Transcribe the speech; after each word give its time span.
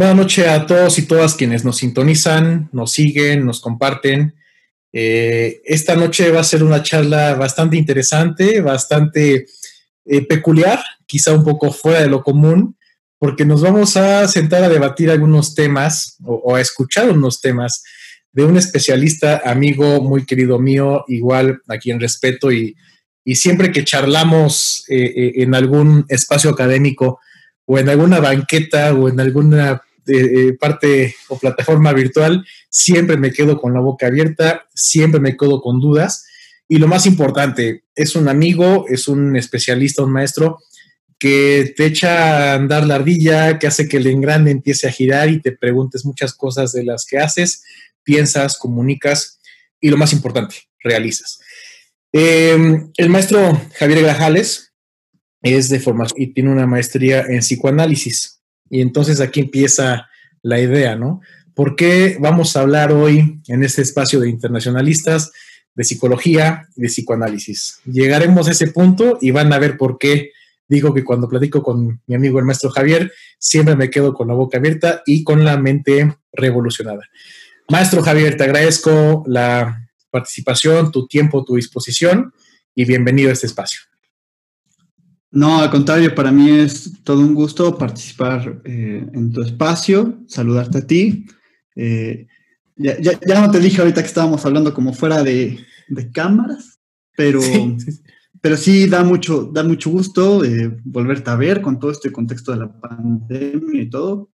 Buenas 0.00 0.16
noches 0.16 0.48
a 0.48 0.64
todos 0.64 0.98
y 0.98 1.02
todas 1.02 1.34
quienes 1.34 1.62
nos 1.62 1.76
sintonizan, 1.76 2.70
nos 2.72 2.92
siguen, 2.92 3.44
nos 3.44 3.60
comparten. 3.60 4.34
Eh, 4.94 5.60
esta 5.62 5.94
noche 5.94 6.30
va 6.30 6.40
a 6.40 6.44
ser 6.44 6.64
una 6.64 6.82
charla 6.82 7.34
bastante 7.34 7.76
interesante, 7.76 8.62
bastante 8.62 9.44
eh, 10.06 10.26
peculiar, 10.26 10.80
quizá 11.04 11.34
un 11.34 11.44
poco 11.44 11.70
fuera 11.70 12.00
de 12.00 12.06
lo 12.06 12.22
común, 12.22 12.78
porque 13.18 13.44
nos 13.44 13.60
vamos 13.60 13.98
a 13.98 14.26
sentar 14.26 14.64
a 14.64 14.70
debatir 14.70 15.10
algunos 15.10 15.54
temas 15.54 16.16
o, 16.24 16.56
a 16.56 16.62
escuchar 16.62 17.10
unos 17.10 17.42
temas 17.42 17.84
de 18.32 18.44
un 18.44 18.56
especialista, 18.56 19.42
amigo 19.44 20.00
muy 20.00 20.24
querido 20.24 20.58
mío, 20.58 21.04
igual 21.08 21.60
a 21.68 21.76
quien 21.76 22.00
respeto 22.00 22.50
y, 22.50 22.74
siempre 23.34 23.70
que 23.70 23.84
charlamos 23.84 24.82
eh, 24.88 25.32
en 25.42 25.54
algún 25.54 26.06
espacio 26.08 26.48
académico 26.48 27.20
o 27.66 27.78
en 27.78 27.90
alguna 27.90 28.18
banqueta 28.18 28.94
o 28.94 29.10
en 29.10 29.20
alguna 29.20 29.82
eh, 30.06 30.56
parte 30.58 31.14
o 31.28 31.38
plataforma 31.38 31.92
virtual, 31.92 32.44
siempre 32.68 33.16
me 33.16 33.32
quedo 33.32 33.60
con 33.60 33.74
la 33.74 33.80
boca 33.80 34.06
abierta, 34.06 34.66
siempre 34.74 35.20
me 35.20 35.36
quedo 35.36 35.60
con 35.60 35.80
dudas. 35.80 36.26
Y 36.68 36.78
lo 36.78 36.86
más 36.86 37.06
importante, 37.06 37.84
es 37.94 38.14
un 38.14 38.28
amigo, 38.28 38.86
es 38.88 39.08
un 39.08 39.36
especialista, 39.36 40.02
un 40.02 40.12
maestro 40.12 40.58
que 41.18 41.74
te 41.76 41.84
echa 41.84 42.52
a 42.52 42.54
andar 42.54 42.86
la 42.86 42.94
ardilla, 42.94 43.58
que 43.58 43.66
hace 43.66 43.88
que 43.88 43.98
el 43.98 44.06
engrane 44.06 44.50
empiece 44.50 44.88
a 44.88 44.92
girar 44.92 45.28
y 45.28 45.40
te 45.40 45.52
preguntes 45.52 46.04
muchas 46.06 46.32
cosas 46.32 46.72
de 46.72 46.82
las 46.82 47.04
que 47.04 47.18
haces, 47.18 47.62
piensas, 48.02 48.56
comunicas 48.56 49.38
y 49.80 49.90
lo 49.90 49.98
más 49.98 50.14
importante, 50.14 50.56
realizas. 50.82 51.40
Em, 52.12 52.90
el 52.96 53.10
maestro 53.10 53.60
Javier 53.78 54.02
Grajales 54.02 54.72
es 55.42 55.68
de 55.68 55.78
formación 55.78 56.20
y 56.20 56.32
tiene 56.32 56.50
una 56.50 56.66
maestría 56.66 57.20
en 57.28 57.40
psicoanálisis. 57.40 58.39
Y 58.70 58.80
entonces 58.80 59.20
aquí 59.20 59.40
empieza 59.40 60.08
la 60.42 60.60
idea, 60.60 60.96
¿no? 60.96 61.20
¿Por 61.54 61.76
qué 61.76 62.16
vamos 62.20 62.56
a 62.56 62.60
hablar 62.60 62.92
hoy 62.92 63.42
en 63.48 63.62
este 63.62 63.82
espacio 63.82 64.20
de 64.20 64.30
internacionalistas 64.30 65.32
de 65.74 65.84
psicología 65.84 66.68
y 66.76 66.82
de 66.82 66.88
psicoanálisis? 66.88 67.80
Llegaremos 67.84 68.48
a 68.48 68.52
ese 68.52 68.68
punto 68.68 69.18
y 69.20 69.32
van 69.32 69.52
a 69.52 69.58
ver 69.58 69.76
por 69.76 69.98
qué 69.98 70.30
digo 70.70 70.94
que 70.94 71.04
cuando 71.04 71.28
platico 71.28 71.62
con 71.62 72.00
mi 72.06 72.14
amigo 72.14 72.38
el 72.38 72.44
maestro 72.44 72.70
Javier, 72.70 73.12
siempre 73.38 73.74
me 73.74 73.90
quedo 73.90 74.14
con 74.14 74.28
la 74.28 74.34
boca 74.34 74.58
abierta 74.58 75.02
y 75.04 75.24
con 75.24 75.44
la 75.44 75.56
mente 75.58 76.16
revolucionada. 76.32 77.02
Maestro 77.68 78.02
Javier, 78.02 78.36
te 78.36 78.44
agradezco 78.44 79.24
la 79.26 79.90
participación, 80.10 80.92
tu 80.92 81.08
tiempo, 81.08 81.44
tu 81.44 81.56
disposición 81.56 82.32
y 82.74 82.84
bienvenido 82.84 83.30
a 83.30 83.32
este 83.32 83.46
espacio. 83.46 83.80
No, 85.32 85.60
al 85.60 85.70
contrario, 85.70 86.12
para 86.14 86.32
mí 86.32 86.50
es 86.50 87.02
todo 87.04 87.20
un 87.20 87.34
gusto 87.34 87.78
participar 87.78 88.62
eh, 88.64 89.06
en 89.12 89.32
tu 89.32 89.42
espacio, 89.42 90.18
saludarte 90.26 90.78
a 90.78 90.86
ti. 90.86 91.26
Eh, 91.76 92.26
ya, 92.76 93.40
no 93.40 93.50
te 93.50 93.60
dije 93.60 93.80
ahorita 93.80 94.00
que 94.00 94.08
estábamos 94.08 94.44
hablando 94.44 94.74
como 94.74 94.92
fuera 94.92 95.22
de, 95.22 95.58
cámaras, 96.12 96.80
pero 97.16 97.40
sí, 97.42 97.76
pero 98.40 98.56
sí 98.56 98.88
da 98.88 99.04
mucho, 99.04 99.44
da 99.52 99.62
mucho 99.62 99.90
gusto 99.90 100.44
eh, 100.44 100.76
volverte 100.84 101.30
a 101.30 101.36
ver 101.36 101.62
con 101.62 101.78
todo 101.78 101.92
este 101.92 102.10
contexto 102.10 102.50
de 102.50 102.58
la 102.58 102.80
pandemia 102.80 103.82
y 103.82 103.88
todo. 103.88 104.30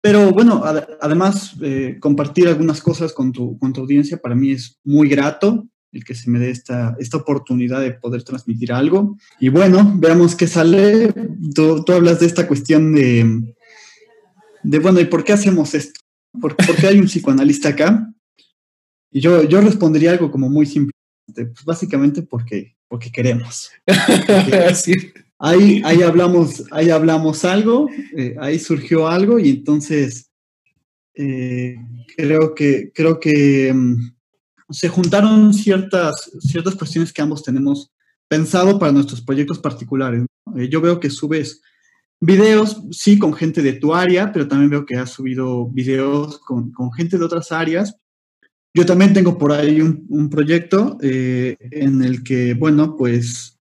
Pero 0.00 0.30
bueno, 0.30 0.62
además, 1.00 1.54
compartir 2.00 2.48
algunas 2.48 2.80
cosas 2.80 3.12
con 3.12 3.30
tu, 3.30 3.56
con 3.58 3.72
tu 3.72 3.82
audiencia 3.82 4.16
para 4.16 4.34
mí 4.34 4.50
es 4.50 4.80
muy 4.82 5.08
grato 5.08 5.68
el 5.92 6.04
que 6.04 6.14
se 6.14 6.30
me 6.30 6.38
dé 6.38 6.50
esta, 6.50 6.96
esta 6.98 7.18
oportunidad 7.18 7.80
de 7.80 7.92
poder 7.92 8.22
transmitir 8.22 8.72
algo. 8.72 9.16
Y 9.38 9.50
bueno, 9.50 9.92
veamos 9.96 10.34
qué 10.34 10.46
sale. 10.46 11.12
Tú, 11.54 11.84
hablas 11.88 12.20
de 12.20 12.26
esta 12.26 12.48
cuestión 12.48 12.94
de, 12.94 13.54
de, 14.62 14.78
bueno, 14.78 15.00
¿y 15.00 15.04
por 15.04 15.22
qué 15.22 15.34
hacemos 15.34 15.74
esto? 15.74 16.00
¿Por, 16.40 16.56
qué 16.56 16.86
hay 16.86 16.98
un 16.98 17.06
psicoanalista 17.06 17.70
acá? 17.70 18.10
Y 19.10 19.20
yo, 19.20 19.42
yo 19.44 19.60
respondería 19.60 20.12
algo 20.12 20.30
como 20.30 20.48
muy 20.48 20.64
simple. 20.64 20.92
Pues 21.34 21.64
básicamente 21.64 22.22
porque, 22.22 22.74
porque 22.88 23.12
queremos. 23.12 23.70
ahí, 25.38 25.82
ahí, 25.84 26.02
hablamos, 26.02 26.64
ahí 26.70 26.88
hablamos 26.90 27.44
algo, 27.44 27.88
eh, 28.16 28.34
ahí 28.40 28.58
surgió 28.58 29.08
algo 29.08 29.38
y 29.38 29.50
entonces 29.50 30.30
eh, 31.14 31.76
creo 32.16 32.54
que, 32.54 32.90
creo 32.94 33.20
que 33.20 33.72
mm, 33.72 34.11
se 34.72 34.88
juntaron 34.88 35.54
ciertas, 35.54 36.30
ciertas 36.40 36.74
cuestiones 36.74 37.12
que 37.12 37.22
ambos 37.22 37.42
tenemos 37.42 37.92
pensado 38.28 38.78
para 38.78 38.92
nuestros 38.92 39.20
proyectos 39.20 39.58
particulares. 39.58 40.24
Eh, 40.56 40.68
yo 40.68 40.80
veo 40.80 40.98
que 41.00 41.10
subes 41.10 41.60
videos, 42.20 42.82
sí, 42.90 43.18
con 43.18 43.34
gente 43.34 43.62
de 43.62 43.74
tu 43.74 43.94
área, 43.94 44.32
pero 44.32 44.48
también 44.48 44.70
veo 44.70 44.86
que 44.86 44.96
has 44.96 45.10
subido 45.10 45.68
videos 45.68 46.38
con, 46.38 46.72
gente 46.96 47.18
de 47.18 47.24
otras 47.24 47.52
áreas. 47.52 47.96
Yo 48.74 48.86
también 48.86 49.12
tengo 49.12 49.36
por 49.36 49.52
ahí 49.52 49.82
un, 49.82 50.30
proyecto 50.30 50.96
eh, 51.02 51.56
en 51.60 52.02
el 52.02 52.22
que, 52.22 52.54
bueno, 52.54 52.96
pues 52.96 53.58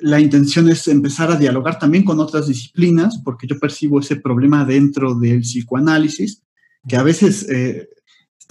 la 0.00 0.18
intención 0.18 0.68
es 0.68 0.88
empezar 0.88 1.30
a 1.30 1.36
dialogar 1.36 1.78
también 1.78 2.04
con 2.04 2.18
otras 2.18 2.48
disciplinas, 2.48 3.20
porque 3.24 3.46
yo 3.46 3.58
percibo 3.58 4.00
ese 4.00 4.16
problema 4.16 4.64
dentro 4.64 5.14
del 5.14 5.42
psicoanálisis, 5.42 6.42
que 6.88 6.96
a 6.96 7.04
veces 7.04 7.48
eh, 7.48 7.88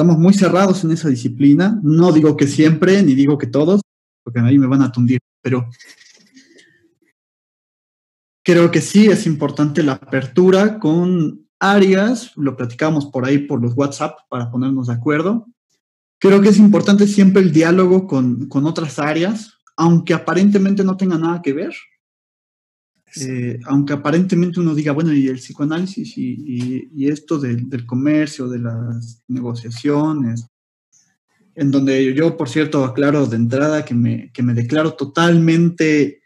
Estamos 0.02 0.20
muy 0.20 0.34
cerrados 0.34 0.84
en 0.84 0.90
esa 0.90 1.10
disciplina. 1.10 1.80
No 1.84 2.12
digo 2.12 2.36
que 2.36 2.48
siempre, 2.48 3.04
ni 3.04 3.14
digo 3.14 3.38
que 3.38 3.46
todos, 3.46 3.82
porque 4.24 4.40
ahí 4.40 4.58
me 4.58 4.66
van 4.66 4.82
a 4.82 4.92
tundir, 4.92 5.20
pero 5.44 5.70
creo 8.44 8.72
que 8.72 8.82
sí 8.82 9.06
es 9.06 9.28
importante 9.28 9.84
la 9.84 9.92
apertura 9.92 10.80
con 10.80 11.48
áreas, 11.60 12.32
lo 12.36 12.58
platicamos 12.58 13.06
por 13.06 13.26
ahí 13.26 13.46
por 13.46 13.62
los 13.62 13.78
WhatsApp 13.78 14.18
para 14.28 14.50
ponernos 14.50 14.88
de 14.88 14.94
acuerdo. 14.94 15.46
Creo 16.20 16.42
que 16.42 16.50
es 16.50 16.58
importante 16.58 17.06
siempre 17.06 17.44
el 17.44 17.52
diálogo 17.52 18.08
con, 18.08 18.48
con 18.48 18.66
otras 18.66 18.98
áreas, 18.98 19.60
aunque 19.78 20.16
aparentemente 20.16 20.84
no 20.84 20.98
tenga 20.98 21.20
nada 21.20 21.44
que 21.44 21.54
ver, 21.54 21.76
eh, 23.18 23.60
aunque 23.66 23.94
aparentemente 23.94 24.60
uno 24.60 24.74
diga, 24.74 24.94
bueno, 24.94 25.14
y 25.14 25.28
el 25.28 25.38
psicoanálisis 25.38 26.18
y, 26.18 27.08
esto 27.08 27.40
del 27.40 27.86
comercio, 27.86 28.48
de 28.48 28.60
las 28.60 29.24
negociaciones, 29.28 30.46
en 31.56 31.72
donde 31.72 32.14
yo, 32.14 32.38
por 32.38 32.50
cierto, 32.50 32.86
aclaro 32.86 33.26
de 33.28 33.36
entrada 33.36 33.84
que 33.84 33.94
me, 33.94 34.32
que 34.32 34.44
me 34.44 34.54
declaro 34.54 34.94
totalmente 34.94 36.22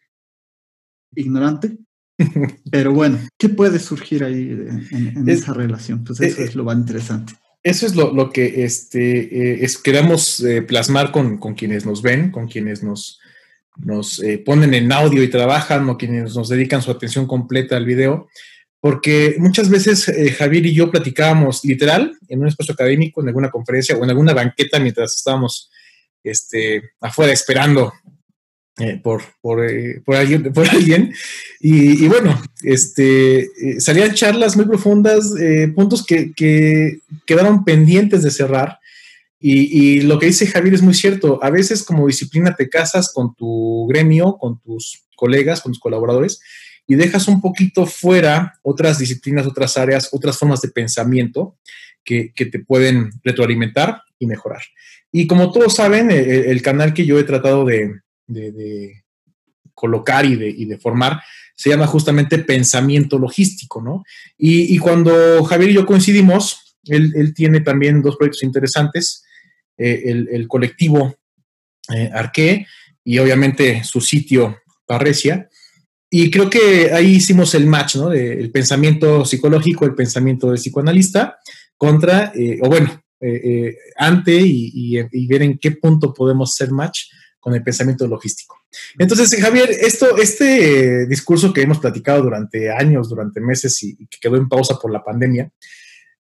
ignorante, 1.16 1.78
pero 2.72 2.94
bueno, 2.94 3.20
¿qué 3.38 3.50
puede 3.50 3.80
surgir 3.80 4.24
ahí 4.24 4.52
en, 4.92 5.28
esa 5.28 5.54
relación? 5.54 6.04
Pues 6.04 6.22
eso 6.22 6.42
es, 6.42 6.56
lo 6.56 6.64
más 6.64 6.78
interesante. 6.78 7.34
Eso 7.64 7.88
es 7.88 7.96
lo, 7.96 8.30
que 8.30 8.64
este, 8.64 9.54
eh, 9.54 9.66
es, 9.66 9.80
queremos 9.80 10.40
eh, 10.42 10.62
plasmar 10.62 11.12
con, 11.12 11.38
con, 11.40 11.56
quienes 11.56 11.86
nos 11.86 12.04
ven, 12.04 12.30
con 12.30 12.48
quienes 12.48 12.84
nos, 12.84 13.20
nos 13.78 14.22
eh, 14.22 14.38
ponen 14.38 14.74
en 14.74 14.92
audio 14.92 15.24
y 15.24 15.30
trabajan 15.30 15.88
o 15.90 15.98
quienes 15.98 16.36
nos 16.36 16.50
dedican 16.50 16.82
su 16.82 16.92
atención 16.92 17.28
completa 17.28 17.78
al 17.78 17.86
video, 17.86 18.28
porque 18.80 19.36
muchas 19.40 19.70
veces 19.70 20.08
eh, 20.08 20.32
Javier 20.32 20.66
y 20.66 20.74
yo 20.74 20.92
platicábamos 20.92 21.64
literal 21.66 22.18
en 22.28 22.42
un 22.42 22.48
espacio 22.48 22.74
académico, 22.74 23.22
en 23.22 23.28
alguna 23.28 23.50
conferencia 23.50 23.98
o 23.98 24.04
en 24.04 24.10
alguna 24.10 24.34
banqueta 24.34 24.80
mientras 24.80 25.16
estábamos 25.16 25.72
este, 26.24 26.92
afuera 27.02 27.34
esperando 27.34 27.94
eh, 28.78 29.00
por, 29.02 29.24
por, 29.42 29.62
alguien, 30.16 30.44
por 30.54 30.70
alguien. 30.70 31.14
Y, 31.60 32.08
bueno, 32.08 32.42
este, 32.64 33.50
salían 33.80 34.14
charlas 34.14 34.56
muy 34.56 34.66
profundas, 34.66 35.34
puntos 35.74 36.06
que, 36.06 36.34
que, 36.34 37.00
quedaron 37.26 37.66
pendientes 37.66 38.24
de 38.24 38.32
cerrar 38.32 38.80
y, 39.40 40.02
lo 40.02 40.18
que 40.18 40.28
dice 40.28 40.48
Javier 40.48 40.74
es 40.74 40.82
muy 40.82 40.94
cierto. 40.94 41.44
A 41.44 41.50
veces 41.50 41.84
como 41.84 42.08
disciplina 42.08 42.56
te 42.56 42.70
casas 42.70 43.12
con 43.14 43.36
tu 43.36 43.86
gremio, 43.88 44.38
con 44.38 44.60
tus 44.60 45.06
colegas, 45.16 45.62
con 45.62 45.72
tus 45.72 45.80
colaboradores 45.80 46.40
y 46.88 46.96
dejas 46.96 47.28
un 47.28 47.42
poquito 47.42 47.86
fuera 47.86 48.60
otras 48.62 49.00
disciplinas, 49.00 49.46
otras 49.46 49.78
áreas, 49.78 50.10
otras 50.12 50.38
formas 50.38 50.62
de 50.62 50.70
pensamiento 50.70 51.58
que, 52.04 52.32
te 52.36 52.60
pueden 52.60 53.10
retroalimentar 53.24 54.02
y 54.20 54.28
mejorar. 54.28 54.62
Y 55.12 55.28
como 55.28 55.52
todos 55.52 55.76
saben, 55.76 56.12
e, 56.12 56.20
e, 56.20 56.52
el, 56.52 56.62
canal 56.62 56.94
que 56.94 57.06
yo 57.06 57.18
he 57.18 57.24
tratado 57.24 57.66
de, 57.66 58.02
colocar 59.74 60.26
y 60.26 60.66
de, 60.66 60.78
formar 60.78 61.22
se 61.56 61.70
llama 61.70 61.88
justamente 61.88 62.38
pensamiento 62.40 63.18
logístico, 63.18 63.82
¿no? 63.82 64.04
Y, 64.38 64.78
cuando 64.78 65.44
Javier 65.46 65.72
y 65.72 65.74
yo 65.74 65.86
coincidimos, 65.86 66.78
él, 66.86 67.34
tiene 67.34 67.62
también 67.62 68.02
dos 68.02 68.18
proyectos 68.18 68.44
interesantes. 68.44 69.25
Eh, 69.78 70.28
el, 70.32 70.48
colectivo 70.48 71.16
eh, 71.94 72.10
Arqué 72.14 72.66
y 73.04 73.18
obviamente 73.20 73.84
su 73.84 74.02
sitio 74.02 74.58
Parresia. 74.86 75.50
Y 76.10 76.32
creo 76.32 76.50
que 76.50 76.92
ahí 76.94 77.16
hicimos 77.16 77.56
el 77.56 77.68
match, 77.68 77.96
¿no? 77.98 78.14
el 78.14 78.52
pensamiento 78.52 79.26
psicológico, 79.26 79.86
el 79.86 79.96
pensamiento 79.96 80.48
del 80.48 80.58
psicoanalista 80.58 81.38
contra, 81.78 82.32
eh, 82.36 82.60
o 82.62 82.70
bueno, 82.70 83.02
ante 83.98 84.40
y, 84.40 85.26
ver 85.28 85.42
en 85.42 85.58
qué 85.58 85.72
punto 85.72 86.14
podemos 86.14 86.54
ser 86.54 86.72
match 86.72 87.06
con 87.40 87.56
el 87.56 87.64
pensamiento 87.64 88.08
logístico. 88.08 88.56
Entonces, 88.98 89.36
Javier, 89.42 89.70
esto, 89.72 90.18
este 90.18 91.08
discurso 91.08 91.52
que 91.52 91.62
hemos 91.62 91.80
platicado 91.80 92.22
durante 92.22 92.72
años, 92.72 93.10
durante 93.10 93.42
meses 93.42 93.82
y, 93.84 93.98
que 94.08 94.18
quedó 94.22 94.38
en 94.38 94.48
pausa 94.48 94.78
por 94.80 94.92
la 94.92 95.04
pandemia, 95.04 95.52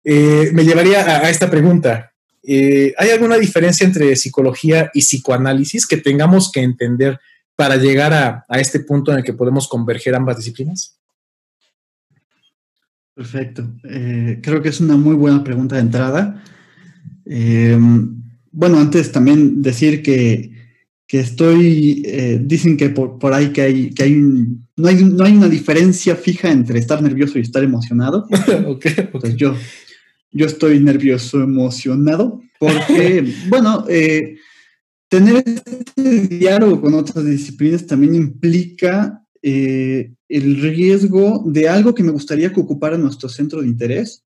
eh, 0.03 0.49
me 0.53 0.63
llevaría 0.63 1.01
a, 1.01 1.29
esta 1.29 1.49
pregunta. 1.49 2.10
Eh, 2.43 2.93
¿Hay 2.97 3.09
alguna 3.09 3.37
diferencia 3.37 3.85
entre 3.85 4.15
psicología 4.15 4.89
y 4.93 5.01
psicoanálisis 5.01 5.85
que 5.85 5.97
tengamos 5.97 6.51
que 6.51 6.61
entender 6.61 7.19
para 7.55 7.75
llegar 7.75 8.13
a, 8.13 8.59
este 8.59 8.79
punto 8.79 9.11
en 9.11 9.19
el 9.19 9.23
que 9.23 9.33
podemos 9.33 9.67
converger 9.67 10.15
ambas 10.15 10.37
disciplinas? 10.37 10.97
Perfecto. 13.13 13.75
Eh, 13.83 14.39
creo 14.41 14.61
que 14.61 14.69
es 14.69 14.79
una 14.79 14.95
muy 14.95 15.15
buena 15.15 15.43
pregunta 15.43 15.75
de 15.75 15.81
entrada. 15.81 16.43
bueno, 18.51 18.79
antes 18.79 19.11
también 19.11 19.61
decir 19.61 20.01
que 20.01 20.51
que 21.11 21.19
estoy, 21.19 22.03
eh, 22.05 22.39
dicen 22.41 22.77
que 22.77 22.87
por, 22.89 23.33
ahí 23.33 23.49
que 23.49 23.61
hay, 23.61 23.89
que 23.89 24.03
hay, 24.03 24.13
no 24.13 24.87
hay, 24.87 25.03
no 25.03 25.25
hay 25.25 25.33
una 25.33 25.49
diferencia 25.49 26.15
fija 26.15 26.49
entre 26.49 26.79
estar 26.79 27.03
nervioso 27.03 27.37
y 27.37 27.41
estar 27.41 27.61
emocionado. 27.61 28.29
Entonces 28.47 29.35
yo, 29.35 29.53
yo 30.31 30.45
estoy 30.45 30.79
nervioso, 30.79 31.41
emocionado, 31.41 32.41
porque, 32.59 33.33
bueno, 33.49 33.85
eh, 33.89 34.37
tener 35.07 35.43
este 35.45 36.27
diálogo 36.27 36.81
con 36.81 36.93
otras 36.93 37.25
disciplinas 37.25 37.85
también 37.85 38.15
implica 38.15 39.23
eh, 39.41 40.11
el 40.29 40.61
riesgo 40.61 41.43
de 41.45 41.67
algo 41.67 41.93
que 41.93 42.03
me 42.03 42.11
gustaría 42.11 42.53
que 42.53 42.61
ocupara 42.61 42.97
nuestro 42.97 43.27
centro 43.29 43.61
de 43.61 43.67
interés 43.67 44.23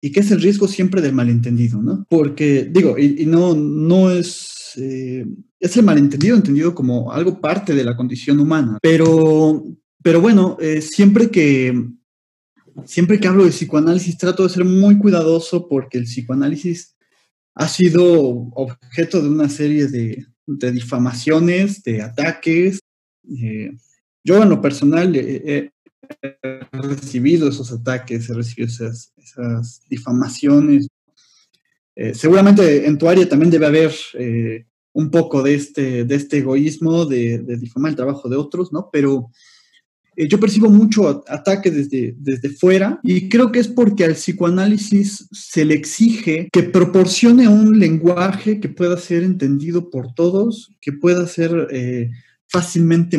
y 0.00 0.12
que 0.12 0.20
es 0.20 0.30
el 0.30 0.40
riesgo 0.40 0.68
siempre 0.68 1.02
del 1.02 1.12
malentendido, 1.12 1.82
¿no? 1.82 2.06
Porque, 2.08 2.68
digo, 2.70 2.96
y, 2.98 3.22
y 3.22 3.26
no, 3.26 3.54
no 3.54 4.10
es 4.10 4.50
eh, 4.76 5.26
es 5.58 5.76
el 5.76 5.84
malentendido 5.84 6.36
entendido 6.36 6.74
como 6.74 7.12
algo 7.12 7.40
parte 7.40 7.74
de 7.74 7.84
la 7.84 7.96
condición 7.96 8.40
humana. 8.40 8.78
Pero, 8.80 9.64
pero 10.02 10.20
bueno, 10.20 10.56
eh, 10.60 10.80
siempre 10.80 11.30
que 11.30 11.86
siempre 12.84 13.18
que 13.18 13.28
hablo 13.28 13.44
de 13.44 13.50
psicoanálisis 13.50 14.18
trato 14.18 14.42
de 14.42 14.48
ser 14.48 14.64
muy 14.64 14.98
cuidadoso 14.98 15.68
porque 15.68 15.98
el 15.98 16.04
psicoanálisis 16.04 16.96
ha 17.54 17.68
sido 17.68 18.04
objeto 18.54 19.20
de 19.22 19.28
una 19.28 19.48
serie 19.48 19.86
de, 19.88 20.26
difamaciones, 20.46 21.82
de 21.82 22.02
ataques. 22.02 22.80
Eh, 23.28 23.72
yo 24.24 24.42
en 24.42 24.48
lo 24.48 24.60
personal 24.60 25.14
he 25.14 25.70
recibido 26.72 27.48
esos 27.48 27.72
ataques, 27.72 28.28
he 28.28 28.34
recibido 28.34 28.68
esas, 28.68 29.12
esas 29.16 29.82
difamaciones, 29.88 30.88
eh, 32.02 32.14
seguramente 32.14 32.86
en 32.86 32.96
tu 32.96 33.08
área 33.08 33.28
también 33.28 33.50
debe 33.50 33.66
haber 33.66 33.92
eh, 34.14 34.64
un 34.94 35.10
poco 35.10 35.42
de 35.42 35.54
este, 35.54 36.04
de 36.04 36.14
este 36.14 36.38
egoísmo, 36.38 37.04
de, 37.04 37.38
difamar 37.58 37.90
el 37.90 37.96
trabajo 37.96 38.28
de 38.30 38.36
otros, 38.36 38.72
¿no? 38.72 38.88
Pero 38.90 39.30
eh, 40.22 40.28
yo 40.28 40.38
percibo 40.38 40.68
mucho 40.68 41.24
ataque 41.28 41.70
desde, 41.70 42.14
desde 42.18 42.50
fuera 42.50 43.00
y 43.02 43.28
creo 43.28 43.50
que 43.50 43.60
es 43.60 43.68
porque 43.68 44.04
al 44.04 44.14
psicoanálisis 44.14 45.28
se 45.32 45.64
le 45.64 45.74
exige 45.74 46.48
que 46.52 46.62
proporcione 46.62 47.48
un 47.48 47.78
lenguaje 47.78 48.60
que 48.60 48.68
pueda 48.68 48.96
ser 48.96 49.22
entendido 49.22 49.90
por 49.90 50.14
todos, 50.14 50.72
que 50.80 50.92
pueda 50.92 51.26
ser 51.26 51.68
fácilmente, 52.50 53.18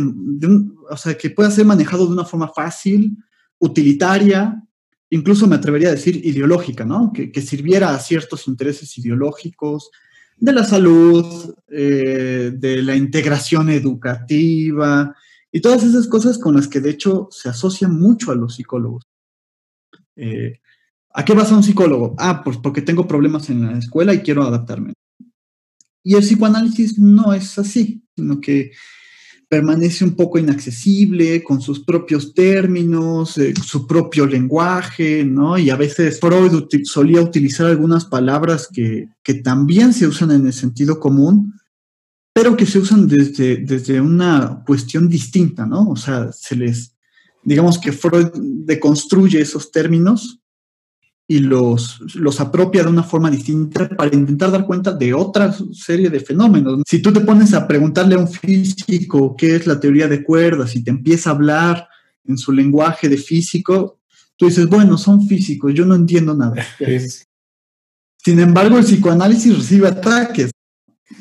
o 0.89 0.97
sea, 0.97 1.17
que 1.17 1.29
pueda 1.29 1.49
ser 1.49 1.65
manejado 1.65 2.05
de 2.05 2.11
una 2.11 2.25
forma 2.25 2.49
fácil, 2.49 3.17
utilitaria, 3.59 4.61
incluso 5.09 5.47
me 5.47 5.55
atrevería 5.55 5.89
a 5.89 5.93
decir 5.93 6.25
ideológica, 6.25 6.83
¿no? 6.83 7.13
Que, 7.13 7.31
sirviera 7.41 7.93
a 7.93 7.99
ciertos 7.99 8.47
intereses 8.47 8.97
ideológicos 8.97 9.89
de 10.37 10.51
la 10.51 10.63
salud, 10.63 11.55
eh, 11.69 12.51
de 12.53 12.81
la 12.81 12.95
integración 12.95 13.69
educativa 13.69 15.15
y 15.51 15.61
todas 15.61 15.83
esas 15.83 16.07
cosas 16.07 16.37
con 16.37 16.55
las 16.55 16.67
que 16.67 16.79
de 16.79 16.91
hecho 16.91 17.27
se 17.31 17.49
asocian 17.49 17.99
mucho 17.99 18.31
a 18.31 18.35
los 18.35 18.55
psicólogos. 18.55 19.03
Eh, 20.15 20.59
¿A 21.13 21.25
qué 21.25 21.33
vas 21.33 21.51
a 21.51 21.55
un 21.55 21.63
psicólogo? 21.63 22.15
Ah, 22.17 22.41
pues 22.43 22.57
porque 22.57 22.81
tengo 22.81 23.07
problemas 23.07 23.49
en 23.49 23.65
la 23.65 23.77
escuela 23.77 24.13
y 24.13 24.21
quiero 24.21 24.43
adaptarme. 24.43 24.93
Y 26.03 26.15
el 26.15 26.21
psicoanálisis 26.21 26.97
no 26.97 27.33
es 27.33 27.59
así, 27.59 28.03
sino 28.15 28.39
que 28.39 28.71
permanece 29.51 30.05
un 30.05 30.15
poco 30.15 30.39
inaccesible, 30.39 31.43
con 31.43 31.59
sus 31.59 31.83
propios 31.83 32.33
términos, 32.33 33.37
eh, 33.37 33.53
su 33.61 33.85
propio 33.85 34.25
lenguaje, 34.25 35.25
¿no? 35.25 35.57
Y 35.57 35.69
a 35.69 35.75
veces 35.75 36.21
Freud 36.21 36.69
solía 36.85 37.21
utilizar 37.21 37.67
algunas 37.67 38.05
palabras 38.05 38.69
que, 38.71 39.09
también 39.43 39.91
se 39.91 40.07
usan 40.07 40.31
en 40.31 40.45
el 40.45 40.53
sentido 40.53 41.01
común, 41.01 41.53
pero 42.33 42.55
que 42.55 42.65
se 42.65 42.79
usan 42.79 43.07
desde, 43.07 43.57
desde 43.57 43.99
una 43.99 44.63
cuestión 44.65 45.09
distinta, 45.09 45.65
¿no? 45.65 45.89
O 45.89 45.95
sea, 45.95 46.31
se 46.31 46.55
les, 46.55 46.95
digamos 47.43 47.77
que 47.77 47.91
Freud 47.91 48.29
deconstruye 48.33 49.41
esos 49.41 49.71
términos 49.71 50.39
y 51.27 51.39
los, 51.39 52.01
los 52.15 52.39
apropia 52.41 52.83
de 52.83 52.89
una 52.89 53.03
forma 53.03 53.29
distinta 53.29 53.87
para 53.89 54.13
intentar 54.13 54.51
dar 54.51 54.65
cuenta 54.65 54.91
de 54.91 55.13
otra 55.13 55.55
serie 55.71 56.09
de 56.09 56.19
fenómenos. 56.19 56.83
Si 56.85 57.01
tú 57.01 57.13
te 57.13 57.21
pones 57.21 57.53
a 57.53 57.67
preguntarle 57.67 58.15
a 58.15 58.19
un 58.19 58.27
físico 58.27 59.35
qué 59.37 59.55
es 59.55 59.67
la 59.67 59.79
teoría 59.79 60.07
de 60.07 60.23
cuerdas 60.23 60.75
y 60.75 60.83
te 60.83 60.91
empieza 60.91 61.29
a 61.29 61.33
hablar 61.33 61.87
en 62.25 62.37
su 62.37 62.51
lenguaje 62.51 63.07
de 63.07 63.17
físico, 63.17 63.99
tú 64.35 64.47
dices, 64.47 64.67
bueno, 64.67 64.97
son 64.97 65.25
físicos, 65.27 65.73
yo 65.73 65.85
no 65.85 65.95
entiendo 65.95 66.35
nada. 66.35 66.65
Sin 68.17 68.39
embargo, 68.39 68.77
el 68.77 68.83
psicoanálisis 68.83 69.57
recibe 69.57 69.87
ataques. 69.87 70.51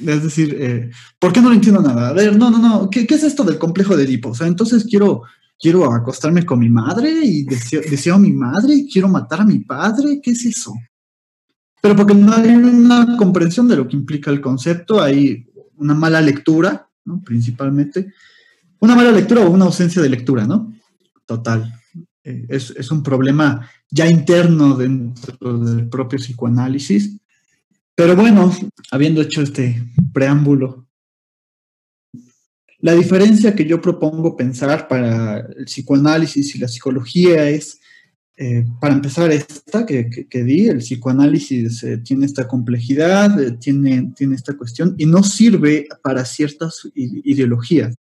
Es 0.06 0.22
decir, 0.22 0.56
eh, 0.58 0.90
¿por 1.18 1.32
qué 1.32 1.40
no 1.40 1.48
lo 1.48 1.54
entiendo 1.54 1.82
nada? 1.82 2.08
A 2.08 2.12
ver, 2.12 2.36
no, 2.36 2.50
no, 2.50 2.58
no, 2.58 2.90
¿qué, 2.90 3.06
es 3.08 3.22
esto 3.22 3.44
del 3.44 3.58
complejo 3.58 3.96
de 3.96 4.04
Edipo? 4.04 4.30
O 4.30 4.34
sea, 4.34 4.46
entonces 4.46 4.84
quiero 4.88 5.22
quiero 5.58 5.92
acostarme 5.92 6.46
con 6.46 6.58
mi 6.58 6.70
madre 6.70 7.10
y 7.22 7.44
deseo, 7.44 8.14
a 8.14 8.18
mi 8.18 8.32
madre 8.32 8.74
y 8.74 8.90
quiero 8.90 9.08
matar 9.08 9.42
a 9.42 9.44
mi 9.44 9.58
padre. 9.58 10.20
¿Qué 10.22 10.30
es 10.30 10.44
eso? 10.46 10.72
Pero 11.82 11.94
porque 11.94 12.14
no 12.14 12.32
hay 12.32 12.50
una 12.50 13.16
comprensión 13.18 13.68
de 13.68 13.76
lo 13.76 13.86
que 13.86 13.96
implica 13.96 14.30
el 14.30 14.40
concepto, 14.40 15.02
hay 15.02 15.46
una 15.76 15.94
mala 15.94 16.20
lectura, 16.20 16.88
¿no? 17.04 17.22
Principalmente. 17.22 18.12
Una 18.80 18.96
mala 18.96 19.12
lectura 19.12 19.42
o 19.42 19.50
una 19.50 19.66
ausencia 19.66 20.00
de 20.00 20.08
lectura, 20.08 20.46
¿no? 20.46 20.72
Total. 21.26 21.74
Eh, 22.24 22.46
es, 22.48 22.70
es, 22.76 22.90
un 22.90 23.02
problema 23.02 23.68
ya 23.90 24.06
interno 24.06 24.76
dentro 24.76 25.58
del 25.58 25.88
propio 25.88 26.18
psicoanálisis. 26.18 27.19
Pero 28.00 28.16
bueno, 28.16 28.50
habiendo 28.92 29.20
hecho 29.20 29.42
este 29.42 29.82
preámbulo 30.14 30.88
la 32.78 32.94
diferencia 32.94 33.54
que 33.54 33.66
yo 33.66 33.78
propongo 33.78 34.38
pensar 34.38 34.88
para 34.88 35.40
el 35.40 35.66
psicoanálisis 35.66 36.56
y 36.56 36.60
la 36.60 36.68
psicología 36.68 37.46
es, 37.50 37.78
eh, 38.38 38.64
para 38.80 38.94
empezar, 38.94 39.30
esta 39.30 39.84
que, 39.84 40.24
di, 40.32 40.68
el 40.68 40.78
psicoanálisis 40.78 41.82
eh, 41.82 41.98
tiene 41.98 42.24
esta 42.24 42.48
complejidad, 42.48 43.38
eh, 43.38 43.52
tiene, 43.60 44.14
tiene 44.16 44.34
esta 44.34 44.56
cuestión 44.56 44.94
y 44.96 45.04
no 45.04 45.22
sirve 45.22 45.86
para 46.02 46.24
ciertas 46.24 46.88
ideologías. 46.94 47.94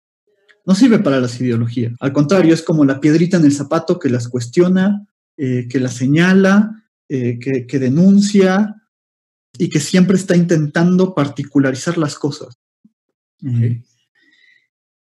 No 0.65 0.77
sirve 0.77 1.01
para 1.01 1.21
las 1.21 1.41
ideologías. 1.41 1.95
Al 1.99 2.13
contrario, 2.13 2.55
es 2.55 2.63
como 2.63 2.85
la 2.85 3.01
piedrita 3.01 3.37
en 3.37 3.47
el 3.47 3.53
zapato 3.53 3.99
que 3.99 4.11
las 4.11 4.29
cuestiona, 4.29 5.09
que 5.37 5.81
las 5.81 5.95
señala, 5.95 6.85
que, 7.09 7.67
que 7.67 7.79
denuncia 7.81 8.78
y 9.59 9.69
que 9.69 9.81
siempre 9.81 10.17
está 10.17 10.37
intentando 10.37 11.15
particularizar 11.15 11.99
las 11.99 12.17
cosas. 12.17 12.57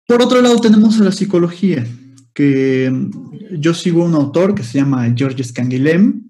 Por 0.08 0.22
otro 0.22 0.42
lado, 0.42 0.60
tenemos 0.62 1.00
a 1.00 1.04
la 1.04 1.12
psicología, 1.12 1.86
que 2.34 2.90
mm, 2.92 3.56
yo 3.60 3.74
sigo 3.74 4.06
un 4.06 4.14
autor 4.14 4.54
que 4.54 4.64
se 4.64 4.78
llama 4.78 5.12
Georges 5.16 5.52
Canguilhem, 5.52 6.30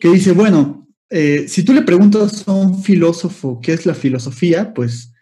que 0.00 0.08
dice, 0.08 0.32
bueno, 0.32 0.88
eh, 1.10 1.46
si 1.46 1.62
tú 1.62 1.74
le 1.74 1.82
preguntas 1.82 2.48
a 2.48 2.52
un 2.52 2.82
filósofo 2.82 3.60
qué 3.60 3.74
es 3.74 3.84
la 3.84 3.94
filosofía, 3.94 4.72
pues 4.72 5.12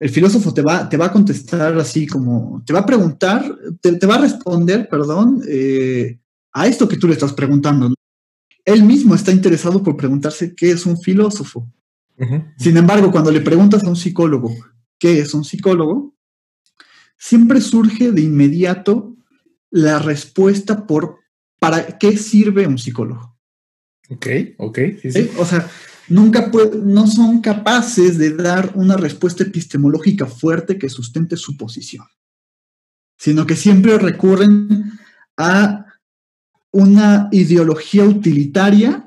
el 0.00 0.10
filósofo 0.10 0.52
te 0.52 0.62
va, 0.62 0.88
te 0.88 0.96
va 0.96 1.06
a 1.06 1.12
contestar 1.12 1.78
así 1.78 2.06
como, 2.06 2.62
te 2.66 2.72
va 2.72 2.80
a 2.80 2.86
preguntar, 2.86 3.56
te, 3.80 4.06
va 4.06 4.16
a 4.16 4.22
responder, 4.22 4.88
perdón, 4.88 5.42
eh, 5.48 6.18
a 6.52 6.66
esto 6.66 6.88
que 6.88 6.96
tú 6.96 7.06
le 7.06 7.14
estás 7.14 7.32
preguntando. 7.32 7.92
Él 8.66 8.82
mismo 8.82 9.14
está 9.14 9.32
interesado 9.32 9.82
por 9.82 9.96
preguntarse 9.96 10.54
qué 10.54 10.72
es 10.72 10.84
un 10.84 11.00
filósofo. 11.00 11.72
Sin 12.58 12.76
embargo, 12.76 13.10
cuando 13.10 13.30
le 13.30 13.40
preguntas 13.40 13.84
a 13.84 13.88
un 13.88 13.96
psicólogo 13.96 14.54
qué 14.98 15.20
es 15.20 15.34
un 15.34 15.44
psicólogo, 15.44 16.14
siempre 17.18 17.60
surge 17.60 18.12
de 18.12 18.22
inmediato 18.22 19.16
la 19.70 19.98
respuesta 19.98 20.86
por 20.86 21.18
¿para 21.58 21.98
qué 21.98 22.16
sirve 22.16 22.66
un 22.66 22.78
psicólogo? 22.78 23.36
Ok, 24.08 24.26
ok. 24.58 24.78
O 25.38 25.44
sea, 25.44 25.68
nunca 26.08 26.50
no 26.82 27.06
son 27.06 27.40
capaces 27.40 28.18
de 28.18 28.34
dar 28.34 28.72
una 28.74 28.96
respuesta 28.96 29.42
epistemológica 29.42 30.26
fuerte 30.26 30.78
que 30.78 30.88
sustente 30.88 31.36
su 31.36 31.56
posición, 31.56 32.06
sino 33.18 33.46
que 33.46 33.56
siempre 33.56 33.98
recurren 33.98 34.92
a 35.36 35.85
una 36.72 37.28
ideología 37.32 38.04
utilitaria 38.04 39.06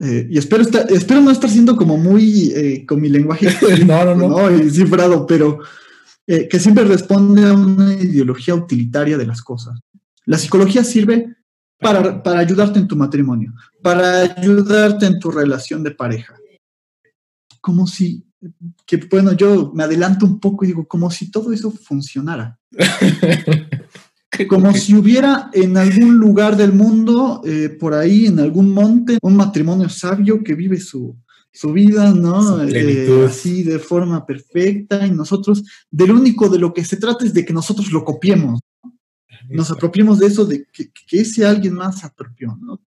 eh, 0.00 0.26
y 0.28 0.38
espero, 0.38 0.64
espero 0.88 1.20
no 1.20 1.30
estar 1.30 1.48
siendo 1.48 1.76
como 1.76 1.96
muy 1.96 2.52
eh, 2.54 2.84
con 2.84 3.00
mi 3.00 3.08
lenguaje 3.08 3.46
no, 3.86 4.14
no, 4.14 4.14
no. 4.28 4.50
y 4.50 4.70
cifrado, 4.70 5.26
pero 5.26 5.60
eh, 6.26 6.48
que 6.48 6.58
siempre 6.58 6.84
responde 6.84 7.44
a 7.44 7.52
una 7.52 7.94
ideología 7.94 8.54
utilitaria 8.54 9.16
de 9.16 9.26
las 9.26 9.42
cosas. 9.42 9.78
La 10.26 10.38
psicología 10.38 10.82
sirve 10.82 11.36
para, 11.78 12.22
para 12.22 12.40
ayudarte 12.40 12.78
en 12.78 12.88
tu 12.88 12.96
matrimonio, 12.96 13.52
para 13.82 14.22
ayudarte 14.22 15.06
en 15.06 15.18
tu 15.18 15.30
relación 15.30 15.82
de 15.82 15.90
pareja. 15.92 16.34
Como 17.60 17.86
si, 17.86 18.26
que 18.86 18.96
bueno, 19.10 19.32
yo 19.32 19.72
me 19.74 19.84
adelanto 19.84 20.26
un 20.26 20.40
poco 20.40 20.64
y 20.64 20.68
digo, 20.68 20.86
como 20.86 21.10
si 21.10 21.30
todo 21.30 21.52
eso 21.52 21.70
funcionara. 21.70 22.58
Como 24.48 24.72
si 24.74 24.94
hubiera 24.94 25.50
en 25.52 25.76
algún 25.76 26.16
lugar 26.16 26.56
del 26.56 26.72
mundo, 26.72 27.42
eh, 27.44 27.68
por 27.68 27.94
ahí, 27.94 28.26
en 28.26 28.38
algún 28.40 28.72
monte, 28.72 29.18
un 29.22 29.36
matrimonio 29.36 29.88
sabio 29.88 30.42
que 30.42 30.54
vive 30.54 30.78
su, 30.80 31.16
vida, 31.72 32.12
¿no? 32.12 32.62
Eh, 32.64 33.26
así 33.26 33.62
de 33.62 33.78
forma 33.78 34.26
perfecta 34.26 35.06
y 35.06 35.12
nosotros, 35.12 35.62
del 35.90 36.10
único 36.10 36.48
de 36.48 36.58
lo 36.58 36.74
que 36.74 36.84
se 36.84 36.96
trata 36.96 37.24
es 37.24 37.32
de 37.32 37.44
que 37.44 37.52
nosotros 37.52 37.92
lo 37.92 38.04
copiemos. 38.04 38.60
Nos 39.48 39.70
apropiemos 39.70 40.18
de 40.18 40.26
eso, 40.26 40.44
de 40.46 40.66
que, 40.72 40.90
ese 41.12 41.44
alguien 41.44 41.74
más 41.74 42.00
se 42.00 42.06
apropió, 42.06 42.58
¿no? 42.60 42.80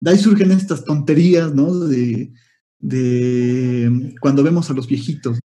De 0.00 0.10
ahí 0.10 0.18
surgen 0.18 0.50
estas 0.50 0.84
tonterías, 0.84 1.54
¿no? 1.54 1.78
De, 1.78 2.32
de 2.78 4.16
cuando 4.20 4.42
vemos 4.42 4.70
a 4.70 4.74
los 4.74 4.88
viejitos, 4.88 5.38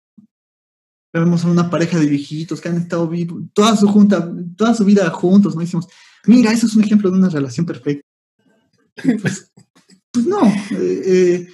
vemos 1.20 1.44
a 1.44 1.48
una 1.48 1.70
pareja 1.70 1.98
de 1.98 2.06
viejitos 2.06 2.60
que 2.60 2.68
han 2.68 2.76
estado 2.76 3.08
vivos 3.08 3.42
toda 3.52 3.76
su 3.76 3.86
junta, 3.86 4.32
toda 4.56 4.74
su 4.74 4.84
vida 4.84 5.08
juntos, 5.10 5.54
¿no? 5.54 5.60
Decimos, 5.60 5.86
mira, 6.26 6.52
eso 6.52 6.66
es 6.66 6.74
un 6.74 6.82
ejemplo 6.82 7.10
de 7.10 7.18
una 7.18 7.28
relación 7.28 7.66
perfecta. 7.66 8.06
Pues, 9.20 9.52
pues, 10.12 10.26
no, 10.26 10.46
eh, 10.46 11.02
eh, 11.06 11.48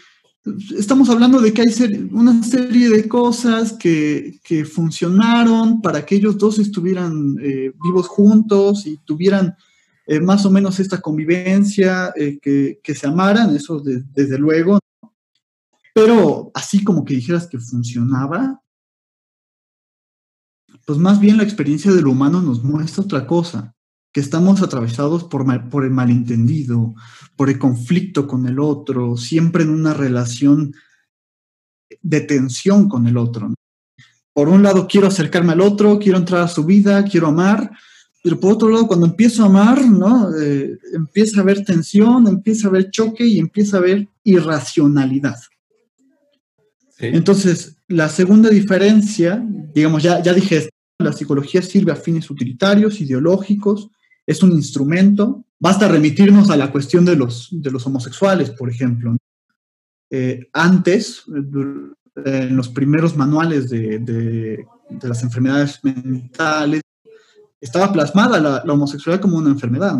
estamos 0.78 1.10
hablando 1.10 1.40
de 1.40 1.52
que 1.52 1.62
hay 1.62 2.08
una 2.10 2.42
serie 2.42 2.88
de 2.88 3.06
cosas 3.08 3.74
que, 3.74 4.38
funcionaron 4.72 5.80
para 5.82 6.04
que 6.04 6.16
ellos 6.16 6.38
dos 6.38 6.58
estuvieran 6.58 7.36
eh, 7.42 7.72
vivos 7.82 8.08
juntos 8.08 8.86
y 8.86 8.96
tuvieran 9.04 9.54
más 10.22 10.44
o 10.44 10.50
menos 10.50 10.80
esta 10.80 11.00
convivencia, 11.00 12.12
que, 12.42 12.94
se 12.96 13.06
amaran, 13.06 13.54
eso 13.54 13.80
desde 13.80 14.38
luego. 14.38 14.80
Pero 15.94 16.50
así 16.52 16.82
como 16.82 17.04
que 17.04 17.14
dijeras 17.14 17.46
que 17.46 17.60
funcionaba, 17.60 18.60
pues 20.86 20.98
más 20.98 21.20
bien 21.20 21.36
la 21.36 21.42
experiencia 21.42 21.92
del 21.92 22.06
humano 22.06 22.42
nos 22.42 22.62
muestra 22.64 23.04
otra 23.04 23.26
cosa, 23.26 23.74
que 24.12 24.20
estamos 24.20 24.60
atravesados 24.62 25.24
por, 25.24 25.68
por 25.68 25.84
el 25.84 25.90
malentendido, 25.90 26.94
por 27.36 27.48
el 27.48 27.58
conflicto 27.58 28.26
con 28.26 28.46
el 28.46 28.58
otro, 28.58 29.16
siempre 29.16 29.62
en 29.62 29.70
una 29.70 29.94
relación 29.94 30.74
de 32.02 32.20
tensión 32.20 32.88
con 32.88 33.06
el 33.06 33.16
otro. 33.16 33.54
Por 34.32 34.48
un 34.48 34.62
lado 34.62 34.86
quiero 34.88 35.08
acercarme 35.08 35.52
al 35.52 35.60
otro, 35.60 35.98
quiero 35.98 36.18
entrar 36.18 36.42
a 36.42 36.48
su 36.48 36.64
vida, 36.64 37.04
quiero 37.04 37.28
amar, 37.28 37.70
pero 38.22 38.38
por 38.38 38.52
otro 38.52 38.68
lado 38.68 38.86
cuando 38.86 39.06
empiezo 39.06 39.42
a 39.42 39.46
amar, 39.46 39.84
¿no? 39.86 40.36
Eh, 40.36 40.78
empieza 40.92 41.38
a 41.40 41.42
haber 41.42 41.64
tensión, 41.64 42.26
empieza 42.26 42.66
a 42.66 42.70
haber 42.70 42.90
choque 42.90 43.26
y 43.26 43.38
empieza 43.38 43.76
a 43.76 43.80
haber 43.80 44.08
irracionalidad. 44.24 45.36
Entonces, 46.98 47.76
la 47.90 48.08
segunda 48.08 48.48
diferencia, 48.48 49.44
digamos, 49.74 50.02
ya, 50.02 50.22
ya 50.22 50.32
dije 50.32 50.68
la 50.98 51.12
psicología 51.12 51.60
sirve 51.60 51.92
a 51.92 51.96
fines 51.96 52.30
utilitarios, 52.30 53.00
ideológicos, 53.00 53.90
es 54.26 54.42
un 54.42 54.52
instrumento. 54.52 55.44
Basta 55.58 55.88
remitirnos 55.88 56.50
a 56.50 56.56
la 56.56 56.70
cuestión 56.70 57.04
de 57.04 57.16
los, 57.16 57.48
de 57.50 57.70
los 57.70 57.86
homosexuales, 57.86 58.50
por 58.50 58.70
ejemplo. 58.70 59.16
Eh, 60.10 60.48
antes, 60.52 61.24
en 61.26 62.56
los 62.56 62.68
primeros 62.68 63.16
manuales 63.16 63.70
de, 63.70 64.64
las 65.02 65.22
enfermedades 65.22 65.80
mentales, 65.82 66.82
estaba 67.60 67.92
plasmada 67.92 68.38
la, 68.40 68.72
homosexualidad 68.72 69.22
como 69.22 69.38
una 69.38 69.50
enfermedad. 69.50 69.96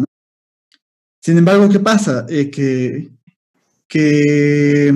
Sin 1.21 1.39
embargo, 1.39 1.69
¿qué 1.69 1.81
pasa? 1.81 2.25
Eh, 2.29 2.51
que, 2.51 3.11
que 3.89 4.93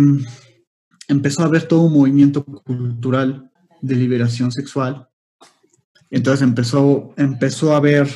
empezó 1.15 1.43
a 1.43 1.47
haber 1.47 1.67
todo 1.69 1.83
un 1.83 1.95
movimiento 1.95 2.45
cultural 2.45 3.51
de 3.81 3.95
liberación 3.95 4.53
sexual 4.53 5.09
entonces 6.15 6.43
empezó, 6.43 7.13
empezó 7.17 7.75
a 7.75 7.81
ver 7.81 8.09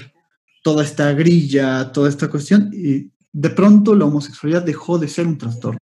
toda 0.62 0.84
esta 0.84 1.12
grilla, 1.14 1.90
toda 1.90 2.08
esta 2.08 2.28
cuestión, 2.28 2.70
y 2.72 3.10
de 3.32 3.50
pronto 3.50 3.96
la 3.96 4.04
homosexualidad 4.04 4.62
dejó 4.62 5.00
de 5.00 5.08
ser 5.08 5.26
un 5.26 5.36
trastorno. 5.36 5.80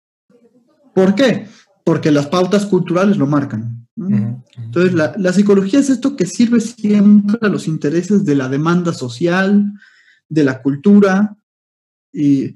¿Por 0.95 1.13
qué? 1.13 1.47
Porque 1.85 2.11
las 2.11 2.25
pautas 2.25 2.65
culturales 2.65 3.17
lo 3.17 3.27
marcan. 3.27 3.87
Entonces, 3.95 4.93
la, 4.93 5.33
psicología 5.33 5.79
es 5.79 5.91
esto 5.91 6.15
que 6.15 6.25
sirve 6.25 6.61
siempre 6.61 7.37
a 7.43 7.47
los 7.47 7.67
intereses 7.67 8.25
de 8.25 8.33
la 8.33 8.49
demanda 8.49 8.91
social, 8.91 9.71
de 10.27 10.43
la 10.43 10.63
cultura, 10.63 11.37
y, 12.11 12.55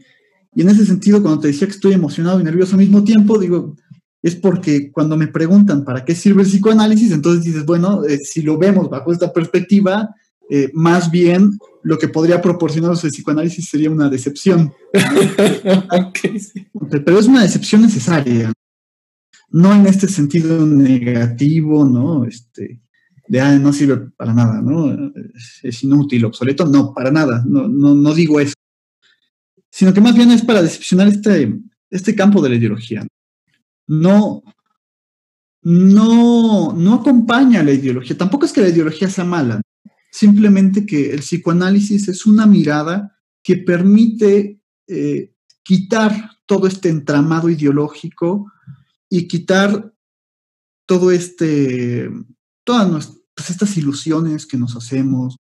y 0.55 0.61
en 0.61 0.69
ese 0.69 0.83
sentido, 0.83 1.21
cuando 1.21 1.41
te 1.41 1.49
decía 1.49 1.67
que 1.67 1.73
estoy 1.73 1.93
emocionado 1.93 2.39
y 2.39 2.43
nervioso 2.43 2.73
al 2.73 2.79
mismo 2.79 3.03
tiempo, 3.03 3.37
digo, 3.37 3.75
es 4.23 4.35
porque 4.37 4.89
cuando 4.91 5.17
me 5.17 5.27
preguntan 5.27 5.83
para 5.83 6.05
qué 6.05 6.15
sirve 6.15 6.43
el 6.43 6.47
psicoanálisis, 6.47 7.11
entonces 7.11 7.43
dices, 7.43 7.65
bueno, 7.65 8.05
eh, 8.05 8.19
si 8.19 8.41
lo 8.41 8.57
vemos 8.57 8.89
bajo 8.89 9.11
esta 9.11 9.33
perspectiva, 9.33 10.15
eh, 10.49 10.71
más 10.73 11.11
bien 11.11 11.51
lo 11.83 11.97
que 11.97 12.07
podría 12.07 12.41
proporcionarnos 12.41 13.03
el 13.03 13.11
psicoanálisis 13.11 13.67
sería 13.67 13.89
una 13.91 14.09
decepción. 14.09 14.71
Pero 16.89 17.19
es 17.19 17.27
una 17.27 17.43
decepción 17.43 17.81
necesaria, 17.81 18.53
no 19.49 19.73
en 19.73 19.87
este 19.87 20.07
sentido 20.07 20.65
negativo, 20.65 21.83
¿no? 21.83 22.23
Este, 22.23 22.79
de, 23.27 23.41
ah, 23.41 23.59
no 23.59 23.73
sirve 23.73 24.09
para 24.15 24.33
nada, 24.33 24.61
¿no? 24.61 25.11
Es, 25.63 25.83
inútil, 25.83 26.23
obsoleto, 26.23 26.65
no, 26.65 26.93
para 26.93 27.11
nada, 27.11 27.43
no, 27.45 27.67
no, 27.67 27.93
no 27.93 28.13
digo 28.13 28.39
eso. 28.39 28.53
Sino 29.69 29.93
que 29.93 29.99
más 29.99 30.15
bien 30.15 30.31
es 30.31 30.43
para 30.43 30.61
decepcionar 30.61 31.09
este, 31.09 31.59
este 31.89 32.15
campo 32.15 32.41
de 32.41 32.49
la 32.49 32.55
ideología 32.55 33.05
no, 33.87 34.43
no, 35.61 36.73
no 36.73 36.93
acompaña 36.93 37.63
la 37.63 37.71
ideología. 37.71 38.17
Tampoco 38.17 38.45
es 38.45 38.53
que 38.53 38.61
la 38.61 38.69
ideología 38.69 39.09
sea 39.09 39.25
mala, 39.25 39.61
simplemente 40.11 40.85
que 40.85 41.13
el 41.13 41.19
psicoanálisis 41.19 42.07
es 42.07 42.25
una 42.25 42.45
mirada 42.45 43.17
que 43.41 43.57
permite 43.57 44.61
eh, 44.87 45.33
quitar 45.63 46.31
todo 46.45 46.67
este 46.67 46.89
entramado 46.89 47.49
ideológico 47.49 48.51
y 49.09 49.27
quitar 49.27 49.93
todo 50.85 51.11
este, 51.11 52.09
todas 52.63 53.13
pues, 53.35 53.49
estas 53.49 53.77
ilusiones 53.77 54.45
que 54.45 54.57
nos 54.57 54.75
hacemos 54.75 55.37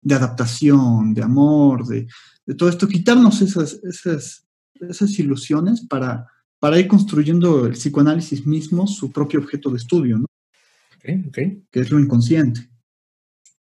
de 0.00 0.14
adaptación, 0.14 1.12
de 1.14 1.22
amor, 1.22 1.86
de, 1.86 2.06
todo 2.56 2.68
esto, 2.68 2.88
quitarnos 2.88 3.42
esas, 3.42 3.80
esas, 3.84 4.46
esas 4.80 5.18
ilusiones 5.18 5.82
para 5.82 6.26
para 6.58 6.78
ir 6.78 6.88
construyendo 6.88 7.66
el 7.66 7.72
psicoanálisis 7.72 8.46
mismo 8.46 8.86
su 8.86 9.12
propio 9.12 9.40
objeto 9.40 9.70
de 9.70 9.76
estudio, 9.76 10.18
¿no? 10.18 10.26
que 11.00 11.80
es 11.80 11.90
lo 11.90 11.98
inconsciente. 11.98 12.68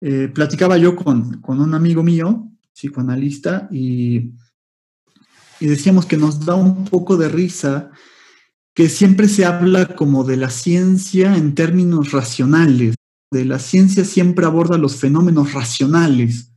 Eh, 0.00 0.28
platicaba 0.28 0.76
yo 0.78 0.94
con, 0.96 1.42
un 1.46 1.74
amigo 1.74 2.02
mío, 2.02 2.50
psicoanalista, 2.72 3.68
y, 3.70 4.32
y 5.60 5.66
decíamos 5.66 6.06
que 6.06 6.16
nos 6.16 6.44
da 6.44 6.54
un 6.54 6.84
poco 6.84 7.16
de 7.16 7.28
risa 7.28 7.90
que 8.74 8.88
siempre 8.88 9.28
se 9.28 9.44
habla 9.44 9.94
como 9.94 10.24
de 10.24 10.36
la 10.36 10.50
ciencia 10.50 11.36
en 11.36 11.54
términos 11.54 12.12
racionales, 12.12 12.94
de 13.30 13.44
la 13.44 13.58
ciencia 13.58 14.04
siempre 14.04 14.46
aborda 14.46 14.78
los 14.78 14.96
fenómenos 14.96 15.52
racionales. 15.52 16.52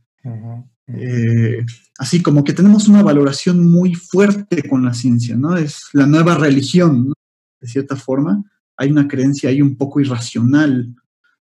Eh, 0.88 1.64
así 1.98 2.22
como 2.22 2.44
que 2.44 2.52
tenemos 2.52 2.88
una 2.88 3.02
valoración 3.02 3.64
muy 3.64 3.94
fuerte 3.94 4.68
con 4.68 4.84
la 4.84 4.94
ciencia, 4.94 5.36
¿no? 5.36 5.56
Es 5.56 5.88
la 5.92 6.06
nueva 6.06 6.36
religión, 6.36 7.08
¿no? 7.08 7.14
De 7.60 7.68
cierta 7.68 7.96
forma, 7.96 8.44
hay 8.76 8.90
una 8.90 9.08
creencia 9.08 9.50
ahí 9.50 9.62
un 9.62 9.76
poco 9.76 10.00
irracional 10.00 10.94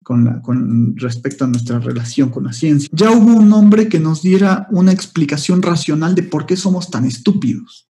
con, 0.05 0.25
la, 0.25 0.41
con 0.41 0.97
respecto 0.97 1.45
a 1.45 1.49
nuestra 1.49 1.81
relación 1.81 2.31
con 2.31 2.45
la 2.45 2.53
ciencia. 2.53 2.89
Ya 2.93 3.11
hubo 3.11 3.35
un 3.35 3.53
hombre 3.53 3.89
que 3.89 3.99
nos 3.99 4.23
diera 4.23 4.69
una 4.71 4.93
explicación 4.93 5.63
racional 5.63 6.15
de 6.15 6.23
por 6.23 6.47
qué 6.47 6.57
somos 6.57 6.91
tan 6.91 7.05
estúpidos. 7.07 7.89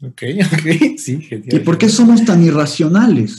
Ok, 0.00 0.22
ok, 0.52 0.96
sí, 0.96 1.20
genial. 1.20 1.56
¿Y 1.56 1.58
por 1.60 1.76
qué 1.76 1.88
somos 1.88 2.24
tan 2.24 2.42
irracionales? 2.42 3.38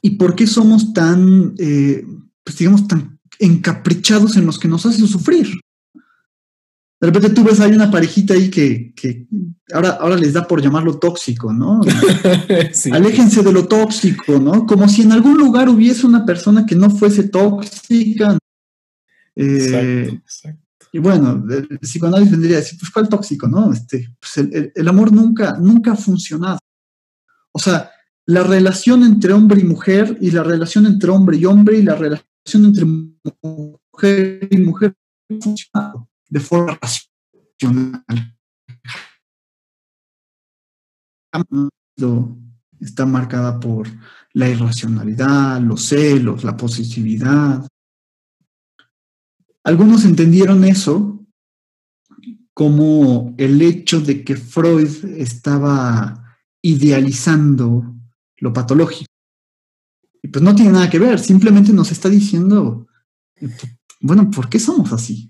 ¿Y 0.00 0.10
por 0.10 0.36
qué 0.36 0.46
somos 0.46 0.92
tan, 0.92 1.54
eh, 1.58 2.04
pues 2.44 2.58
digamos, 2.58 2.86
tan 2.86 3.13
encaprichados 3.38 4.36
en 4.36 4.46
los 4.46 4.58
que 4.58 4.68
nos 4.68 4.86
hacen 4.86 5.06
sufrir. 5.06 5.48
De 7.00 7.10
repente 7.10 7.30
tú 7.30 7.44
ves, 7.44 7.60
hay 7.60 7.72
una 7.72 7.90
parejita 7.90 8.32
ahí 8.32 8.48
que, 8.50 9.26
ahora, 9.74 9.90
ahora 10.00 10.16
les 10.16 10.32
da 10.32 10.46
por 10.46 10.62
llamarlo 10.62 10.98
tóxico, 10.98 11.52
¿no? 11.52 11.82
Aléjense 12.92 13.42
de 13.42 13.52
lo 13.52 13.66
tóxico, 13.66 14.38
¿no? 14.38 14.64
Como 14.64 14.88
si 14.88 15.02
en 15.02 15.12
algún 15.12 15.36
lugar 15.36 15.68
hubiese 15.68 16.06
una 16.06 16.24
persona 16.24 16.64
que 16.64 16.74
no 16.74 16.88
fuese 16.88 17.24
tóxica. 17.24 18.38
Eh, 19.36 20.18
Y 20.92 20.98
bueno, 20.98 21.44
el 21.50 21.78
psicoanálisis 21.80 22.30
vendría 22.30 22.56
a 22.56 22.60
decir, 22.60 22.78
pues 22.78 22.90
¿cuál 22.90 23.08
tóxico, 23.08 23.48
no? 23.48 23.72
Este, 23.72 24.14
pues 24.18 24.48
el, 24.74 24.88
amor 24.88 25.12
nunca, 25.12 25.58
nunca 25.58 25.92
ha 25.92 25.96
funcionado. 25.96 26.58
O 27.52 27.58
sea, 27.58 27.90
la 28.26 28.44
relación 28.44 29.02
entre 29.02 29.32
hombre 29.32 29.60
y 29.60 29.64
mujer 29.64 30.16
y 30.20 30.30
la 30.30 30.42
relación 30.42 30.86
entre 30.86 31.10
hombre 31.10 31.36
y 31.36 31.44
hombre 31.44 31.78
y 31.78 31.82
la 31.82 31.96
relación 31.96 32.28
entre 32.52 32.84
mujer 32.84 34.48
y 34.50 34.58
mujer 34.58 34.94
de 36.28 36.40
forma 36.40 36.78
racional. 36.80 38.04
Está 42.80 43.06
marcada 43.06 43.58
por 43.58 43.88
la 44.34 44.48
irracionalidad, 44.48 45.60
los 45.60 45.86
celos, 45.86 46.44
la 46.44 46.56
positividad. 46.56 47.66
Algunos 49.62 50.04
entendieron 50.04 50.64
eso 50.64 51.24
como 52.52 53.34
el 53.38 53.62
hecho 53.62 54.00
de 54.00 54.22
que 54.22 54.36
Freud 54.36 55.04
estaba 55.16 56.36
idealizando 56.62 57.94
lo 58.36 58.52
patológico. 58.52 59.13
Y 60.24 60.28
pues 60.28 60.42
no 60.42 60.54
tiene 60.54 60.72
nada 60.72 60.88
que 60.88 60.98
ver, 60.98 61.20
simplemente 61.20 61.70
nos 61.70 61.92
está 61.92 62.08
diciendo, 62.08 62.88
bueno, 64.00 64.30
¿por 64.30 64.48
qué 64.48 64.58
somos 64.58 64.90
así? 64.90 65.28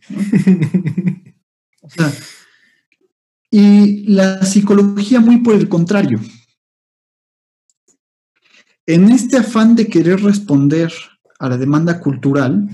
y 3.50 4.06
la 4.06 4.44
psicología 4.44 5.18
muy 5.18 5.38
por 5.38 5.56
el 5.56 5.68
contrario. 5.68 6.20
En 8.86 9.08
este 9.10 9.38
afán 9.38 9.74
de 9.74 9.88
querer 9.88 10.22
responder 10.22 10.92
a 11.40 11.48
la 11.48 11.56
demanda 11.58 11.98
cultural, 11.98 12.68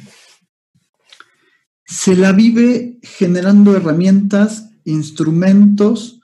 se 1.87 2.17
la 2.17 2.33
vive 2.33 2.99
generando 3.03 3.75
herramientas, 3.75 4.69
instrumentos 4.85 6.21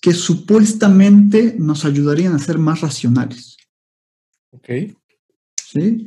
que 0.00 0.14
supuestamente 0.14 1.54
nos 1.58 1.84
ayudarían 1.84 2.34
a 2.34 2.38
ser 2.38 2.56
más 2.56 2.80
racionales. 2.80 3.58
Ok. 4.52 4.70
¿Sí? 5.72 6.06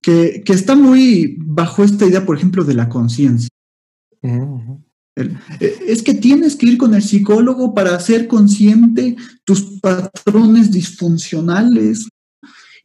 Que, 0.00 0.42
está 0.46 0.74
muy 0.74 1.36
bajo 1.38 1.84
esta 1.84 2.06
idea, 2.06 2.24
por 2.24 2.36
ejemplo, 2.36 2.64
de 2.64 2.74
la 2.74 2.88
conciencia. 2.88 3.48
Eh, 4.22 5.78
es 5.86 6.02
que 6.02 6.14
tienes 6.14 6.56
que 6.56 6.66
ir 6.66 6.78
con 6.78 6.94
el 6.94 7.02
psicólogo 7.02 7.74
para 7.74 7.98
ser 8.00 8.26
consciente 8.28 9.16
tus 9.44 9.80
patrones 9.80 10.70
disfuncionales 10.70 12.08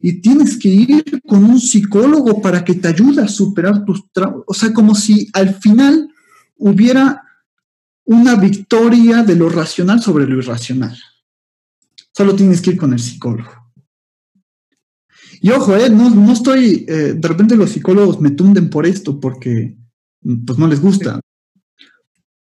y 0.00 0.20
tienes 0.20 0.56
que 0.56 0.68
ir 0.68 1.20
con 1.26 1.44
un 1.44 1.60
psicólogo 1.60 2.40
para 2.40 2.64
que 2.64 2.74
te 2.74 2.88
ayude 2.88 3.22
a 3.22 3.28
superar 3.28 3.84
tus 3.84 4.10
traumas. 4.12 4.42
O 4.46 4.54
sea, 4.54 4.72
como 4.72 4.94
si 4.94 5.28
al 5.32 5.54
final 5.54 6.08
hubiera 6.56 7.22
una 8.04 8.34
victoria 8.34 9.22
de 9.22 9.36
lo 9.36 9.48
racional 9.48 10.00
sobre 10.00 10.26
lo 10.26 10.38
irracional. 10.38 10.98
Solo 12.12 12.34
tienes 12.34 12.60
que 12.60 12.70
ir 12.70 12.76
con 12.76 12.92
el 12.92 12.98
psicólogo. 12.98 13.61
Y 15.44 15.50
ojo, 15.50 15.76
eh, 15.76 15.90
no, 15.90 16.32
estoy, 16.32 16.86
eh, 16.88 17.14
de 17.14 17.28
repente 17.28 17.56
los 17.56 17.70
psicólogos 17.70 18.20
me 18.20 18.30
tunden 18.30 18.70
por 18.70 18.86
esto 18.86 19.18
porque 19.18 19.76
pues 20.46 20.56
no 20.56 20.68
les 20.68 20.80
gusta. 20.80 21.18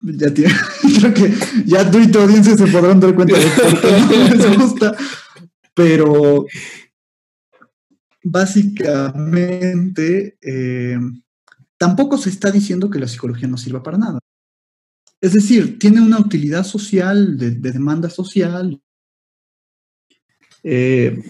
Ya 0.02 0.34
tiene, 0.34 0.52
creo 1.00 1.14
que 1.14 1.32
ya 1.68 1.92
tú 1.92 2.00
y 2.00 2.10
tu 2.10 2.20
audiencia 2.20 2.58
se 2.58 2.66
podrán 2.66 3.00
dar 3.00 3.14
cuenta 3.14 3.38
de 3.38 3.46
por 3.46 3.80
qué 3.80 3.92
no 4.08 4.36
les 4.36 4.58
gusta. 4.58 4.96
Pero 5.76 6.48
básicamente 8.24 10.40
eh, 10.42 10.98
tampoco 11.78 12.18
se 12.18 12.32
está 12.32 12.50
diciendo 12.50 12.90
que 12.90 12.98
la 12.98 13.08
psicología 13.08 13.48
no 13.48 13.58
sirva 13.58 13.84
para 13.84 14.00
nada. 14.00 14.18
Es 15.22 15.34
decir, 15.34 15.78
tiene 15.78 16.02
una 16.02 16.20
utilidad 16.20 16.64
social, 16.64 17.38
de, 17.38 17.52
demanda 17.52 18.10
social. 18.10 18.82
Eh, 20.64 21.22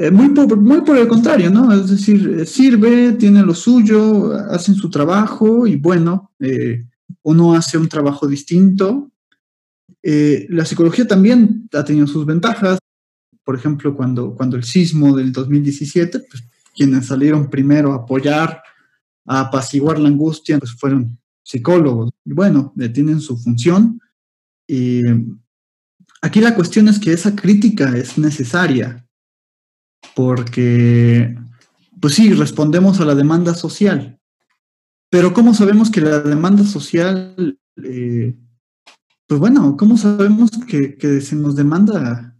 eh, 0.00 0.10
muy, 0.10 0.30
por, 0.30 0.96
el 0.96 1.08
contrario, 1.08 1.50
¿no? 1.50 1.72
Es 1.72 1.90
decir, 1.90 2.46
sirve, 2.46 3.12
tiene 3.12 3.42
lo 3.42 3.54
suyo, 3.54 4.32
hacen 4.50 4.74
su 4.74 4.90
trabajo 4.90 5.66
y 5.66 5.76
bueno, 5.76 6.32
uno 7.22 7.54
hace 7.54 7.78
un 7.78 7.88
trabajo 7.88 8.26
distinto. 8.26 9.10
la 10.02 10.64
psicología 10.64 11.06
también 11.06 11.68
ha 11.72 11.84
tenido 11.84 12.06
sus 12.06 12.24
ventajas 12.24 12.78
por 13.50 13.58
ejemplo, 13.58 13.96
cuando, 13.96 14.36
cuando 14.36 14.56
el 14.56 14.62
sismo 14.62 15.16
del 15.16 15.32
2017, 15.32 16.20
pues, 16.20 16.44
quienes 16.72 17.06
salieron 17.06 17.50
primero 17.50 17.92
a 17.92 17.96
apoyar, 17.96 18.62
a 19.26 19.40
apaciguar 19.40 19.98
la 19.98 20.08
angustia, 20.08 20.56
pues 20.60 20.70
fueron 20.78 21.18
psicólogos. 21.42 22.10
Y 22.24 22.32
bueno, 22.32 22.72
tienen 22.94 23.20
su 23.20 23.36
función. 23.36 24.00
Y 24.68 25.02
aquí 26.22 26.40
la 26.40 26.54
cuestión 26.54 26.86
es 26.86 27.00
que 27.00 27.12
esa 27.12 27.34
crítica 27.34 27.96
es 27.96 28.18
necesaria, 28.18 29.04
porque, 30.14 31.36
pues 32.00 32.14
sí, 32.14 32.32
respondemos 32.32 33.00
a 33.00 33.04
la 33.04 33.14
demanda 33.14 33.54
social. 33.54 34.18
Pero 35.10 35.32
¿cómo 35.32 35.54
sabemos 35.54 35.90
que 35.90 36.00
la 36.00 36.20
demanda 36.20 36.64
social, 36.64 37.58
eh, 37.82 38.36
pues 39.26 39.40
bueno, 39.40 39.76
¿cómo 39.76 39.96
sabemos 39.96 40.50
que, 40.68 40.96
que 40.96 41.20
se 41.20 41.36
nos 41.36 41.56
demanda 41.56 42.30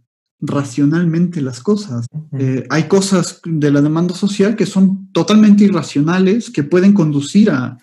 racionalmente 0.41 1.39
las 1.39 1.61
cosas. 1.61 2.07
Eh, 2.37 2.65
hay 2.69 2.87
cosas 2.87 3.41
de 3.45 3.71
la 3.71 3.81
demanda 3.81 4.15
social 4.15 4.55
que 4.55 4.65
son 4.65 5.11
totalmente 5.11 5.63
irracionales, 5.63 6.49
que 6.49 6.63
pueden 6.63 6.93
conducir 6.93 7.51
a, 7.51 7.77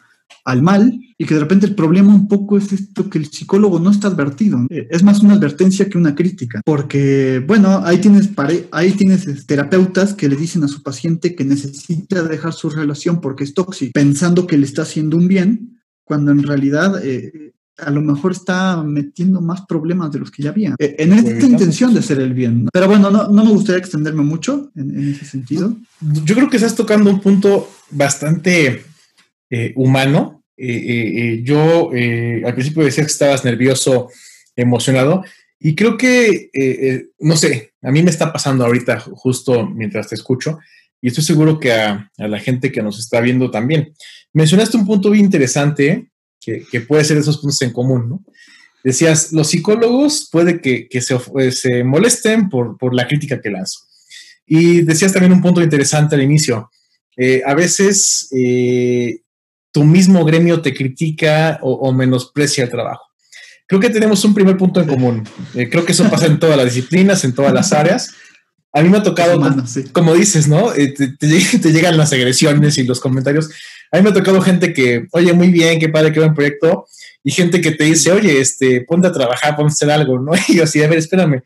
al 0.44 0.62
mal 0.62 1.00
y 1.18 1.26
que 1.26 1.34
de 1.34 1.40
repente 1.40 1.66
el 1.66 1.74
problema 1.74 2.14
un 2.14 2.28
poco 2.28 2.56
es 2.56 2.72
esto 2.72 3.10
que 3.10 3.18
el 3.18 3.26
psicólogo 3.26 3.80
no 3.80 3.90
está 3.90 4.06
advertido. 4.08 4.64
Eh, 4.70 4.86
es 4.90 5.02
más 5.02 5.20
una 5.20 5.34
advertencia 5.34 5.88
que 5.88 5.98
una 5.98 6.14
crítica, 6.14 6.62
porque 6.64 7.42
bueno, 7.46 7.82
ahí 7.84 7.98
tienes, 7.98 8.30
ahí 8.70 8.92
tienes 8.92 9.46
terapeutas 9.46 10.14
que 10.14 10.28
le 10.28 10.36
dicen 10.36 10.62
a 10.64 10.68
su 10.68 10.82
paciente 10.82 11.34
que 11.34 11.44
necesita 11.44 12.22
dejar 12.22 12.52
su 12.52 12.70
relación 12.70 13.20
porque 13.20 13.44
es 13.44 13.54
tóxico, 13.54 13.92
pensando 13.92 14.46
que 14.46 14.56
le 14.56 14.64
está 14.64 14.82
haciendo 14.82 15.16
un 15.16 15.26
bien, 15.26 15.80
cuando 16.04 16.30
en 16.30 16.42
realidad 16.44 17.04
eh, 17.04 17.52
a 17.78 17.90
lo 17.90 18.00
mejor 18.00 18.32
está 18.32 18.82
metiendo 18.82 19.40
más 19.40 19.62
problemas 19.66 20.10
de 20.10 20.18
los 20.18 20.30
que 20.30 20.42
ya 20.42 20.50
había, 20.50 20.74
eh, 20.78 20.96
en 20.98 21.12
esta 21.12 21.46
intención 21.46 21.92
de 21.94 22.00
hacer 22.00 22.20
el 22.20 22.34
bien. 22.34 22.68
Pero 22.72 22.88
bueno, 22.88 23.10
no, 23.10 23.44
me 23.44 23.50
gustaría 23.50 23.78
extenderme 23.78 24.22
mucho 24.22 24.70
en, 24.74 25.10
ese 25.10 25.24
sentido. 25.24 25.76
Yo 26.24 26.34
creo 26.34 26.50
que 26.50 26.56
estás 26.56 26.74
tocando 26.74 27.10
un 27.10 27.20
punto 27.20 27.70
bastante 27.90 28.84
eh, 29.50 29.72
humano. 29.76 30.37
Eh, 30.58 31.40
yo 31.44 31.90
al 31.92 32.54
principio 32.54 32.84
decías 32.84 33.06
que 33.06 33.12
estabas 33.12 33.44
nervioso, 33.44 34.08
emocionado, 34.56 35.24
y 35.60 35.74
creo 35.74 35.96
que, 35.96 36.50
no 37.18 37.36
sé, 37.36 37.72
a 37.82 37.90
mí 37.90 38.02
me 38.02 38.10
está 38.10 38.32
pasando 38.32 38.64
ahorita 38.64 39.00
justo 39.00 39.66
mientras 39.66 40.08
te 40.08 40.14
escucho, 40.14 40.58
y 41.00 41.08
estoy 41.08 41.24
seguro 41.24 41.60
que 41.60 41.72
a, 41.72 42.10
a 42.18 42.28
la 42.28 42.40
gente 42.40 42.72
que 42.72 42.82
nos 42.82 42.98
está 42.98 43.20
viendo 43.20 43.50
también. 43.50 43.94
Mencionaste 44.32 44.76
un 44.76 44.86
punto 44.86 45.10
bien 45.10 45.26
interesante 45.26 46.08
que, 46.70 46.80
puede 46.80 47.04
ser 47.04 47.16
esos 47.16 47.38
puntos 47.38 47.60
en 47.62 47.72
común, 47.72 48.08
¿no? 48.08 48.24
Decías, 48.84 49.32
los 49.32 49.48
psicólogos 49.48 50.28
puede 50.30 50.60
que, 50.60 50.88
se, 51.00 51.18
eh, 51.38 51.52
se, 51.52 51.84
molesten 51.84 52.48
por, 52.48 52.78
por, 52.78 52.94
la 52.94 53.06
crítica 53.06 53.40
que 53.40 53.50
lanzo. 53.50 53.80
Y 54.46 54.82
decías 54.82 55.12
también 55.12 55.32
un 55.32 55.42
punto 55.42 55.62
interesante 55.62 56.14
al 56.14 56.22
inicio. 56.22 56.70
Eh, 57.16 57.42
a 57.44 57.54
veces 57.54 58.28
eh, 58.30 59.20
tu 59.78 59.84
mismo 59.84 60.24
gremio 60.24 60.60
te 60.60 60.74
critica 60.74 61.60
o, 61.62 61.92
menosprecia 61.92 62.64
el 62.64 62.70
trabajo. 62.70 63.04
Creo 63.68 63.80
que 63.80 63.90
tenemos 63.90 64.24
un 64.24 64.34
primer 64.34 64.56
punto 64.56 64.80
en 64.80 64.88
común. 64.88 65.22
creo 65.52 65.84
que 65.84 65.92
eso 65.92 66.10
pasa 66.10 66.26
en 66.26 66.40
todas 66.40 66.56
las 66.56 66.74
disciplinas, 66.74 67.22
en 67.22 67.32
todas 67.32 67.52
las 67.52 67.72
áreas. 67.72 68.10
A 68.72 68.82
mí 68.82 68.88
me 68.88 68.98
ha 68.98 69.04
tocado, 69.04 69.40
como, 69.92 70.16
dices, 70.16 70.48
¿no? 70.48 70.72
te, 70.72 70.90
te, 71.20 71.72
llegan 71.72 71.96
las 71.96 72.12
agresiones 72.12 72.76
y 72.76 72.82
los 72.82 72.98
comentarios. 72.98 73.50
A 73.92 73.98
mí 73.98 74.02
me 74.02 74.10
ha 74.10 74.12
tocado 74.12 74.40
gente 74.40 74.72
que, 74.72 75.06
oye, 75.12 75.32
muy 75.32 75.52
bien, 75.52 75.78
qué 75.78 75.88
padre, 75.88 76.10
qué 76.10 76.18
buen 76.18 76.34
proyecto, 76.34 76.86
y 77.22 77.30
gente 77.30 77.60
que 77.60 77.70
te 77.70 77.84
dice, 77.84 78.10
oye, 78.10 78.40
este, 78.40 78.80
ponte 78.80 79.06
a 79.06 79.12
trabajar, 79.12 79.54
ponte 79.54 79.70
a 79.70 79.74
hacer 79.74 79.92
algo, 79.92 80.18
¿no? 80.18 80.32
Y 80.48 80.56
yo 80.56 80.64
así, 80.64 80.82
a 80.82 80.88
ver, 80.88 80.98
espérame, 80.98 81.40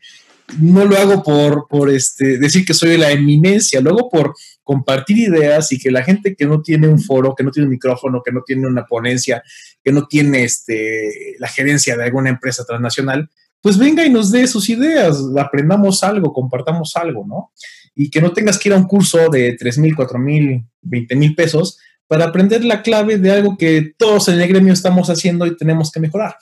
no 0.59 0.85
lo 0.85 0.97
hago 0.97 1.21
por, 1.21 1.67
por 1.67 1.91
este, 1.91 2.39
decir 2.39 2.65
que 2.65 2.73
soy 2.73 2.97
la 2.97 3.11
eminencia, 3.11 3.79
lo 3.79 3.91
hago 3.91 4.09
por 4.09 4.33
compartir 4.63 5.17
ideas 5.17 5.71
y 5.71 5.79
que 5.79 5.91
la 5.91 6.03
gente 6.03 6.35
que 6.35 6.45
no 6.45 6.61
tiene 6.61 6.87
un 6.87 6.99
foro, 6.99 7.35
que 7.35 7.43
no 7.43 7.51
tiene 7.51 7.65
un 7.65 7.71
micrófono, 7.71 8.21
que 8.23 8.31
no 8.31 8.41
tiene 8.41 8.67
una 8.67 8.85
ponencia, 8.85 9.43
que 9.83 9.91
no 9.91 10.07
tiene 10.07 10.43
este, 10.43 11.35
la 11.39 11.47
gerencia 11.47 11.97
de 11.97 12.05
alguna 12.05 12.29
empresa 12.29 12.63
transnacional, 12.65 13.29
pues 13.61 13.77
venga 13.77 14.05
y 14.05 14.09
nos 14.09 14.31
dé 14.31 14.45
sus 14.47 14.69
ideas, 14.69 15.17
aprendamos 15.37 16.03
algo, 16.03 16.33
compartamos 16.33 16.95
algo, 16.95 17.25
¿no? 17.25 17.51
Y 17.95 18.09
que 18.09 18.21
no 18.21 18.33
tengas 18.33 18.57
que 18.57 18.69
ir 18.69 18.73
a 18.73 18.77
un 18.77 18.87
curso 18.87 19.29
de 19.29 19.55
3 19.57 19.77
mil, 19.77 19.95
4 19.95 20.19
mil, 20.19 20.65
20 20.81 21.15
mil 21.15 21.35
pesos 21.35 21.79
para 22.07 22.25
aprender 22.25 22.63
la 22.65 22.81
clave 22.81 23.17
de 23.17 23.31
algo 23.31 23.57
que 23.57 23.93
todos 23.97 24.27
en 24.27 24.39
el 24.39 24.47
gremio 24.47 24.73
estamos 24.73 25.09
haciendo 25.09 25.45
y 25.45 25.55
tenemos 25.55 25.91
que 25.91 25.99
mejorar. 25.99 26.35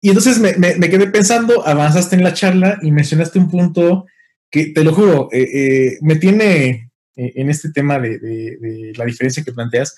Y 0.00 0.08
entonces 0.08 0.38
me, 0.38 0.52
quedé 0.88 1.08
pensando, 1.08 1.66
avanzaste 1.66 2.16
en 2.16 2.22
la 2.22 2.34
charla 2.34 2.78
y 2.82 2.92
mencionaste 2.92 3.38
un 3.38 3.50
punto 3.50 4.06
que, 4.50 4.66
te 4.66 4.84
lo 4.84 4.94
juro, 4.94 5.28
eh, 5.32 5.48
eh, 5.52 5.98
me 6.02 6.16
tiene 6.16 6.90
eh, 7.16 7.32
en 7.36 7.50
este 7.50 7.70
tema 7.70 7.98
de, 7.98 8.92
la 8.96 9.04
diferencia 9.04 9.44
que 9.44 9.52
planteas, 9.52 9.96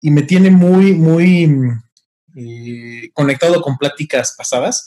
y 0.00 0.10
me 0.10 0.22
tiene 0.22 0.50
muy, 0.50 0.94
muy 0.94 1.50
eh, 2.36 3.10
conectado 3.12 3.60
con 3.60 3.76
pláticas 3.76 4.34
pasadas, 4.36 4.86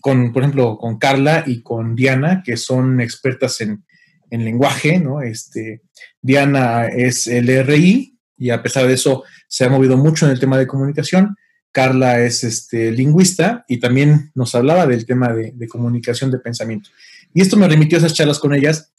con, 0.00 0.32
por 0.32 0.42
ejemplo, 0.42 0.76
con 0.76 0.98
Carla 0.98 1.44
y 1.46 1.62
con 1.62 1.94
Diana, 1.94 2.42
que 2.44 2.56
son 2.56 3.00
expertas 3.00 3.60
en, 3.60 3.84
en 4.30 4.44
lenguaje, 4.44 4.98
¿no? 4.98 5.22
Este, 5.22 5.82
Diana 6.20 6.86
es 6.86 7.26
el 7.26 7.46
RI 7.66 8.18
y 8.36 8.50
a 8.50 8.62
pesar 8.62 8.86
de 8.86 8.94
eso 8.94 9.24
se 9.48 9.64
ha 9.64 9.70
movido 9.70 9.96
mucho 9.96 10.26
en 10.26 10.32
el 10.32 10.40
tema 10.40 10.58
de 10.58 10.66
comunicación. 10.66 11.36
Carla 11.72 12.20
es 12.20 12.42
este, 12.42 12.90
lingüista 12.90 13.64
y 13.68 13.78
también 13.78 14.30
nos 14.34 14.54
hablaba 14.54 14.86
del 14.86 15.04
tema 15.04 15.32
de, 15.32 15.68
comunicación 15.68 16.30
de 16.30 16.38
pensamiento. 16.38 16.90
Y 17.36 17.42
esto 17.42 17.58
me 17.58 17.68
remitió 17.68 17.98
a 17.98 18.00
esas 18.00 18.14
charlas 18.14 18.38
con 18.38 18.54
ellas. 18.54 18.94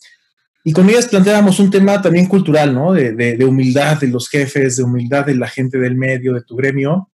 Y 0.64 0.72
con 0.72 0.88
ellas 0.88 1.08
planteábamos 1.08 1.60
un 1.60 1.72
tema 1.72 2.00
también 2.04 2.28
cultural, 2.28 2.72
¿no? 2.72 2.94
De, 2.94 3.36
humildad 3.44 4.00
de 4.00 4.10
los 4.10 4.30
jefes, 4.30 4.78
de 4.78 4.84
humildad 4.84 5.26
de 5.26 5.34
la 5.34 5.48
gente 5.48 5.80
del 5.80 5.96
medio, 5.96 6.36
de 6.36 6.44
tu 6.44 6.56
gremio, 6.56 7.10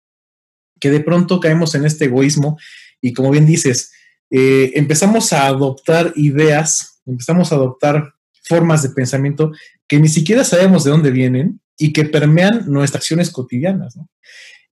que 0.78 0.90
de 0.90 1.00
pronto 1.00 1.40
caemos 1.40 1.74
en 1.74 1.86
este 1.86 2.04
egoísmo 2.04 2.58
y 3.00 3.14
como 3.14 3.30
bien 3.30 3.46
dices, 3.46 3.90
eh, 4.30 4.72
empezamos 4.74 5.32
a 5.32 5.46
adoptar 5.46 6.12
ideas, 6.14 7.00
empezamos 7.06 7.50
a 7.50 7.54
adoptar 7.54 8.12
formas 8.42 8.82
de 8.82 8.90
pensamiento 8.90 9.50
que 9.88 9.98
ni 9.98 10.08
siquiera 10.08 10.44
sabemos 10.44 10.84
de 10.84 10.90
dónde 10.90 11.10
vienen 11.10 11.58
y 11.78 11.94
que 11.94 12.04
permean 12.04 12.66
nuestras 12.66 13.00
acciones 13.00 13.30
cotidianas. 13.30 13.96
¿no? 13.96 14.10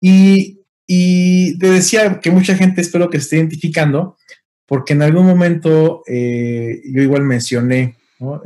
Y, 0.03 0.61
y, 0.87 1.57
te 1.59 1.71
decía 1.71 2.21
que 2.21 2.31
mucha 2.31 2.55
gente 2.57 2.83
espero 2.83 3.09
que 3.09 3.19
se 3.21 3.25
esté 3.25 3.37
identificando, 3.37 4.19
porque 4.72 4.94
en 4.94 5.02
algún 5.02 5.26
momento 5.26 6.02
eh, 6.06 6.80
yo 6.87 7.02
igual 7.02 7.24
mencioné 7.24 7.94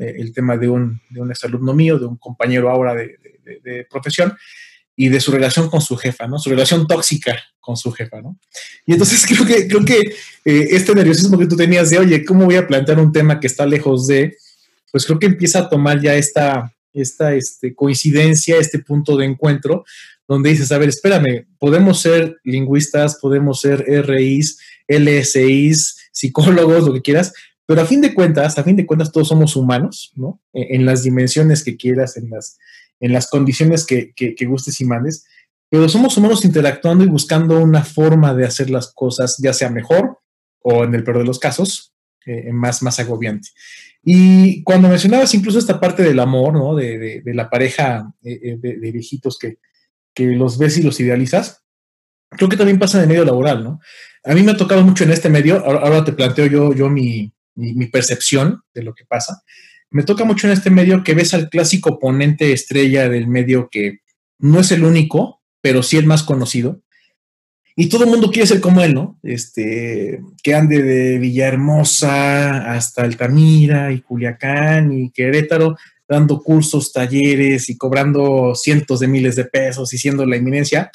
eh, 0.01 0.17
el 0.19 0.33
tema 0.33 0.57
de 0.57 0.69
un, 0.69 1.01
de 1.09 1.21
un 1.21 1.31
exalumno 1.31 1.73
mío, 1.73 2.01
de 2.01 2.07
un 2.07 2.17
compañero 2.17 2.69
ahora 2.69 2.97
de, 2.97 3.17
de, 3.63 3.87
profesión, 3.89 4.37
y 4.97 5.09
de 5.09 5.21
su 5.21 5.31
relación 5.31 5.71
con 5.71 5.81
su 5.81 5.97
jefa, 5.97 6.27
¿no? 6.27 6.41
Su 6.41 6.51
relación 6.51 6.89
tóxica 6.89 7.41
con 7.61 7.77
su 7.77 7.93
jefa, 7.93 8.23
¿no? 8.23 8.37
Y 8.85 8.95
entonces 8.95 9.25
creo 9.29 9.47
que, 9.47 9.69
creo 9.69 9.85
que 9.85 10.01
eh, 10.45 10.69
este 10.73 10.97
nerviosismo 10.97 11.39
que 11.39 11.47
tú 11.47 11.55
tenías 11.55 11.91
de, 11.91 11.99
oye, 11.99 12.25
¿cómo 12.25 12.47
voy 12.47 12.57
a 12.57 12.67
plantear 12.67 12.99
un 12.99 13.13
tema 13.13 13.39
que 13.39 13.47
está 13.47 13.65
lejos 13.65 14.09
de, 14.09 14.37
pues 14.91 15.07
creo 15.07 15.21
que 15.21 15.27
empieza 15.27 15.61
a 15.61 15.69
tomar 15.69 16.01
ya 16.01 16.17
esta, 16.17 16.75
esta 16.93 17.37
este, 17.37 17.73
coincidencia, 17.73 18.59
este 18.59 18.81
punto 18.81 19.17
de 19.17 19.27
encuentro, 19.27 19.85
donde 20.27 20.51
dices, 20.51 20.73
a 20.73 20.79
ver, 20.79 20.89
espérame, 20.89 21.47
podemos 21.61 22.01
ser 22.01 22.41
lingüistas, 22.43 23.17
podemos 23.21 23.61
ser 23.61 23.85
RIs, 24.09 24.59
LSIs, 24.89 25.96
psicólogos, 26.17 26.87
lo 26.87 26.95
que 26.95 27.03
quieras, 27.03 27.35
pero 27.67 27.83
a 27.83 27.85
fin 27.85 28.01
de 28.01 28.15
cuentas, 28.15 28.59
a 28.59 28.65
fin 28.65 28.77
de 28.77 28.87
cuentas 28.87 29.13
todos 29.13 29.29
somos 29.29 29.55
humanos, 29.55 30.13
¿no? 30.15 30.41
E, 30.55 30.77
en, 30.77 30.87
las 30.87 31.03
dimensiones 31.03 31.63
que 31.63 31.77
quieras, 31.77 32.17
en 32.17 32.31
las, 32.31 32.59
en 33.01 33.13
las 33.13 33.29
condiciones 33.29 33.85
que, 33.85 34.13
que, 34.15 34.47
gustes 34.47 34.81
y 34.81 34.85
mandes, 34.87 35.27
pero 35.69 35.89
somos 35.89 36.17
humanos 36.17 36.45
interactuando 36.45 37.05
y 37.05 37.09
buscando 37.09 37.61
una 37.61 37.85
forma 37.85 38.35
de 38.35 38.47
hacer 38.47 38.71
las 38.71 38.93
cosas, 38.95 39.37
ya 39.39 39.53
sea 39.53 39.69
mejor 39.69 40.21
o 40.63 40.85
en 40.85 40.95
el 40.95 41.05
peor 41.05 41.19
de 41.19 41.25
los 41.25 41.39
casos, 41.39 41.93
eh, 42.25 42.53
más, 42.53 42.83
más 42.83 42.99
agobiante. 42.99 43.49
Y 44.03 44.63
cuando 44.63 44.89
mencionabas 44.89 45.35
incluso 45.35 45.59
esta 45.59 45.79
parte 45.81 46.03
del 46.03 46.21
amor, 46.21 46.55
¿no? 46.55 46.75
De, 46.77 47.21
de, 47.23 47.35
la 47.35 47.51
pareja 47.51 48.13
eh, 48.23 48.39
eh, 48.43 48.57
de, 48.59 48.93
viejitos 48.93 49.39
que, 49.39 49.59
que, 50.15 50.27
los 50.27 50.57
ves 50.57 50.79
y 50.79 50.83
los 50.83 50.99
idealizas, 51.01 51.65
creo 52.31 52.49
que 52.49 52.57
también 52.57 52.79
pasa 52.79 52.99
en 52.99 53.03
el 53.03 53.09
medio 53.09 53.25
laboral, 53.25 53.65
¿no? 53.65 53.81
A 54.27 54.35
mí 54.35 54.43
me 54.43 54.53
ha 54.53 54.57
tocado 54.57 54.83
mucho 54.83 55.05
en 55.05 55.13
este 55.13 55.31
medio, 55.31 55.65
ahora, 55.65 56.05
te 56.05 56.13
planteo 56.13 56.47
yo, 56.47 56.75
yo 56.75 56.91
mi, 56.91 57.33
percepción 57.93 58.63
de 58.75 58.83
lo 58.83 58.93
que 58.93 59.05
pasa. 59.05 59.43
Me 59.91 60.03
toca 60.03 60.25
mucho 60.25 60.49
en 60.49 60.53
este 60.53 60.69
medio 60.69 61.05
que 61.05 61.15
ves 61.15 61.33
al 61.33 61.49
clásico 61.49 62.01
ponente 62.01 62.53
estrella 62.53 63.09
del 63.09 63.29
medio 63.29 63.69
que 63.71 64.01
no 64.39 64.61
es 64.61 64.73
el 64.73 64.85
único, 64.85 65.41
pero 65.61 65.83
sí 65.83 65.97
el 65.97 66.07
más 66.07 66.25
conocido, 66.25 66.83
y 67.77 67.89
todo 67.89 68.05
el 68.05 68.11
mundo 68.11 68.31
quiere 68.31 68.49
ser 68.49 68.61
como 68.61 68.83
él, 68.83 68.95
¿no? 68.95 69.19
Este, 69.23 70.21
que 70.43 70.55
ande 70.55 70.83
de 70.83 71.19
Villahermosa 71.19 72.73
hasta 72.73 73.03
Altamira 73.03 73.93
y 73.93 74.01
Culiacán 74.01 74.93
y 74.93 75.11
Querétaro, 75.11 75.77
dando 76.09 76.43
cursos, 76.43 76.93
talleres 76.93 77.69
y 77.69 77.77
cobrando 77.77 78.55
cientos 78.55 79.01
de 79.01 79.09
miles 79.09 79.37
de 79.37 79.45
pesos 79.45 79.93
y 79.93 79.99
siendo 79.99 80.25
la 80.25 80.37
eminencia, 80.37 80.91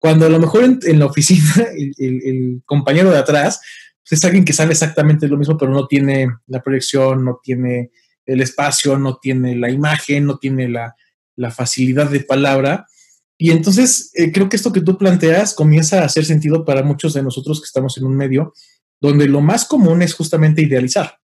cuando 0.00 0.26
a 0.26 0.28
lo 0.28 0.40
mejor 0.40 0.64
en, 0.64 0.98
la 0.98 1.06
oficina 1.06 1.66
el, 1.98 2.62
compañero 2.64 3.10
de 3.10 3.18
atrás 3.18 3.60
pues, 4.02 4.18
es 4.18 4.24
alguien 4.24 4.44
que 4.44 4.52
sabe 4.52 4.72
exactamente 4.72 5.28
lo 5.28 5.36
mismo, 5.36 5.56
pero 5.56 5.70
no 5.70 5.86
tiene 5.86 6.28
la 6.48 6.62
proyección, 6.62 7.24
no 7.24 7.38
tiene 7.42 7.90
el 8.26 8.40
espacio, 8.40 8.98
no 8.98 9.18
tiene 9.18 9.54
la 9.54 9.70
imagen, 9.70 10.26
no 10.26 10.38
tiene 10.38 10.68
la, 10.68 10.94
facilidad 11.52 12.10
de 12.10 12.20
palabra 12.20 12.86
y 13.38 13.50
entonces 13.50 14.10
eh, 14.12 14.30
creo 14.30 14.50
que 14.50 14.56
esto 14.56 14.74
que 14.74 14.82
tú 14.82 14.98
planteas 14.98 15.54
comienza 15.54 16.02
a 16.02 16.04
hacer 16.04 16.26
sentido 16.26 16.66
para 16.66 16.82
muchos 16.82 17.14
de 17.14 17.22
nosotros 17.22 17.60
que 17.60 17.64
estamos 17.64 17.96
en 17.96 18.04
un 18.04 18.14
medio 18.14 18.52
donde 19.00 19.26
lo 19.26 19.40
más 19.40 19.64
común 19.64 20.02
es 20.02 20.12
justamente 20.12 20.60
idealizar. 20.60 21.20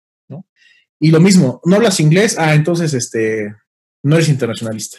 Y 1.00 1.10
lo 1.10 1.20
mismo, 1.20 1.60
no 1.64 1.76
hablas 1.76 2.00
inglés, 2.00 2.36
ah, 2.38 2.54
entonces 2.54 2.94
este, 2.94 3.54
no 4.02 4.16
eres 4.16 4.28
internacionalista. 4.28 4.98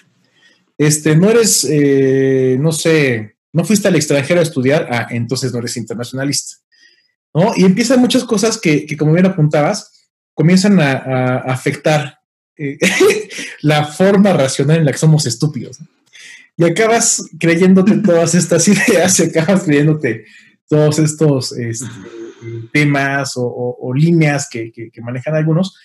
Este, 0.77 1.15
no 1.15 1.29
eres, 1.29 1.65
eh, 1.69 2.57
no 2.59 2.71
sé, 2.71 3.34
no 3.55 3.63
fuiste 3.63 3.87
al 3.87 3.95
extranjero 3.95 4.39
a 4.39 4.43
estudiar, 4.43 4.87
ah, 4.91 5.07
entonces 5.09 5.51
no 5.51 5.59
eres 5.59 5.77
internacionalista, 5.77 6.57
¿no? 7.33 7.53
Y 7.55 7.63
empiezan 7.63 7.99
muchas 7.99 8.23
cosas 8.23 8.59
que, 8.59 8.85
como 8.97 9.13
bien 9.13 9.25
apuntabas, 9.25 10.09
comienzan 10.33 10.79
a, 10.79 11.37
afectar 11.37 12.19
eh, 12.57 12.77
la 13.61 13.85
forma 13.85 14.33
racional 14.33 14.77
en 14.77 14.85
la 14.85 14.91
que 14.91 14.97
somos 14.97 15.25
estúpidos. 15.25 15.79
¿no? 15.79 15.87
y 16.57 16.63
acabas 16.63 17.29
creyéndote 17.39 17.97
todas 18.05 18.35
estas 18.35 18.67
ideas 18.67 19.19
y 19.19 19.23
acabas 19.23 19.63
creyéndote 19.63 20.25
todos 20.67 20.99
estos 20.99 21.51
este, 21.51 21.85
temas 22.73 23.33
o, 23.35 23.93
líneas 23.93 24.49
que, 24.49 24.71
manejan 25.01 25.35
algunos 25.35 25.77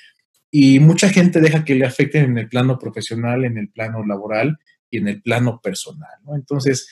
y 0.51 0.81
mucha 0.81 1.11
gente 1.11 1.41
deja 1.41 1.65
que 1.65 1.75
le 1.75 1.87
afecten 1.87 2.25
en 2.25 2.39
el 2.39 2.49
plano 2.49 2.79
profesional, 2.79 3.45
en 3.45 3.59
el 3.59 3.69
plano 3.69 4.05
laboral 4.05 4.59
y 4.91 4.99
en 4.99 5.07
el 5.07 5.23
plano 5.23 5.61
personal. 5.63 6.11
Entonces, 6.35 6.89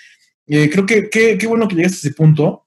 eh, 0.48 0.70
creo 0.70 0.87
que 0.87 1.08
qué 1.11 1.46
bueno 1.46 1.68
que 1.68 1.76
llegaste 1.76 1.96
a 1.96 2.00
ese 2.00 2.12
punto 2.12 2.66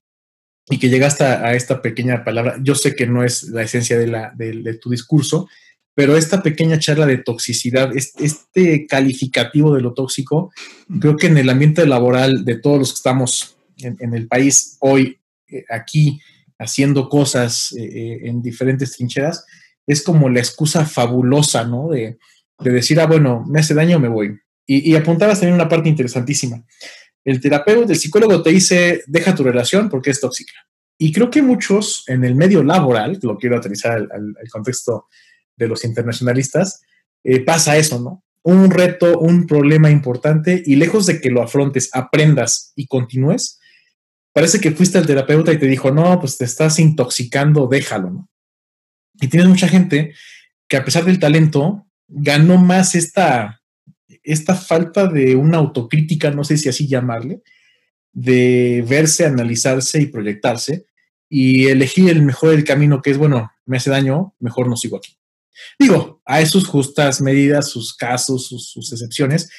y 0.69 0.79
que 0.79 0.89
llegaste 0.89 1.23
a, 1.23 1.53
esta 1.53 1.81
pequeña 1.81 2.23
palabra. 2.23 2.57
Yo 2.61 2.75
sé 2.75 2.95
que 2.95 3.07
no 3.07 3.23
es 3.23 3.43
la 3.43 3.63
esencia 3.63 3.97
de, 3.97 4.07
la, 4.07 4.31
de 4.35 4.73
tu 4.75 4.89
discurso, 4.89 5.47
pero 5.93 6.15
esta 6.15 6.41
pequeña 6.41 6.79
charla 6.79 7.05
de 7.05 7.17
toxicidad, 7.17 7.91
este 7.95 8.87
calificativo 8.87 9.75
de 9.75 9.81
lo 9.81 9.93
tóxico, 9.93 10.51
creo 10.99 11.17
que 11.17 11.27
en 11.27 11.37
el 11.37 11.49
ambiente 11.49 11.85
laboral 11.85 12.45
de 12.45 12.55
todos 12.55 12.79
los 12.79 12.91
que 12.91 12.97
estamos 12.97 13.57
en, 13.77 14.13
el 14.13 14.27
país 14.27 14.77
hoy, 14.79 15.17
eh, 15.49 15.65
aquí, 15.69 16.21
haciendo 16.57 17.09
cosas 17.09 17.73
eh, 17.73 17.83
eh, 17.83 18.19
en 18.23 18.41
diferentes 18.41 18.95
trincheras, 18.95 19.45
es 19.85 20.01
como 20.01 20.29
la 20.29 20.39
excusa 20.39 20.85
fabulosa, 20.85 21.65
¿no? 21.65 21.89
De, 21.89 22.17
decir, 22.59 22.99
ah, 22.99 23.07
bueno, 23.07 23.43
me 23.47 23.59
hace 23.59 23.73
daño, 23.73 23.99
me 23.99 24.07
voy. 24.07 24.39
Y, 24.67 24.91
y 24.91 24.95
apuntabas 24.95 25.39
también 25.39 25.55
una 25.55 25.67
parte 25.67 25.89
interesantísima. 25.89 26.63
El 27.23 27.39
terapeuta, 27.39 27.93
el 27.93 27.99
psicólogo 27.99 28.41
te 28.41 28.49
dice, 28.49 29.03
deja 29.07 29.35
tu 29.35 29.43
relación 29.43 29.89
porque 29.89 30.11
es 30.11 30.19
tóxica. 30.19 30.53
Y 30.97 31.11
creo 31.11 31.29
que 31.29 31.41
muchos 31.41 32.03
en 32.07 32.23
el 32.23 32.35
medio 32.35 32.63
laboral, 32.63 33.19
lo 33.21 33.37
quiero 33.37 33.57
aterrizar 33.57 34.07
al, 34.11 34.35
contexto 34.51 35.07
de 35.55 35.67
los 35.67 35.83
internacionalistas, 35.83 36.81
eh, 37.23 37.39
pasa 37.43 37.77
eso, 37.77 37.99
¿no? 37.99 38.23
Un 38.43 38.71
reto, 38.71 39.19
un 39.19 39.45
problema 39.45 39.91
importante 39.91 40.61
y 40.65 40.75
lejos 40.75 41.05
de 41.05 41.21
que 41.21 41.29
lo 41.29 41.43
afrontes, 41.43 41.89
aprendas 41.93 42.73
y 42.75 42.87
continúes, 42.87 43.59
parece 44.33 44.59
que 44.59 44.71
fuiste 44.71 44.97
al 44.97 45.05
terapeuta 45.05 45.51
y 45.51 45.59
te 45.59 45.67
dijo, 45.67 45.91
no, 45.91 46.19
pues 46.19 46.37
te 46.37 46.45
estás 46.45 46.79
intoxicando, 46.79 47.67
déjalo, 47.67 48.09
¿no? 48.09 48.29
Y 49.19 49.27
tienes 49.27 49.47
mucha 49.47 49.67
gente 49.67 50.13
que 50.71 50.77
a 50.77 50.85
pesar 50.85 51.03
del 51.03 51.19
talento, 51.19 51.85
ganó 52.07 52.57
más 52.57 52.95
esta, 52.95 53.60
esta 54.23 54.55
falta 54.55 55.07
de 55.07 55.35
una 55.35 55.57
autocrítica, 55.57 56.31
no 56.31 56.43
sé 56.43 56.57
si 56.57 56.69
así 56.69 56.87
llamarle, 56.87 57.41
de 58.13 58.83
verse, 58.87 59.25
analizarse 59.25 60.01
y 60.01 60.07
proyectarse 60.07 60.85
y 61.29 61.67
elegir 61.67 62.09
el 62.09 62.21
mejor 62.21 62.51
del 62.51 62.65
camino 62.65 63.01
que 63.01 63.11
es, 63.11 63.17
bueno, 63.17 63.51
me 63.65 63.77
hace 63.77 63.89
daño, 63.89 64.35
mejor 64.39 64.67
no 64.67 64.75
sigo 64.75 64.97
aquí. 64.97 65.17
Digo, 65.79 66.21
hay 66.25 66.45
sus 66.45 66.67
justas 66.67 67.21
medidas, 67.21 67.69
sus 67.69 67.95
casos, 67.95 68.47
sus, 68.47 68.91
excepciones, 68.91 69.49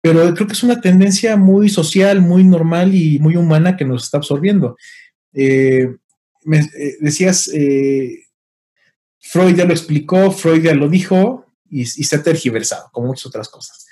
pero 0.00 0.34
creo 0.34 0.46
que 0.46 0.52
es 0.52 0.62
una 0.62 0.80
tendencia 0.80 1.36
muy 1.36 1.68
social, 1.70 2.20
muy 2.20 2.44
normal 2.44 2.94
y 2.94 3.18
muy 3.18 3.36
humana 3.36 3.76
que 3.76 3.86
nos 3.86 4.04
está 4.04 4.18
absorbiendo. 4.18 4.76
Eh, 5.32 5.88
eh, 6.52 6.96
decías, 7.00 7.48
eh, 7.54 8.24
Freud 9.18 9.56
ya 9.56 9.64
lo 9.64 9.72
explicó, 9.72 10.30
Freud 10.30 10.62
ya 10.62 10.74
lo 10.74 10.88
dijo 10.88 11.46
y, 11.70 11.86
se 11.86 12.16
ha 12.16 12.22
tergiversado, 12.22 12.90
como 12.92 13.08
muchas 13.08 13.26
otras 13.26 13.48
cosas. 13.48 13.83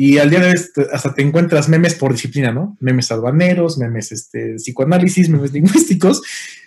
Y 0.00 0.18
al 0.18 0.30
día 0.30 0.38
de 0.38 0.50
hoy 0.50 0.86
hasta 0.92 1.12
te 1.12 1.22
encuentras 1.22 1.68
memes 1.68 1.96
por 1.96 2.12
disciplina, 2.12 2.52
¿no? 2.52 2.76
Memes 2.78 3.10
aduaneros, 3.10 3.78
memes 3.78 4.12
este, 4.12 4.54
psicoanálisis, 4.54 5.28
memes 5.28 5.52
lingüísticos, 5.52 6.22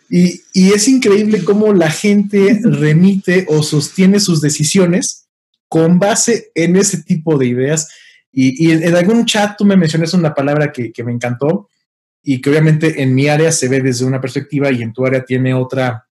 y, 0.10 0.42
es 0.54 0.90
increíble 0.90 1.42
cómo 1.46 1.72
la 1.72 1.90
gente 1.90 2.60
remite 2.62 3.46
o 3.48 3.64
sostiene 3.64 4.20
sus 4.20 4.42
decisiones 4.42 5.30
con 5.70 5.98
base 5.98 6.52
en 6.56 6.76
ese 6.76 7.04
tipo 7.04 7.38
de 7.38 7.48
ideas 7.48 7.88
Y, 8.34 8.70
en, 8.70 8.94
algún 8.94 9.26
chat 9.26 9.58
tú 9.58 9.64
me 9.64 9.78
mencionas 9.78 10.14
una 10.14 10.34
palabra 10.36 10.74
que, 10.74 10.92
me 11.06 11.14
encantó 11.14 11.70
y 12.22 12.42
que 12.42 12.50
obviamente 12.50 13.02
en 13.02 13.16
mi 13.16 13.30
área 13.30 13.54
se 13.54 13.70
ve 13.70 13.80
desde 13.80 14.04
una 14.04 14.20
perspectiva 14.20 14.70
y 14.74 14.82
en 14.82 14.92
tu 14.92 15.06
área 15.06 15.24
tiene 15.24 15.54
otra 15.54 16.06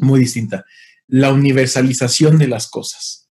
muy 0.00 0.18
distinta. 0.18 0.64
La 1.06 1.32
universalización 1.32 2.36
de 2.36 2.48
las 2.48 2.66
cosas. 2.66 3.27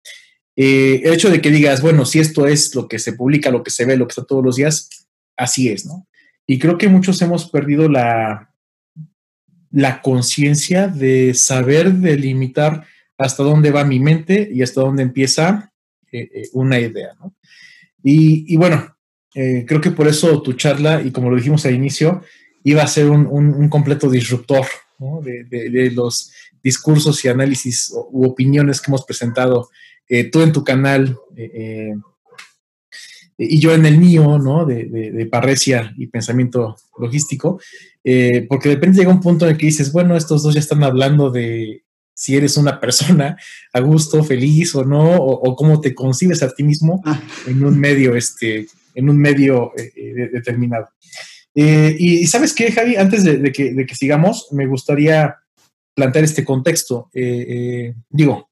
Eh, 0.56 1.00
el 1.04 1.14
hecho 1.14 1.30
de 1.30 1.40
que 1.40 1.50
digas, 1.50 1.80
bueno, 1.80 2.04
si 2.04 2.18
esto 2.18 2.46
es 2.46 2.74
lo 2.74 2.88
que 2.88 2.98
se 2.98 3.14
publica, 3.14 3.50
lo 3.50 3.62
que 3.62 3.70
se 3.70 3.84
ve, 3.84 3.96
lo 3.96 4.06
que 4.06 4.12
está 4.12 4.24
todos 4.24 4.44
los 4.44 4.56
días, 4.56 4.88
así 5.36 5.68
es, 5.68 5.86
¿no? 5.86 6.06
Y 6.46 6.58
creo 6.58 6.76
que 6.76 6.88
muchos 6.88 7.22
hemos 7.22 7.48
perdido 7.48 7.88
la, 7.88 8.52
la 9.70 10.02
conciencia 10.02 10.88
de 10.88 11.32
saber 11.34 11.92
delimitar 11.94 12.84
hasta 13.16 13.42
dónde 13.42 13.70
va 13.70 13.84
mi 13.84 14.00
mente 14.00 14.50
y 14.52 14.62
hasta 14.62 14.80
dónde 14.80 15.02
empieza 15.02 15.72
eh, 16.10 16.28
eh, 16.34 16.48
una 16.52 16.78
idea, 16.78 17.14
¿no? 17.18 17.34
Y, 18.04 18.56
bueno, 18.56 18.96
creo 19.32 19.80
que 19.80 19.92
por 19.92 20.08
eso 20.08 20.42
tu 20.42 20.54
charla, 20.54 21.00
y 21.00 21.12
como 21.12 21.30
lo 21.30 21.36
dijimos 21.36 21.64
al 21.64 21.74
inicio, 21.76 22.22
iba 22.64 22.82
a 22.82 22.88
ser 22.88 23.08
un, 23.08 23.68
completo 23.68 24.10
disruptor 24.10 24.66
de, 25.22 25.92
los 25.94 26.32
discursos 26.60 27.24
y 27.24 27.28
análisis 27.28 27.92
u 28.10 28.26
opiniones 28.26 28.80
que 28.80 28.90
hemos 28.90 29.04
presentado 29.04 29.70
eh, 30.08 30.30
tú 30.30 30.42
en 30.42 30.52
tu 30.52 30.64
canal 30.64 31.16
eh, 31.36 31.94
y 33.38 33.58
yo 33.58 33.74
en 33.74 33.86
el 33.86 33.98
mío, 33.98 34.38
¿no? 34.38 34.64
De, 34.64 34.84
de, 34.84 35.26
parresia 35.26 35.94
y 35.96 36.06
pensamiento 36.06 36.76
logístico, 36.98 37.60
porque 38.48 38.68
de 38.68 38.74
repente 38.74 38.98
llega 38.98 39.10
un 39.10 39.20
punto 39.20 39.46
en 39.46 39.52
el 39.52 39.58
que 39.58 39.66
dices, 39.66 39.90
bueno, 39.90 40.16
estos 40.16 40.42
dos 40.42 40.54
ya 40.54 40.60
están 40.60 40.84
hablando 40.84 41.30
de 41.30 41.82
si 42.14 42.36
eres 42.36 42.56
una 42.56 42.80
persona 42.80 43.36
a 43.72 43.80
gusto, 43.80 44.22
feliz 44.22 44.74
o 44.74 44.84
no, 44.84 45.16
o, 45.16 45.56
cómo 45.56 45.80
te 45.80 45.94
concibes 45.94 46.42
a 46.42 46.50
ti 46.50 46.62
mismo 46.62 47.02
ah. 47.04 47.20
en 47.46 47.64
un 47.64 47.78
medio, 47.78 48.14
este, 48.14 48.68
en 48.94 49.10
un 49.10 49.18
medio 49.18 49.72
eh, 49.76 49.92
eh, 49.96 50.28
determinado. 50.32 50.88
Eh, 51.54 51.96
y, 51.98 52.26
sabes 52.26 52.54
qué, 52.54 52.70
Javi, 52.70 52.96
antes 52.96 53.24
de, 53.24 53.52
que, 53.52 53.94
sigamos, 53.94 54.48
me 54.52 54.66
gustaría 54.66 55.36
plantear 55.94 56.24
este 56.24 56.44
contexto. 56.44 57.10
digo, 58.08 58.48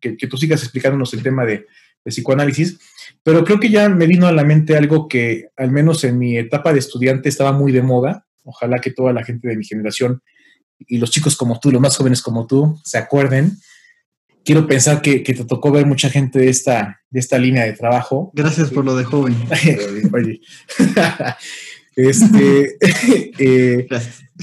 que, 0.00 0.26
tú 0.26 0.36
sigas 0.36 0.62
explicándonos 0.62 1.12
el 1.14 1.22
tema 1.22 1.44
de, 1.44 1.66
de, 2.04 2.10
psicoanálisis, 2.10 2.78
pero 3.22 3.44
creo 3.44 3.60
que 3.60 3.70
ya 3.70 3.88
me 3.88 4.06
vino 4.06 4.26
a 4.26 4.32
la 4.32 4.44
mente 4.44 4.76
algo 4.76 5.08
que, 5.08 5.48
al 5.56 5.70
menos 5.70 6.04
en 6.04 6.18
mi 6.18 6.36
etapa 6.36 6.72
de 6.72 6.78
estudiante, 6.78 7.28
estaba 7.28 7.52
muy 7.52 7.72
de 7.72 7.82
moda. 7.82 8.26
Ojalá 8.44 8.80
que 8.80 8.90
toda 8.90 9.12
la 9.12 9.24
gente 9.24 9.48
de 9.48 9.56
mi 9.56 9.64
generación 9.64 10.22
y 10.86 10.98
los 10.98 11.10
chicos 11.10 11.36
como 11.36 11.58
tú, 11.60 11.70
los 11.70 11.80
más 11.80 11.96
jóvenes 11.96 12.22
como 12.22 12.46
tú, 12.46 12.80
se 12.84 12.98
acuerden. 12.98 13.58
Quiero 14.44 14.66
pensar 14.66 15.02
que, 15.02 15.20
te 15.20 15.44
tocó 15.44 15.70
ver 15.70 15.86
mucha 15.86 16.10
gente 16.10 16.40
de 16.40 16.48
esta, 16.48 17.00
de 17.10 17.20
esta 17.20 17.38
línea 17.38 17.64
de 17.64 17.74
trabajo. 17.74 18.32
Gracias 18.34 18.70
por 18.70 18.84
lo 18.84 18.96
de 18.96 19.04
joven. 19.04 19.36
Oye, 20.12 20.40
este, 21.96 22.76
eh, 23.38 23.86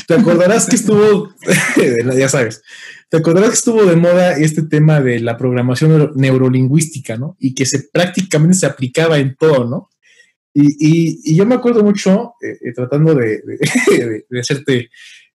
te 0.07 0.13
acordarás 0.13 0.67
que 0.67 0.77
estuvo, 0.77 1.33
ya 2.15 2.29
sabes, 2.29 2.61
te 3.09 3.17
acordarás 3.17 3.49
que 3.49 3.55
estuvo 3.55 3.85
de 3.85 3.95
moda 3.95 4.37
este 4.37 4.63
tema 4.63 5.01
de 5.01 5.19
la 5.19 5.37
programación 5.37 6.11
neurolingüística, 6.15 7.17
¿no? 7.17 7.35
Y 7.39 7.55
que 7.55 7.65
se 7.65 7.89
prácticamente 7.91 8.57
se 8.57 8.65
aplicaba 8.67 9.17
en 9.17 9.35
todo, 9.35 9.65
¿no? 9.65 9.89
Y, 10.53 11.35
yo 11.35 11.45
me 11.45 11.55
acuerdo 11.55 11.83
mucho, 11.83 12.33
eh, 12.41 12.57
eh, 12.61 12.73
tratando 12.73 13.15
de, 13.15 13.41
hacerte 14.39 14.89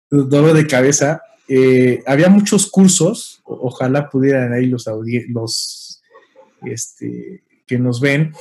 dolor 0.10 0.54
de 0.54 0.68
cabeza. 0.68 1.22
Eh, 1.48 2.04
había 2.06 2.30
muchos 2.30 2.70
cursos, 2.70 3.42
ojalá 3.44 4.10
pudieran 4.10 4.54
ahí 4.54 4.68
los, 4.68 4.88
los 5.30 6.02
este, 6.66 7.44
que 7.66 7.80
nos 7.80 8.00
ven, 8.00 8.34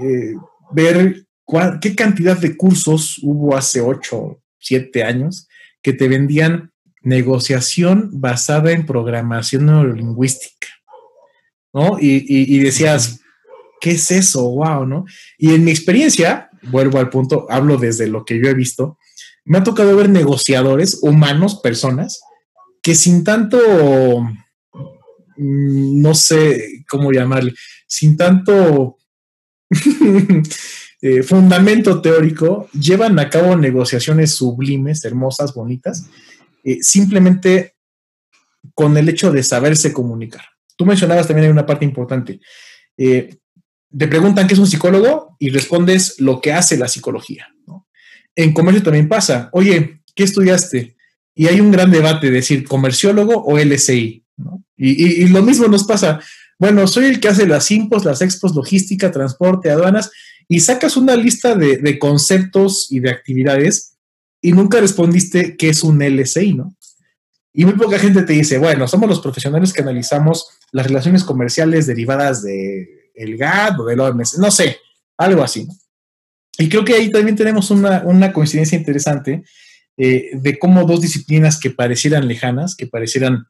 eh, 0.00 0.34
ver 0.72 1.26
qué 1.80 1.94
cantidad 1.94 2.38
de 2.38 2.56
cursos 2.56 3.18
hubo 3.22 3.56
hace 3.56 3.80
8, 3.80 4.40
7 4.58 5.02
años 5.04 5.48
que 5.82 5.92
te 5.92 6.08
vendían 6.08 6.71
negociación 7.02 8.10
basada 8.12 8.72
en 8.72 8.86
programación 8.86 9.66
neurolingüística, 9.66 10.68
¿no? 11.72 11.98
Y, 12.00 12.24
y, 12.28 12.58
decías, 12.58 13.20
¿qué 13.80 13.92
es 13.92 14.10
eso? 14.10 14.48
¡Wow! 14.50 14.86
¿no? 14.86 15.04
Y 15.38 15.54
en 15.54 15.64
mi 15.64 15.70
experiencia, 15.70 16.50
vuelvo 16.70 16.98
al 16.98 17.10
punto, 17.10 17.46
hablo 17.50 17.76
desde 17.76 18.06
lo 18.06 18.24
que 18.24 18.38
yo 18.38 18.48
he 18.48 18.54
visto, 18.54 18.98
me 19.44 19.58
ha 19.58 19.64
tocado 19.64 19.96
ver 19.96 20.08
negociadores 20.08 21.00
humanos, 21.02 21.60
personas, 21.60 22.20
que 22.80 22.94
sin 22.94 23.24
tanto, 23.24 23.58
mm, 25.36 26.00
no 26.00 26.14
sé 26.14 26.84
cómo 26.88 27.12
llamarle, 27.12 27.54
sin 27.86 28.16
tanto 28.16 28.98
eh, 31.02 31.22
fundamento 31.22 32.00
teórico, 32.00 32.68
llevan 32.72 33.18
a 33.18 33.30
cabo 33.30 33.56
negociaciones 33.56 34.34
sublimes, 34.34 35.04
hermosas, 35.04 35.54
bonitas, 35.54 36.06
eh, 36.62 36.78
simplemente 36.82 37.74
con 38.74 38.96
el 38.96 39.08
hecho 39.08 39.32
de 39.32 39.42
saberse 39.42 39.92
comunicar. 39.92 40.42
Tú 40.76 40.86
mencionabas 40.86 41.26
también 41.26 41.46
hay 41.46 41.52
una 41.52 41.66
parte 41.66 41.84
importante. 41.84 42.40
Eh, 42.96 43.36
te 43.96 44.08
preguntan 44.08 44.46
qué 44.46 44.54
es 44.54 44.60
un 44.60 44.66
psicólogo 44.66 45.36
y 45.38 45.50
respondes 45.50 46.18
lo 46.20 46.40
que 46.40 46.52
hace 46.52 46.76
la 46.76 46.88
psicología. 46.88 47.48
En 48.34 48.54
comercio 48.54 48.82
también 48.82 49.08
pasa, 49.08 49.50
oye, 49.52 50.00
¿qué 50.14 50.24
estudiaste? 50.24 50.96
Y 51.34 51.46
hay 51.46 51.60
un 51.60 51.70
gran 51.70 51.90
debate 51.90 52.28
de 52.28 52.34
decir 52.34 52.66
comerciólogo 52.66 53.44
o 53.44 53.58
LSI, 53.58 54.24
¿no? 54.38 54.64
Y, 54.76 55.26
lo 55.28 55.42
mismo 55.42 55.68
nos 55.68 55.84
pasa. 55.84 56.20
Bueno, 56.58 56.86
soy 56.86 57.04
el 57.04 57.20
que 57.20 57.28
hace 57.28 57.46
las 57.46 57.70
impos, 57.70 58.04
las 58.04 58.20
expos, 58.20 58.54
logística, 58.54 59.12
transporte, 59.12 59.70
aduanas, 59.70 60.10
y 60.48 60.60
sacas 60.60 60.96
una 60.96 61.14
lista 61.14 61.54
de, 61.54 61.98
conceptos 61.98 62.88
y 62.90 63.00
de 63.00 63.10
actividades 63.10 63.91
y 64.42 64.52
nunca 64.52 64.80
respondiste 64.80 65.56
qué 65.56 65.70
es 65.70 65.82
un 65.82 66.02
LSI, 66.02 66.54
¿no? 66.54 66.76
Y 67.54 67.64
muy 67.64 67.74
poca 67.74 67.98
gente 67.98 68.22
te 68.22 68.32
dice, 68.32 68.58
bueno, 68.58 68.88
somos 68.88 69.08
los 69.08 69.20
profesionales 69.20 69.72
que 69.72 69.82
analizamos 69.82 70.48
las 70.72 70.86
relaciones 70.86 71.22
comerciales 71.22 71.86
derivadas 71.86 72.42
de 72.42 73.10
el 73.14 73.36
GAD 73.36 73.80
o 73.80 73.84
del 73.84 74.00
OMS, 74.00 74.38
no 74.38 74.50
sé, 74.50 74.78
algo 75.18 75.42
así. 75.42 75.66
¿no? 75.66 75.74
Y 76.58 76.68
creo 76.68 76.84
que 76.84 76.94
ahí 76.94 77.10
también 77.10 77.36
tenemos 77.36 77.70
una, 77.70 78.32
coincidencia 78.32 78.78
interesante 78.78 79.44
eh, 79.96 80.30
de 80.32 80.58
cómo 80.58 80.84
dos 80.84 81.02
disciplinas 81.02 81.60
que 81.60 81.70
parecieran 81.70 82.26
lejanas, 82.26 82.74
que 82.74 82.86
parecieran 82.86 83.46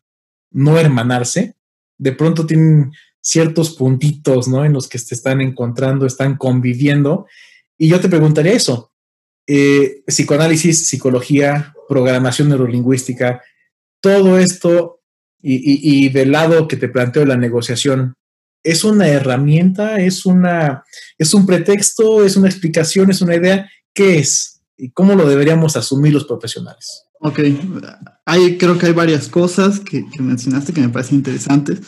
no 0.51 0.79
hermanarse, 0.79 1.55
de 1.99 2.13
pronto 2.13 2.47
tienen 2.47 2.93
ciertos 3.21 3.77
puntitos, 3.77 4.49
¿no? 4.49 4.65
En 4.65 4.73
los 4.73 4.89
que 4.89 4.99
se 4.99 5.15
están 5.15 5.41
encontrando, 5.41 6.07
están 6.07 6.37
conviviendo. 6.37 7.27
Y 7.79 7.89
yo 7.89 8.01
te 8.01 8.09
preguntaría 8.09 8.53
eso. 8.53 8.92
Eh, 9.47 10.03
psicoanálisis, 10.07 10.89
psicología, 10.89 11.75
programación 11.89 12.49
neurolingüística, 12.49 13.43
todo 14.01 14.39
esto 14.39 15.01
y, 15.43 16.09
del 16.11 16.33
lado 16.33 16.69
que 16.69 16.77
te 16.77 16.89
planteo 16.89 17.25
la 17.25 17.37
negociación, 17.37 18.15
es 18.63 18.85
una 18.85 19.09
herramienta, 19.09 20.01
es, 20.01 20.25
una, 20.25 20.85
es 21.19 21.35
un 21.35 21.47
pretexto, 21.47 22.25
es 22.25 22.37
una 22.37 22.49
explicación, 22.49 23.11
es 23.11 23.21
una 23.21 23.35
idea. 23.35 23.69
¿Qué 23.93 24.19
es? 24.19 24.63
¿Y 24.77 24.91
cómo 24.91 25.15
lo 25.15 25.29
deberíamos 25.29 25.77
asumir 25.77 26.13
los 26.13 26.25
profesionales? 26.25 27.05
Ok, 27.19 27.41
hay, 28.25 28.59
creo 28.59 28.79
que 28.79 28.87
hay 28.87 28.93
varias 28.93 29.29
cosas 29.29 29.81
que, 29.81 30.05
mencionaste 30.19 30.73
que 30.73 30.81
me 30.81 30.89
parecen 30.89 31.17
interesantes. 31.17 31.81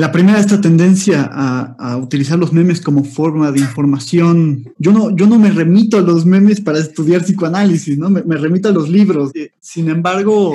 La 0.00 0.10
primera, 0.10 0.40
esta 0.40 0.62
tendencia 0.62 1.28
a, 1.30 1.98
utilizar 1.98 2.38
los 2.38 2.54
memes 2.54 2.80
como 2.80 3.04
forma 3.04 3.52
de 3.52 3.60
información. 3.60 4.72
Yo 4.78 4.92
no, 4.92 5.14
yo 5.14 5.26
no 5.26 5.38
me 5.38 5.50
remito 5.50 5.98
a 5.98 6.00
los 6.00 6.24
memes 6.24 6.62
para 6.62 6.78
estudiar 6.78 7.22
psicoanálisis, 7.22 7.98
¿no? 7.98 8.08
Me, 8.08 8.36
remito 8.38 8.70
a 8.70 8.72
los 8.72 8.88
libros. 8.88 9.30
Eh, 9.34 9.50
sin 9.60 9.90
embargo, 9.90 10.54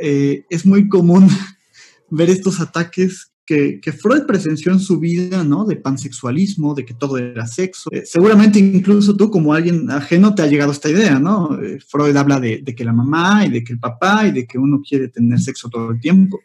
eh, 0.00 0.44
es 0.48 0.64
muy 0.64 0.88
común 0.88 1.28
ver 2.10 2.30
estos 2.30 2.60
ataques 2.60 3.32
que, 3.44 3.80
Freud 4.00 4.26
presenció 4.28 4.70
en 4.70 4.78
su 4.78 5.00
vida, 5.00 5.42
¿no? 5.42 5.64
De 5.64 5.74
pansexualismo, 5.74 6.72
de 6.72 6.84
que 6.84 6.94
todo 6.94 7.18
era 7.18 7.48
sexo. 7.48 7.90
Eh, 7.90 8.04
seguramente 8.06 8.60
incluso 8.60 9.16
tú 9.16 9.28
como 9.28 9.54
alguien 9.54 9.90
ajeno 9.90 10.36
te 10.36 10.42
ha 10.42 10.46
llegado 10.46 10.70
esta 10.70 10.88
idea, 10.88 11.18
¿no? 11.18 11.58
Freud 11.88 12.14
habla 12.14 12.38
de, 12.38 12.62
que 12.62 12.84
la 12.84 12.92
mamá 12.92 13.44
y 13.44 13.50
de 13.50 13.64
que 13.64 13.72
el 13.72 13.80
papá 13.80 14.28
y 14.28 14.30
de 14.30 14.46
que 14.46 14.56
uno 14.56 14.80
quiere 14.88 15.08
tener 15.08 15.40
sexo 15.40 15.68
todo 15.68 15.90
el 15.90 15.98
tiempo. 15.98 16.38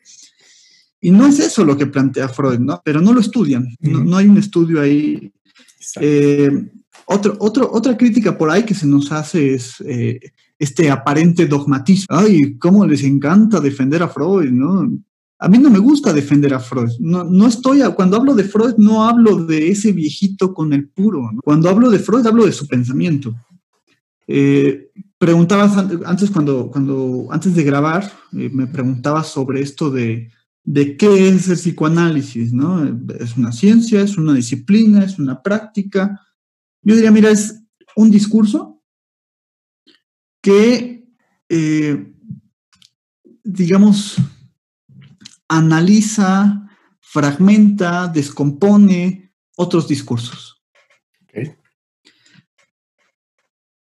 Y 1.01 1.11
no 1.11 1.25
es 1.25 1.39
eso 1.39 1.65
lo 1.65 1.75
que 1.75 1.87
plantea 1.87 2.29
Freud, 2.29 2.59
¿no? 2.59 2.81
Pero 2.85 3.01
no 3.01 3.11
lo 3.11 3.19
estudian, 3.19 3.67
no, 3.81 4.17
hay 4.17 4.27
un 4.27 4.37
estudio 4.37 4.79
ahí. 4.79 5.31
Eh, 5.99 6.51
otro, 7.05 7.37
otra 7.39 7.97
crítica 7.97 8.37
por 8.37 8.49
ahí 8.49 8.63
que 8.63 8.75
se 8.75 8.87
nos 8.87 9.11
hace 9.11 9.55
es 9.55 9.83
este 10.59 10.91
aparente 10.91 11.47
dogmatismo. 11.47 12.15
Ay, 12.15 12.55
cómo 12.59 12.85
les 12.85 13.03
encanta 13.03 13.59
defender 13.59 14.03
a 14.03 14.07
Freud, 14.07 14.51
¿no? 14.51 14.87
A 15.39 15.47
mí 15.47 15.57
no 15.57 15.71
me 15.71 15.79
gusta 15.79 16.13
defender 16.13 16.53
a 16.53 16.59
Freud. 16.59 16.91
No, 16.99 17.23
no 17.23 17.47
estoy, 17.47 17.81
cuando 17.95 18.15
hablo 18.15 18.35
de 18.35 18.43
Freud, 18.43 18.75
no 18.77 19.03
hablo 19.03 19.43
de 19.43 19.69
ese 19.69 19.91
viejito 19.91 20.53
con 20.53 20.71
el 20.71 20.87
puro. 20.87 21.31
Cuando 21.43 21.67
hablo 21.67 21.89
de 21.89 21.97
Freud, 21.97 22.27
hablo 22.27 22.45
de 22.45 22.51
su 22.51 22.67
pensamiento. 22.67 23.33
Eh, 24.27 24.91
preguntabas 25.17 25.75
antes, 26.05 26.29
cuando, 26.29 26.69
cuando, 26.69 27.27
antes 27.31 27.55
de 27.55 27.63
grabar, 27.63 28.03
eh, 28.37 28.51
me 28.53 28.67
preguntabas 28.67 29.29
sobre 29.29 29.61
esto 29.61 29.89
de, 29.89 30.29
de 30.63 30.95
qué 30.95 31.27
es 31.27 31.47
el 31.47 31.55
psicoanálisis, 31.55 32.53
¿no? 32.53 32.83
Es 33.19 33.35
una 33.37 33.51
ciencia, 33.51 34.01
es 34.01 34.17
una 34.17 34.33
disciplina, 34.33 35.03
es 35.03 35.17
una 35.17 35.41
práctica. 35.41 36.21
Yo 36.83 36.95
diría, 36.95 37.11
mira, 37.11 37.29
es 37.29 37.63
un 37.95 38.11
discurso 38.11 38.83
que, 40.41 41.07
eh, 41.49 42.13
digamos, 43.43 44.17
analiza, 45.47 46.69
fragmenta, 46.99 48.07
descompone 48.07 49.33
otros 49.57 49.87
discursos. 49.87 50.63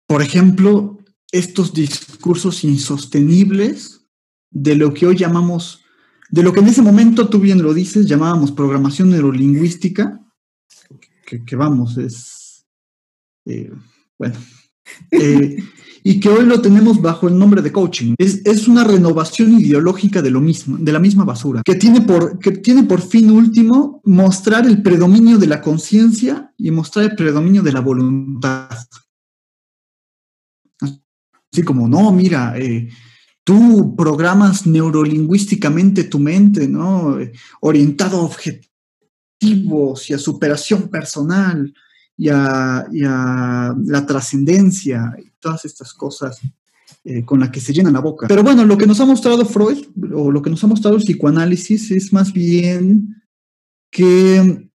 Por 0.07 0.23
ejemplo, 0.23 0.99
estos 1.33 1.73
discursos 1.73 2.63
insostenibles 2.63 4.07
de 4.51 4.77
lo 4.77 4.95
que 4.95 5.07
hoy 5.07 5.17
llamamos 5.17 5.84
de 6.31 6.43
lo 6.43 6.53
que 6.53 6.61
en 6.61 6.69
ese 6.69 6.83
momento, 6.83 7.29
tú 7.29 7.39
bien 7.39 7.63
lo 7.63 7.75
dices, 7.75 8.07
llamábamos 8.07 8.53
programación 8.53 9.11
neurolingüística, 9.11 10.21
que, 11.47 11.57
vamos, 11.57 11.97
es, 11.97 12.67
eh, 13.47 13.73
bueno, 14.19 14.37
eh, 15.11 15.57
y 16.07 16.21
que 16.21 16.29
hoy 16.29 16.45
lo 16.45 16.61
tenemos 16.61 17.01
bajo 17.01 17.29
el 17.29 17.39
nombre 17.39 17.63
de 17.63 17.73
coaching. 17.73 18.15
Es, 18.19 18.69
una 18.69 18.85
renovación 18.85 19.59
ideológica 19.59 20.21
de 20.21 20.31
lo 20.31 20.41
mismo, 20.41 20.77
de 20.77 20.93
la 20.93 20.99
misma 20.99 21.25
basura, 21.25 21.63
que 21.65 21.77
tiene 21.77 22.03
por, 22.03 22.39
que 22.39 22.53
tiene 22.53 22.85
por 22.85 23.01
fin 23.01 23.31
último 23.31 24.03
mostrar 24.05 24.67
el 24.67 24.83
predominio 24.83 25.39
de 25.39 25.47
la 25.47 25.63
conciencia 25.63 26.53
y 26.59 26.71
mostrar 26.71 27.07
el 27.07 27.17
predominio 27.17 27.63
de 27.63 27.73
la 27.73 27.81
voluntad. 27.81 28.69
Así 30.81 31.63
como, 31.65 31.89
no, 31.89 32.13
mira, 32.13 32.59
eh, 32.59 32.91
tú 33.45 33.95
programas 33.95 34.67
neurolingüísticamente 34.67 36.05
tu 36.05 36.19
mente, 36.19 36.67
¿no? 36.67 37.19
Orientado 37.61 38.19
a 38.19 38.25
objetivos 38.25 40.09
y 40.09 40.15
a 40.15 40.19
superación 40.19 40.89
personal 40.89 41.73
y 42.17 42.29
a, 42.31 42.87
la 42.91 44.07
trascendencia 44.07 45.15
y 45.19 45.31
todas 45.39 45.65
estas 45.67 45.93
cosas 45.93 46.41
eh, 47.05 47.25
con 47.25 47.41
las 47.41 47.51
que 47.51 47.61
se 47.61 47.75
llena 47.75 47.91
la 47.91 48.01
boca. 48.01 48.27
Pero 48.29 48.43
bueno, 48.43 48.65
lo 48.65 48.79
que 48.79 48.87
nos 48.87 48.99
ha 49.01 49.05
mostrado 49.05 49.45
Freud 49.45 49.85
o 50.15 50.31
lo 50.31 50.41
que 50.41 50.51
nos 50.51 50.65
ha 50.65 50.67
mostrado 50.67 50.97
el 50.97 51.03
psicoanálisis 51.03 51.91
es 51.91 52.13
más 52.13 52.33
bien 52.33 53.23
que 53.91 54.71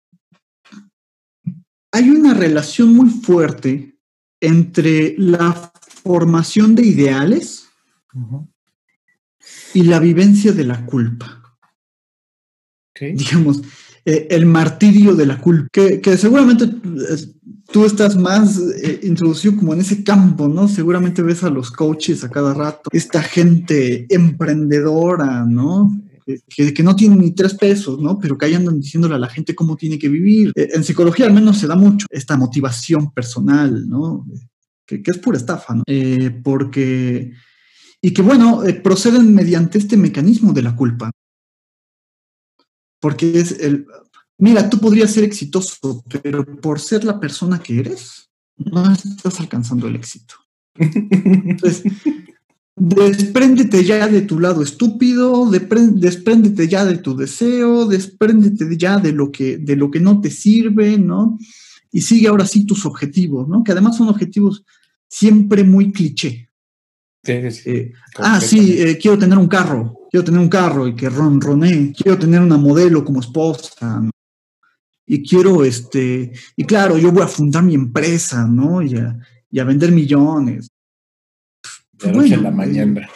hay 1.91 2.10
una 2.10 2.34
relación 2.34 2.93
muy 2.93 3.10
fuerte 3.10 3.97
entre 4.41 5.15
la 5.17 5.71
formación 6.04 6.75
de 6.75 6.86
ideales 6.86 7.69
y 9.73 9.84
la 9.84 9.99
vivencia 9.99 10.51
de 10.51 10.63
la 10.63 10.86
culpa. 10.86 11.41
Digamos, 12.99 13.62
eh, 14.08 14.27
el 14.29 14.45
martirio 14.45 15.15
de 15.15 15.25
la 15.25 15.41
culpa, 15.41 15.67
que, 15.71 16.17
seguramente 16.17 16.65
eh, 16.65 17.17
tú 17.71 17.86
estás 17.86 18.15
más 18.15 18.58
eh, 18.60 18.99
introducido 19.01 19.58
como 19.58 19.73
en 19.73 19.81
ese 19.81 20.03
campo, 20.03 20.47
¿no? 20.47 20.67
Seguramente 20.67 21.23
ves 21.23 21.43
a 21.43 21.49
los 21.49 21.71
coaches 21.71 22.23
a 22.23 22.29
cada 22.29 22.53
rato, 22.53 22.89
esta 22.93 23.23
gente 23.23 24.05
emprendedora, 24.10 25.43
¿no? 25.45 25.91
Que, 26.47 26.71
que, 26.71 26.84
no 26.84 26.95
tienen 26.95 27.19
ni 27.19 27.31
tres 27.31 27.55
pesos, 27.55 27.99
¿no? 27.99 28.19
Pero 28.19 28.38
que 28.38 28.45
ahí 28.45 28.53
andan 28.53 28.79
diciéndole 28.79 29.15
a 29.15 29.19
la 29.19 29.29
gente 29.29 29.55
cómo 29.55 29.75
tiene 29.75 29.97
que 29.97 30.10
vivir. 30.10 30.51
en 30.55 30.84
psicología 30.84 31.25
al 31.25 31.34
menos 31.34 31.58
se 31.58 31.67
da 31.67 31.75
mucho 31.75 32.05
esta 32.12 32.38
motivación 32.38 33.12
personal, 33.12 33.89
¿no? 33.89 34.25
Que, 34.86 35.01
que 35.01 35.12
es 35.12 35.17
pura 35.17 35.38
estafa, 35.38 35.73
¿no? 35.73 35.84
porque 36.43 37.34
y 38.05 38.13
que, 38.13 38.21
bueno, 38.21 38.63
eh, 38.63 38.75
proceden 38.75 39.33
mediante 39.33 39.79
este 39.79 39.97
mecanismo 39.97 40.53
de 40.53 40.61
la 40.61 40.75
culpa. 40.75 41.09
Porque 43.01 43.39
es 43.39 43.59
el, 43.59 43.87
mira, 44.37 44.69
tú 44.69 44.77
podrías 44.77 45.09
ser 45.09 45.23
exitoso, 45.23 46.03
pero 46.21 46.45
por 46.45 46.79
ser 46.79 47.03
la 47.03 47.19
persona 47.19 47.57
que 47.57 47.79
eres, 47.79 48.29
no 48.57 48.93
estás 48.93 49.39
alcanzando 49.39 49.87
el 49.87 49.95
éxito. 49.95 50.35
Entonces, 50.75 51.81
despréndete 52.75 53.83
ya 53.83 54.07
de 54.07 54.21
tu 54.21 54.39
lado 54.39 54.61
estúpido, 54.61 55.49
despréndete 55.49 56.67
ya 56.67 56.85
de 56.85 56.99
tu 56.99 57.17
deseo, 57.17 57.87
despréndete 57.87 58.77
ya 58.77 58.99
de 58.99 59.13
lo 59.13 59.31
que, 59.31 59.57
de 59.57 59.75
lo 59.75 59.89
que 59.89 59.99
no 59.99 60.21
te 60.21 60.29
sirve, 60.29 60.99
¿no? 60.99 61.39
Y 61.91 62.01
sigue 62.01 62.27
ahora 62.27 62.45
sí 62.45 62.67
tus 62.67 62.85
objetivos, 62.85 63.47
¿no? 63.47 63.63
Que 63.63 63.71
además 63.71 63.97
son 63.97 64.09
objetivos 64.09 64.63
siempre 65.07 65.63
muy 65.63 65.91
cliché. 65.91 66.51
Eh, 67.27 67.93
ah, 68.19 68.39
sí, 68.39 68.81
eh, 68.81 68.97
quiero 68.97 69.17
tener 69.17 69.38
un 69.38 69.47
carro, 69.47 70.07
quiero 70.11 70.23
tener 70.23 70.39
un 70.39 70.49
carro 70.49 70.88
y 70.88 70.95
que 70.95 71.09
ronroné, 71.09 71.93
quiero 71.95 72.17
tener 72.17 72.41
una 72.41 72.57
modelo 72.57 73.03
como 73.03 73.19
esposa, 73.19 74.07
y 75.07 75.23
quiero, 75.23 75.63
este, 75.63 76.31
y 76.55 76.63
claro, 76.63 76.97
yo 76.97 77.11
voy 77.11 77.23
a 77.23 77.27
fundar 77.27 77.63
mi 77.63 77.75
empresa, 77.75 78.47
¿no? 78.47 78.81
Y 78.81 78.95
a, 78.97 79.63
vender 79.63 79.91
millones. 79.91 80.69
De 81.93 82.11
noche 82.11 82.33
en 82.33 82.43
la 82.43 82.51
mañana. 82.51 83.07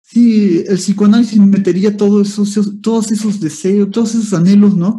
Sí, 0.00 0.64
el 0.66 0.76
psicoanálisis 0.76 1.38
metería 1.38 1.96
todos 1.96 2.38
esos, 2.38 2.80
todos 2.80 3.12
esos 3.12 3.40
deseos, 3.40 3.90
todos 3.90 4.14
esos 4.14 4.32
anhelos, 4.32 4.76
¿no? 4.76 4.98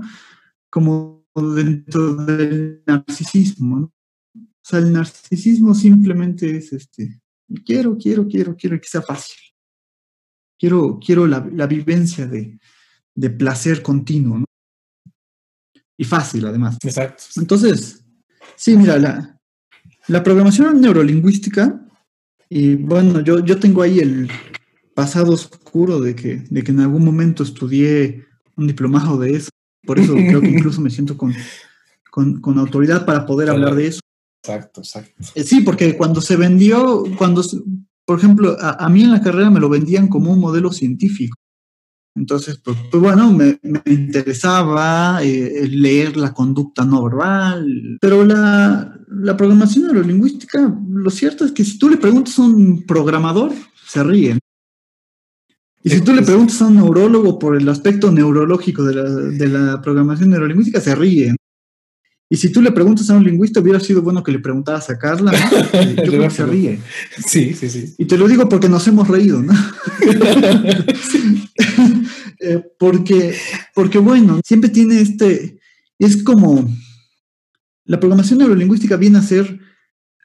Como 0.69 1.25
dentro 1.36 2.15
del 2.15 2.84
narcisismo, 2.86 3.79
¿no? 3.79 3.93
O 4.36 4.65
sea, 4.65 4.79
el 4.79 4.93
narcisismo 4.93 5.73
simplemente 5.75 6.56
es 6.56 6.71
este, 6.71 7.19
Quiero, 7.65 7.97
quiero, 7.97 8.27
quiero, 8.27 8.55
quiero 8.55 8.79
que 8.79 8.87
sea 8.87 9.01
fácil. 9.01 9.35
Quiero, 10.57 10.99
quiero 11.03 11.27
la, 11.27 11.39
vivencia 11.67 12.25
de, 12.25 12.59
placer 13.31 13.81
continuo, 13.81 14.39
¿no? 14.39 14.45
Y 15.97 16.05
fácil, 16.05 16.45
además. 16.45 16.77
Exacto. 16.83 17.23
Entonces, 17.35 18.03
sí, 18.55 18.75
mira, 18.75 18.97
la, 18.97 19.39
la 20.07 20.23
programación 20.23 20.81
neurolingüística, 20.81 21.85
y 22.49 22.75
bueno, 22.75 23.21
yo, 23.21 23.43
yo 23.43 23.59
tengo 23.59 23.81
ahí 23.81 23.99
el 23.99 24.29
pasado 24.95 25.33
oscuro 25.33 25.99
de 25.99 26.15
que, 26.15 26.43
de 26.49 26.63
que 26.63 26.71
en 26.71 26.79
algún 26.79 27.03
momento 27.03 27.43
estudié 27.43 28.25
un 28.55 28.67
diplomado 28.67 29.17
de 29.17 29.35
eso. 29.35 29.49
Por 29.85 29.99
eso 29.99 30.13
creo 30.13 30.41
que 30.41 30.49
incluso 30.49 30.81
me 30.81 30.89
siento 30.89 31.17
con, 31.17 31.33
con 32.11 32.59
autoridad 32.59 33.05
para 33.05 33.25
poder 33.25 33.49
hablar 33.49 33.75
de 33.75 33.87
eso. 33.87 33.99
Exacto, 34.43 34.82
exacto. 34.82 35.23
Eh, 35.36 35.43
sí, 35.43 35.62
porque 35.62 35.95
cuando 35.95 36.19
se 36.19 36.36
vendió, 36.36 37.06
cuando, 37.17 37.41
por 38.06 38.19
ejemplo, 38.19 38.58
a, 38.60 38.89
mí 38.89 39.03
en 39.03 39.12
la 39.12 39.21
carrera 39.21 39.49
me 39.49 39.62
lo 39.62 39.69
vendían 39.69 40.10
como 40.10 40.34
un 40.34 40.39
modelo 40.41 40.73
científico. 40.73 41.38
Entonces, 42.13 42.60
pues, 42.62 42.77
pues 42.91 43.01
bueno, 43.01 43.32
me, 43.32 43.58
interesaba 43.86 45.23
eh, 45.23 45.65
leer 45.69 46.17
la 46.17 46.34
conducta 46.34 46.84
no 46.84 47.03
verbal, 47.03 47.97
pero 48.01 48.25
la, 48.25 48.93
la 49.08 49.38
programación 49.38 49.86
neurolingüística, 49.86 50.77
lo 50.89 51.10
cierto 51.10 51.45
es 51.45 51.53
que 51.53 51.63
si 51.63 51.79
tú 51.79 51.89
le 51.89 51.97
preguntas 51.97 52.38
a 52.38 52.41
un 52.41 52.86
programador, 52.86 53.53
se 53.88 54.03
ríen. 54.03 54.39
Y 55.86 55.89
si 55.89 56.01
tú 56.01 56.13
le 56.13 56.21
preguntas 56.21 56.62
a 56.62 56.67
un 56.67 56.75
neurólogo 56.75 57.39
por 57.39 57.56
el 57.56 57.67
aspecto 57.69 58.12
neurológico 58.12 58.84
de 58.84 58.93
la, 58.93 59.03
de 59.10 59.47
la 59.47 59.82
programación 59.82 60.32
neurolingüística, 60.32 60.82
se 60.82 60.95
ríen. 60.95 61.38
Y 62.29 62.38
si 62.38 62.51
tú 62.51 62.62
le 62.62 62.71
preguntas 62.71 63.09
a 63.09 63.15
un 63.15 63.23
lingüista, 63.23 63.59
hubiera 63.59 63.79
sido 63.79 64.01
bueno 64.01 64.23
que 64.23 64.31
le 64.31 64.39
preguntaras 64.39 64.89
a 64.89 64.97
Carla, 64.97 65.31
¿no? 65.31 65.81
Yo 66.03 66.03
creo 66.03 66.21
que 66.23 66.29
se 66.29 66.45
ríe. 66.45 66.79
Sí, 67.25 67.53
sí, 67.53 67.69
sí. 67.69 67.93
Y 67.97 68.05
te 68.05 68.17
lo 68.17 68.27
digo 68.27 68.49
porque 68.49 68.69
nos 68.69 68.88
hemos 68.88 69.07
reído, 69.07 69.41
¿no? 69.41 69.53
Eh, 72.45 72.62
porque, 72.77 73.38
porque, 73.73 73.99
bueno, 73.99 74.41
siempre 74.43 74.69
tiene 74.69 74.99
este, 74.99 75.62
es 75.97 76.23
como, 76.23 76.69
la 77.86 78.01
programación 78.01 78.39
neurolingüística 78.39 78.97
viene 78.97 79.19
a 79.19 79.21
ser 79.21 79.62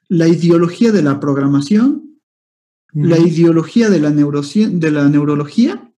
la 0.08 0.26
ideología 0.26 0.90
de 0.90 1.02
la 1.02 1.20
programación, 1.20 2.20
la 2.92 3.18
ideología 3.18 3.88
de 3.88 4.00
la, 4.00 4.10
de 4.10 4.90
la 4.90 5.08
neurología 5.08 5.92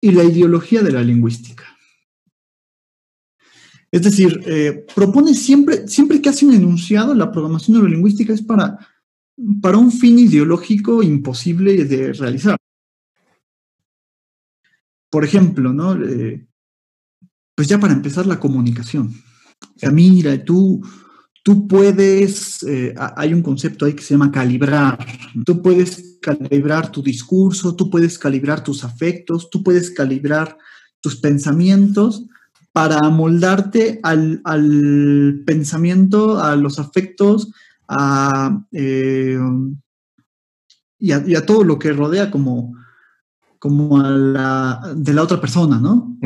y 0.00 0.10
la 0.10 0.24
ideología 0.24 0.82
de 0.82 0.90
la 0.90 1.02
lingüística. 1.02 1.75
Es 3.96 4.02
decir, 4.02 4.42
eh, 4.44 4.84
propone 4.94 5.32
siempre, 5.32 5.88
siempre 5.88 6.20
que 6.20 6.28
hace 6.28 6.44
un 6.44 6.52
enunciado, 6.52 7.14
la 7.14 7.32
programación 7.32 7.78
neurolingüística 7.78 8.34
es 8.34 8.42
para, 8.42 8.78
para 9.62 9.78
un 9.78 9.90
fin 9.90 10.18
ideológico 10.18 11.02
imposible 11.02 11.82
de 11.86 12.12
realizar. 12.12 12.58
Por 15.10 15.24
ejemplo, 15.24 15.72
¿no? 15.72 15.94
Eh, 16.04 16.46
pues 17.54 17.68
ya 17.68 17.80
para 17.80 17.94
empezar 17.94 18.26
la 18.26 18.38
comunicación. 18.38 19.14
O 19.82 19.90
mira, 19.90 20.44
tú, 20.44 20.86
tú 21.42 21.66
puedes, 21.66 22.62
eh, 22.64 22.94
hay 22.98 23.32
un 23.32 23.40
concepto 23.40 23.86
ahí 23.86 23.94
que 23.94 24.02
se 24.02 24.12
llama 24.12 24.30
calibrar. 24.30 24.98
Tú 25.46 25.62
puedes 25.62 26.18
calibrar 26.20 26.92
tu 26.92 27.02
discurso, 27.02 27.74
tú 27.74 27.88
puedes 27.88 28.18
calibrar 28.18 28.62
tus 28.62 28.84
afectos, 28.84 29.48
tú 29.48 29.62
puedes 29.62 29.90
calibrar 29.90 30.58
tus 31.00 31.16
pensamientos 31.16 32.26
para 32.76 32.98
amoldarte 32.98 34.00
al, 34.02 35.42
pensamiento, 35.46 36.38
a 36.38 36.56
los 36.56 36.78
afectos, 36.78 37.50
a, 37.88 38.66
eh, 38.70 39.38
y, 40.98 41.10
a, 41.10 41.46
todo 41.46 41.64
lo 41.64 41.78
que 41.78 41.94
rodea 41.94 42.30
como, 42.30 42.76
como 43.58 43.98
a 43.98 44.10
la, 44.10 44.92
de 44.94 45.14
la 45.14 45.22
otra 45.22 45.40
persona, 45.40 45.80
¿no? 45.80 46.18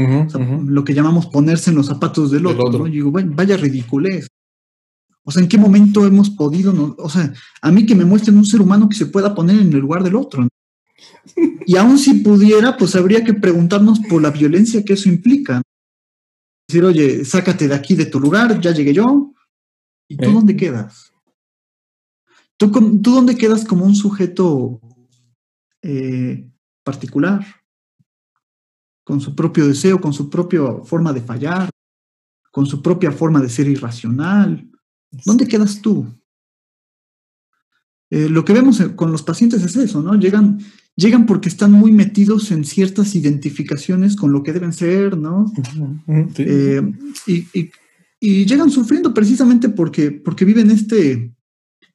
Lo 0.67 0.83
que 0.83 0.93
llamamos 0.93 1.27
ponerse 1.27 1.71
en 1.71 1.77
los 1.77 1.87
zapatos 1.87 2.33
del 2.33 2.47
otro, 2.47 2.81
¿no? 2.81 2.87
Y 2.89 2.95
digo, 2.95 3.13
vaya 3.13 3.57
ridiculez. 3.57 4.27
O 5.23 5.31
sea, 5.31 5.45
¿en 5.45 5.49
qué 5.49 5.57
momento 5.57 6.05
hemos 6.05 6.31
podido, 6.31 6.97
o 6.99 7.09
sea, 7.09 7.33
a 7.63 7.71
mí 7.71 7.87
que 7.87 7.95
me 7.95 8.05
muestren 8.05 8.37
un 8.37 8.45
ser 8.45 8.61
humano 8.61 8.89
que 8.89 8.97
se 8.97 9.07
pueda 9.07 9.37
poner 9.37 9.57
en 9.61 9.73
el 9.73 9.79
lugar 9.79 10.03
del 10.03 10.17
otro? 10.17 10.49
Y 11.65 11.77
aún 11.77 11.97
si 11.97 12.15
pudiera, 12.15 12.77
pues 12.77 12.97
habría 12.97 13.23
que 13.23 13.35
preguntarnos 13.35 14.01
por 14.01 14.21
la 14.21 14.33
violencia 14.33 14.85
que 14.85 14.95
eso 14.95 15.09
implica. 15.09 15.63
Decir, 16.71 16.85
oye, 16.85 17.25
sácate 17.25 17.67
de 17.67 17.75
aquí, 17.75 17.97
de 17.97 18.07
tu 18.07 18.21
lugar, 18.21 18.61
ya 18.61 18.71
llegué 18.71 18.95
yo. 18.95 19.33
¿Y 20.07 20.17
tú 20.17 20.31
dónde 20.31 20.57
quedas? 20.57 21.13
¿Tú, 22.57 22.71
¿Tú, 22.71 23.13
dónde 23.13 23.37
quedas 23.37 23.65
como 23.65 23.85
un 23.85 23.97
sujeto 23.97 24.81
eh, 25.83 26.49
particular? 26.85 27.45
Con 29.03 29.21
su 29.21 29.35
propio 29.35 29.67
deseo, 29.67 30.01
con 30.01 30.13
su 30.13 30.31
propia 30.31 30.61
forma 30.85 31.13
de 31.13 31.23
fallar, 31.23 31.71
con 32.53 32.67
su 32.67 32.81
propia 32.81 33.11
forma 33.11 33.41
de 33.41 33.49
ser 33.49 33.67
irracional. 33.67 34.71
¿Dónde 35.27 35.49
quedas 35.49 35.83
tú? 35.83 36.07
Eh, 38.11 38.29
lo 38.29 38.45
que 38.45 38.53
vemos 38.53 38.81
con 38.95 39.11
los 39.11 39.25
pacientes 39.25 39.61
es 39.65 39.75
eso, 39.75 40.03
¿no? 40.03 40.15
Llegan, 40.15 40.61
llegan 40.97 41.27
porque 41.27 41.49
están 41.49 41.73
muy 41.73 41.93
metidos 41.93 42.51
en 42.51 42.65
ciertas 42.65 43.15
identificaciones 43.15 44.17
con 44.17 44.33
lo 44.33 44.43
que 44.43 44.53
deben 44.53 44.73
ser, 44.73 45.17
¿no? 45.17 45.53
Eh, 46.37 46.83
y, 47.27 48.45
llegan 48.45 48.71
sufriendo 48.71 49.15
precisamente 49.15 49.71
porque, 49.71 50.11
porque 50.11 50.45
viven 50.45 50.71
este, 50.71 51.35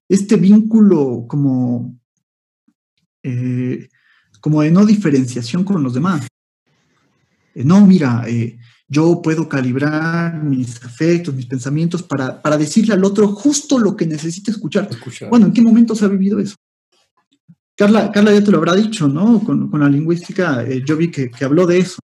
este 0.10 0.38
vínculo 0.38 1.26
como, 1.28 2.00
eh, 3.22 3.90
como 4.42 4.62
de 4.62 4.72
no 4.72 4.86
diferenciación 4.86 5.64
con 5.64 5.84
los 5.84 5.94
demás. 5.94 6.28
no, 7.54 7.86
mira, 7.86 8.26
yo 8.88 9.22
puedo 9.22 9.50
calibrar 9.50 10.44
mis 10.44 10.84
afectos, 10.84 11.34
mis 11.34 11.48
pensamientos 11.48 12.04
para, 12.04 12.58
decirle 12.58 12.94
al 12.94 13.04
otro 13.04 13.28
justo 13.28 13.80
lo 13.80 13.96
que 13.96 14.06
necesita 14.06 14.52
escuchar. 14.52 14.90
Bueno, 15.30 15.48
¿en 15.48 15.54
qué 15.54 15.62
momento 15.62 15.96
se 15.96 16.06
ha 16.06 16.08
vivido 16.08 16.40
eso? 16.40 16.56
Carla, 17.76 18.12
Carla 18.12 18.32
ya 18.34 18.44
te 18.44 18.52
lo 18.52 18.58
habrá 18.58 18.74
dicho, 18.74 19.08
¿no? 19.08 19.44
Con, 19.44 19.70
la 19.74 19.90
lingüística, 19.90 20.64
eh, 20.64 20.82
yo 20.86 20.96
vi 20.96 21.12
que, 21.12 21.30
habló 21.42 21.66
de 21.68 21.80
eso. 21.80 22.00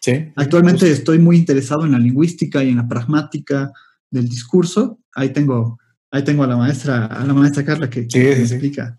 Sí. 0.00 0.32
Actualmente 0.36 0.90
estoy 0.90 1.18
muy 1.18 1.36
interesado 1.36 1.84
en 1.84 1.92
la 1.92 1.98
lingüística 1.98 2.62
y 2.62 2.70
en 2.70 2.76
la 2.76 2.88
pragmática 2.88 3.72
del 4.10 4.28
discurso. 4.28 5.00
Ahí 5.14 5.30
tengo, 5.30 5.78
ahí 6.10 6.24
tengo 6.24 6.44
a 6.44 6.46
la 6.46 6.56
maestra, 6.56 7.06
a 7.06 7.24
la 7.24 7.34
maestra 7.34 7.64
Carla 7.64 7.90
que, 7.90 8.06
me 8.12 8.32
explica. 8.32 8.98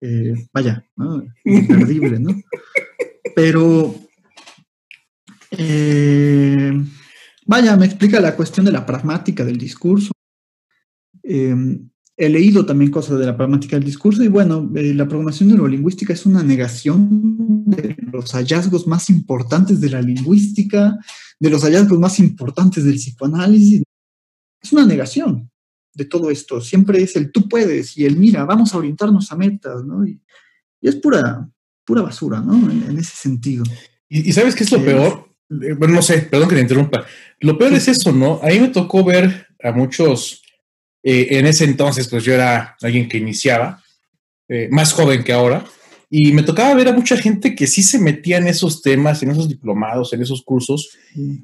Eh, 0.00 0.34
vaya, 0.52 0.84
¿no? 0.96 1.22
Imperdible, 1.44 2.18
¿no? 2.18 2.34
Pero 3.34 3.94
eh, 5.50 6.72
vaya, 7.46 7.76
me 7.76 7.86
explica 7.86 8.20
la 8.20 8.34
cuestión 8.34 8.66
de 8.66 8.72
la 8.72 8.86
pragmática 8.86 9.44
del 9.44 9.58
discurso. 9.58 10.12
Eh, 11.22 11.54
he 12.16 12.28
leído 12.28 12.66
también 12.66 12.90
cosas 12.90 13.18
de 13.18 13.26
la 13.26 13.36
pragmática 13.36 13.76
del 13.76 13.84
discurso 13.84 14.22
y 14.22 14.28
bueno, 14.28 14.70
eh, 14.76 14.94
la 14.94 15.06
programación 15.06 15.48
neurolingüística 15.48 16.12
es 16.12 16.26
una 16.26 16.42
negación 16.42 17.64
de 17.66 17.96
los 18.12 18.32
hallazgos 18.32 18.86
más 18.86 19.08
importantes 19.10 19.80
de 19.80 19.90
la 19.90 20.02
lingüística, 20.02 20.98
de 21.40 21.50
los 21.50 21.62
hallazgos 21.62 21.98
más 21.98 22.18
importantes 22.18 22.84
del 22.84 22.96
psicoanálisis. 22.96 23.82
Es 24.60 24.72
una 24.72 24.86
negación 24.86 25.50
de 25.94 26.04
todo 26.04 26.30
esto. 26.30 26.60
Siempre 26.60 27.02
es 27.02 27.16
el 27.16 27.32
tú 27.32 27.48
puedes 27.48 27.96
y 27.96 28.04
el 28.04 28.16
mira, 28.16 28.44
vamos 28.44 28.74
a 28.74 28.78
orientarnos 28.78 29.32
a 29.32 29.36
metas, 29.36 29.84
¿no? 29.84 30.06
Y, 30.06 30.20
es 30.80 30.96
pura, 30.96 31.48
pura 31.84 32.02
basura, 32.02 32.40
¿no? 32.40 32.54
En, 32.70 32.98
ese 32.98 33.16
sentido. 33.16 33.62
¿Y, 34.08 34.28
¿Y, 34.28 34.32
sabes 34.32 34.54
qué 34.54 34.64
es 34.64 34.72
lo 34.72 34.84
peor? 34.84 35.28
Eh, 35.60 35.74
bueno, 35.74 35.94
no 35.94 36.02
sé, 36.02 36.22
perdón 36.22 36.48
que 36.48 36.56
te 36.56 36.62
interrumpa. 36.62 37.04
Lo 37.40 37.56
peor 37.56 37.72
es 37.74 37.88
eso, 37.88 38.12
¿no? 38.12 38.40
A 38.42 38.46
mí 38.46 38.58
me 38.58 38.68
tocó 38.68 39.04
ver 39.04 39.46
a 39.62 39.70
muchos, 39.72 40.41
eh, 41.02 41.28
en 41.30 41.46
ese 41.46 41.64
entonces, 41.64 42.08
pues 42.08 42.24
yo 42.24 42.34
era 42.34 42.76
alguien 42.80 43.08
que 43.08 43.18
iniciaba, 43.18 43.82
eh, 44.48 44.68
más 44.70 44.92
joven 44.92 45.24
que 45.24 45.32
ahora, 45.32 45.64
y 46.10 46.32
me 46.32 46.42
tocaba 46.42 46.74
ver 46.74 46.88
a 46.88 46.92
mucha 46.92 47.16
gente 47.16 47.54
que 47.54 47.66
sí 47.66 47.82
se 47.82 47.98
metía 47.98 48.36
en 48.36 48.46
esos 48.46 48.82
temas, 48.82 49.22
en 49.22 49.30
esos 49.30 49.48
diplomados, 49.48 50.12
en 50.12 50.20
esos 50.20 50.42
cursos, 50.42 50.90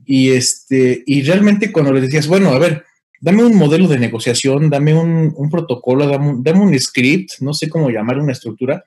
y, 0.04 0.30
este, 0.30 1.02
y 1.06 1.22
realmente 1.22 1.72
cuando 1.72 1.92
les 1.92 2.02
decías, 2.02 2.26
bueno, 2.26 2.50
a 2.50 2.58
ver, 2.58 2.84
dame 3.20 3.44
un 3.44 3.56
modelo 3.56 3.88
de 3.88 3.98
negociación, 3.98 4.68
dame 4.68 4.94
un, 4.94 5.48
protocolo, 5.50 6.06
dame 6.06 6.28
un, 6.28 6.42
dame 6.42 6.60
un, 6.60 6.78
script, 6.78 7.40
no 7.40 7.54
sé 7.54 7.68
cómo 7.68 7.88
llamar 7.90 8.18
una 8.18 8.32
estructura, 8.32 8.84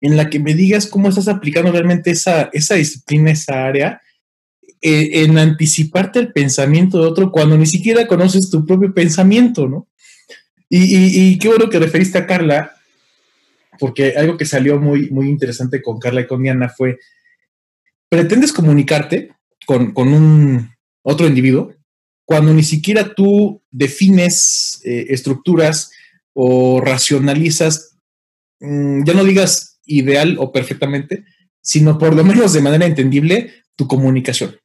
en 0.00 0.16
la 0.16 0.30
que 0.30 0.38
me 0.38 0.54
digas 0.54 0.86
cómo 0.86 1.08
estás 1.08 1.28
aplicando 1.28 1.72
realmente 1.72 2.10
esa, 2.10 2.48
esa 2.52 2.76
disciplina, 2.76 3.30
esa 3.30 3.66
área, 3.66 4.00
eh, 4.80 5.24
en 5.24 5.36
anticiparte 5.38 6.20
el 6.20 6.32
pensamiento 6.32 7.00
de 7.00 7.06
otro 7.06 7.32
cuando 7.32 7.58
ni 7.58 7.66
siquiera 7.66 8.06
conoces 8.06 8.48
tu 8.48 8.64
propio 8.64 8.94
pensamiento, 8.94 9.68
¿no? 9.68 9.88
Y, 10.70 11.38
qué 11.38 11.48
bueno 11.48 11.70
que 11.70 11.78
referiste 11.78 12.18
a 12.18 12.26
Carla, 12.26 12.74
porque 13.78 14.14
algo 14.16 14.36
que 14.36 14.44
salió 14.44 14.78
muy, 14.78 15.10
muy 15.10 15.28
interesante 15.28 15.80
con 15.80 15.98
Carla 15.98 16.22
y 16.22 16.26
con 16.26 16.42
Diana 16.42 16.68
fue, 16.68 16.98
pretendes 18.08 18.52
comunicarte 18.52 19.30
con, 19.66 19.92
un 19.96 20.70
otro 21.02 21.26
individuo 21.26 21.72
cuando 22.24 22.52
ni 22.52 22.62
siquiera 22.62 23.14
tú 23.14 23.62
defines 23.70 24.82
eh, 24.84 25.06
estructuras 25.08 25.90
o 26.34 26.80
racionalizas, 26.82 27.96
mm, 28.60 29.04
ya 29.04 29.14
no 29.14 29.24
digas 29.24 29.80
ideal 29.86 30.36
o 30.38 30.52
perfectamente, 30.52 31.24
sino 31.62 31.98
por 31.98 32.14
lo 32.14 32.24
menos 32.24 32.52
de 32.52 32.60
manera 32.60 32.86
entendible 32.86 33.54
tu 33.76 33.88
comunicación. 33.88 34.56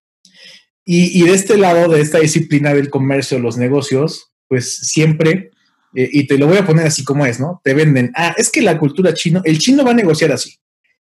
Y, 0.86 1.24
de 1.24 1.34
este 1.34 1.58
lado, 1.58 1.90
de 1.90 2.02
esta 2.02 2.20
disciplina 2.20 2.74
del 2.74 2.90
comercio, 2.90 3.40
los 3.40 3.58
negocios, 3.58 4.34
pues 4.50 4.76
siempre, 4.76 5.52
eh, 5.96 6.10
y 6.12 6.28
te 6.28 6.38
lo 6.38 6.48
voy 6.48 6.58
a 6.58 6.66
poner 6.66 6.88
así 6.88 7.04
como 7.04 7.26
es, 7.26 7.40
¿no? 7.40 7.62
Te 7.64 7.74
venden, 7.74 8.12
ah, 8.16 8.36
es 8.38 8.50
que 8.50 8.62
la 8.62 8.78
cultura 8.78 9.14
chino, 9.14 9.42
el 9.46 9.60
chino 9.60 9.84
va 9.84 9.92
a 9.92 9.96
negociar 9.96 10.32
así. 10.32 10.56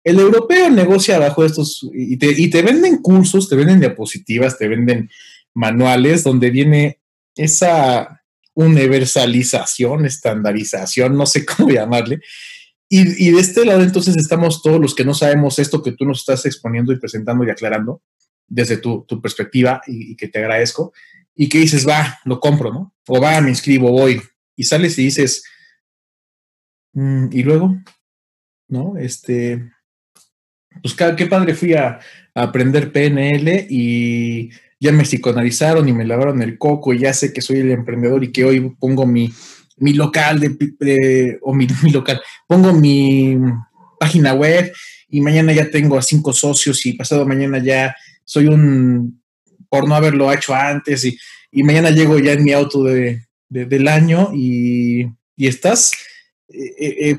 El 0.04 0.20
europeo 0.20 0.70
negocia 0.70 1.20
bajo 1.20 1.46
estos, 1.46 1.88
y 1.94 2.18
te, 2.18 2.32
y 2.32 2.50
te 2.50 2.62
venden 2.62 2.98
cursos, 2.98 3.48
te 3.48 3.56
venden 3.56 3.80
diapositivas, 3.80 4.58
te 4.58 4.68
venden 4.68 5.10
manuales 5.54 6.24
donde 6.24 6.50
viene 6.50 7.00
esa 7.36 8.22
universalización, 8.54 10.06
estandarización, 10.06 11.16
no 11.16 11.26
sé 11.26 11.46
cómo 11.58 11.70
llamarle. 11.70 12.20
Y, 12.90 13.28
y, 13.28 13.32
de 13.32 13.40
este 13.40 13.64
lado 13.64 13.84
entonces 13.84 14.18
estamos 14.18 14.62
todos 14.62 14.82
los 14.82 14.94
que 14.94 15.06
no 15.06 15.14
sabemos 15.14 15.60
esto 15.60 15.82
que 15.82 15.94
tú 15.94 16.04
nos 16.04 16.20
estás 16.20 16.46
exponiendo 16.46 16.92
y 16.92 17.00
presentando 17.00 17.46
y 17.46 17.50
aclarando, 17.50 18.02
desde 18.52 18.78
tu, 18.78 19.06
perspectiva 19.22 19.82
y, 19.88 20.16
que 20.16 20.28
te 20.28 20.40
agradezco, 20.40 20.92
y 21.34 21.48
que 21.48 21.60
dices, 21.60 21.88
va, 21.88 22.20
lo 22.26 22.40
compro, 22.40 22.72
¿no? 22.72 22.94
O 23.08 23.22
va, 23.22 23.40
me 23.40 23.50
inscribo, 23.50 23.90
voy, 23.90 24.22
y 24.62 24.64
sales 24.64 24.97
y 24.99 25.05
dices, 25.05 25.43
mm, 26.93 27.30
y 27.32 27.41
luego, 27.41 27.76
¿no? 28.68 28.95
Este, 28.97 29.72
pues 30.84 30.93
qué 30.93 31.26
padre 31.26 31.55
fui 31.55 31.74
a, 31.74 31.99
aprender 32.34 32.93
PNL 32.93 33.68
y 33.70 34.51
ya 34.80 34.93
me 34.93 35.03
psicoanalizaron 35.03 35.89
y 35.89 35.91
me 35.91 36.05
lavaron 36.05 36.41
el 36.41 36.57
coco 36.57 36.93
y 36.93 36.99
ya 36.99 37.12
sé 37.14 37.34
que 37.34 37.41
soy 37.41 37.57
el 37.57 37.72
emprendedor 37.72 38.24
y 38.24 38.32
que 38.32 38.45
hoy 38.45 38.74
pongo 38.80 39.05
mi, 39.05 39.34
mi 39.78 39.93
local 39.93 40.39
de, 40.39 41.39
o 41.41 41.53
mi, 41.53 41.68
mi, 41.84 41.91
local, 41.91 42.22
pongo 42.47 42.72
mi 42.72 43.38
página 43.99 44.34
web 44.34 44.72
y 45.09 45.20
mañana 45.20 45.51
ya 45.51 45.70
tengo 45.70 45.97
a 45.97 46.01
cinco 46.01 46.32
socios 46.32 46.86
y 46.86 46.93
pasado 46.93 47.26
mañana 47.26 47.57
ya 47.57 47.93
soy 48.24 48.47
un, 48.47 49.22
por 49.68 49.89
no 49.89 49.95
haberlo 49.95 50.32
hecho 50.32 50.55
antes 50.55 51.03
y, 51.03 51.18
mañana 51.64 51.89
llego 51.89 52.18
ya 52.18 52.32
en 52.32 52.45
mi 52.45 52.53
auto 52.53 52.84
de, 52.84 53.26
del 53.52 53.88
año 53.88 54.32
y, 54.34 55.08
estás, 55.38 55.91
eh, 56.47 56.76
eh, 56.80 57.18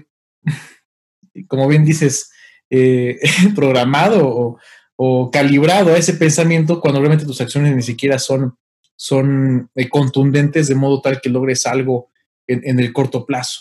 eh, 1.35 1.45
como 1.47 1.69
bien 1.69 1.85
dices, 1.85 2.31
programado 3.55 4.59
o, 4.97 5.31
calibrado 5.31 5.93
a 5.93 5.99
ese 5.99 6.15
pensamiento 6.15 6.81
cuando 6.81 7.01
realmente 7.01 7.27
tus 7.27 7.41
acciones 7.41 7.77
ni 7.77 7.83
siquiera 7.83 8.19
son, 8.19 8.57
son 8.97 9.71
contundentes 9.91 10.69
de 10.69 10.75
modo 10.75 11.03
tal 11.03 11.21
que 11.21 11.29
logres 11.29 11.67
algo 11.67 12.11
en, 12.47 12.81
el 12.81 12.93
corto 12.93 13.27
plazo. 13.27 13.61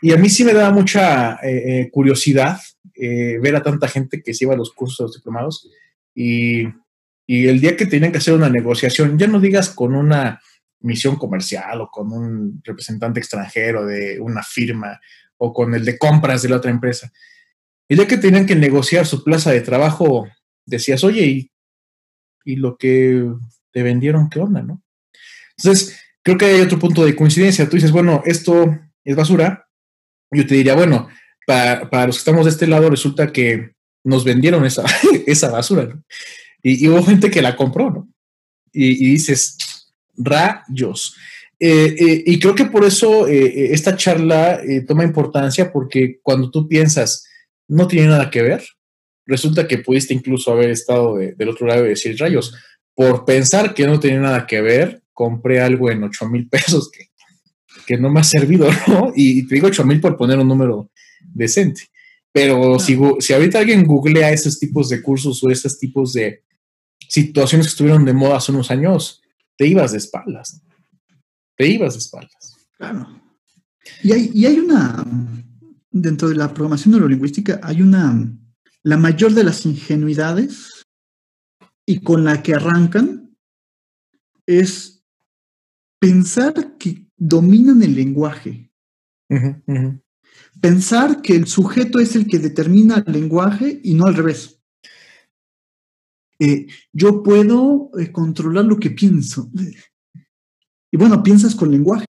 Y 0.00 0.12
a 0.12 0.16
mí 0.16 0.28
sí 0.28 0.44
me 0.44 0.52
da 0.52 0.70
mucha 0.70 1.40
curiosidad 1.90 2.60
ver 2.94 3.56
a 3.56 3.62
tanta 3.62 3.88
gente 3.88 4.22
que 4.22 4.34
se 4.34 4.44
iba 4.44 4.54
a 4.54 4.56
los 4.56 4.72
cursos 4.72 4.98
de 4.98 5.04
los 5.04 5.16
diplomados 5.16 5.68
y 6.14 6.66
y 7.26 7.46
el 7.46 7.60
día 7.60 7.76
que 7.76 7.86
tenían 7.86 8.12
que 8.12 8.18
hacer 8.18 8.34
una 8.34 8.50
negociación, 8.50 9.18
ya 9.18 9.26
no 9.26 9.40
digas 9.40 9.70
con 9.70 9.94
una 9.94 10.42
misión 10.82 11.16
comercial 11.16 11.80
o 11.80 11.90
con 11.90 12.12
un 12.12 12.60
representante 12.64 13.20
extranjero 13.20 13.86
de 13.86 14.20
una 14.20 14.42
firma 14.42 15.00
o 15.38 15.52
con 15.52 15.74
el 15.74 15.84
de 15.84 15.98
compras 15.98 16.42
de 16.42 16.48
la 16.48 16.56
otra 16.56 16.70
empresa. 16.70 17.12
El 17.88 17.98
día 17.98 18.06
que 18.06 18.18
tenían 18.18 18.46
que 18.46 18.56
negociar 18.56 19.06
su 19.06 19.24
plaza 19.24 19.50
de 19.50 19.60
trabajo, 19.60 20.28
decías, 20.64 21.04
oye, 21.04 21.26
¿y, 21.26 21.52
y 22.44 22.56
lo 22.56 22.76
que 22.76 23.24
te 23.72 23.82
vendieron, 23.82 24.30
qué 24.30 24.40
onda, 24.40 24.62
no? 24.62 24.82
Entonces, 25.58 25.98
creo 26.22 26.38
que 26.38 26.46
hay 26.46 26.60
otro 26.60 26.78
punto 26.78 27.04
de 27.04 27.16
coincidencia. 27.16 27.68
Tú 27.68 27.76
dices, 27.76 27.92
bueno, 27.92 28.22
esto 28.24 28.78
es 29.04 29.16
basura. 29.16 29.68
Yo 30.30 30.46
te 30.46 30.54
diría, 30.54 30.74
bueno, 30.74 31.08
para, 31.46 31.90
para 31.90 32.06
los 32.06 32.16
que 32.16 32.20
estamos 32.20 32.44
de 32.44 32.52
este 32.52 32.66
lado, 32.66 32.88
resulta 32.88 33.32
que 33.32 33.74
nos 34.04 34.24
vendieron 34.24 34.64
esa, 34.64 34.84
esa 35.26 35.50
basura, 35.50 35.84
¿no? 35.84 36.02
Y, 36.62 36.86
hubo 36.88 37.02
gente 37.02 37.30
que 37.30 37.42
la 37.42 37.56
compró, 37.56 37.90
¿no? 37.90 38.08
Y, 38.72 39.10
dices, 39.10 39.58
rayos. 40.16 41.16
Eh, 41.64 41.94
eh, 41.96 42.24
y 42.26 42.40
creo 42.40 42.54
que 42.54 42.64
por 42.64 42.84
eso 42.84 43.28
eh, 43.28 43.72
esta 43.72 43.96
charla 43.96 44.60
toma 44.86 45.04
importancia 45.04 45.72
porque 45.72 46.18
cuando 46.20 46.50
tú 46.50 46.66
piensas, 46.66 47.24
no 47.68 47.86
tiene 47.86 48.08
nada 48.08 48.30
que 48.30 48.42
ver, 48.42 48.64
resulta 49.26 49.68
que 49.68 49.78
pudiste 49.78 50.12
incluso 50.12 50.50
haber 50.50 50.70
estado 50.70 51.16
del 51.16 51.48
otro 51.48 51.66
lado 51.66 51.86
y 51.86 51.90
decir, 51.90 52.18
rayos, 52.18 52.54
por 52.94 53.24
pensar 53.24 53.74
que 53.74 53.86
no 53.86 54.00
tenía 54.00 54.20
nada 54.20 54.46
que 54.46 54.60
ver, 54.60 55.02
compré 55.12 55.60
algo 55.60 55.90
en 55.90 56.02
8 56.02 56.28
mil 56.28 56.48
pesos 56.48 56.90
que, 56.90 57.10
que, 57.86 57.96
no 57.96 58.10
me 58.10 58.20
ha 58.20 58.24
servido, 58.24 58.68
¿no? 58.88 59.12
Y 59.14 59.46
te 59.46 59.54
digo 59.54 59.68
8 59.68 59.84
mil 59.84 60.00
por 60.00 60.16
poner 60.16 60.38
un 60.38 60.48
número 60.48 60.90
decente. 61.32 61.82
Pero 62.32 62.78
si, 62.78 62.98
si 63.20 63.32
ahorita 63.34 63.58
alguien 63.58 63.84
googlea 63.84 64.32
esos 64.32 64.58
tipos 64.58 64.88
de 64.88 65.02
cursos 65.02 65.42
o 65.44 65.50
esos 65.50 65.78
tipos 65.78 66.14
de 66.14 66.42
situaciones 67.08 67.66
que 67.66 67.70
estuvieron 67.70 68.04
de 68.04 68.14
moda 68.14 68.38
hace 68.38 68.52
unos 68.52 68.70
años, 68.70 69.21
te 69.56 69.66
ibas 69.66 69.92
de 69.92 69.98
espaldas. 69.98 70.62
Te 71.56 71.68
ibas 71.68 71.94
de 71.94 71.98
espaldas. 71.98 72.56
Claro. 72.76 73.22
Y 74.02 74.12
hay, 74.12 74.30
y 74.32 74.46
hay 74.46 74.58
una, 74.58 75.04
dentro 75.90 76.28
de 76.28 76.36
la 76.36 76.52
programación 76.52 76.92
neurolingüística, 76.92 77.60
hay 77.62 77.82
una, 77.82 78.32
la 78.82 78.96
mayor 78.96 79.34
de 79.34 79.44
las 79.44 79.66
ingenuidades 79.66 80.86
y 81.86 82.00
con 82.00 82.24
la 82.24 82.42
que 82.42 82.54
arrancan 82.54 83.36
es 84.46 85.04
pensar 85.98 86.76
que 86.78 87.06
dominan 87.16 87.82
el 87.82 87.94
lenguaje. 87.94 88.72
Pensar 90.60 91.22
que 91.22 91.34
el 91.34 91.46
sujeto 91.46 91.98
es 91.98 92.16
el 92.16 92.26
que 92.26 92.38
determina 92.38 93.02
el 93.06 93.12
lenguaje 93.12 93.80
y 93.82 93.94
no 93.94 94.06
al 94.06 94.14
revés. 94.14 94.61
Eh, 96.44 96.66
yo 96.92 97.22
puedo 97.22 97.90
eh, 97.96 98.10
controlar 98.10 98.64
lo 98.64 98.80
que 98.80 98.90
pienso. 98.90 99.48
Y 100.90 100.96
bueno, 100.96 101.22
piensas 101.22 101.54
con 101.54 101.70
lenguaje. 101.70 102.04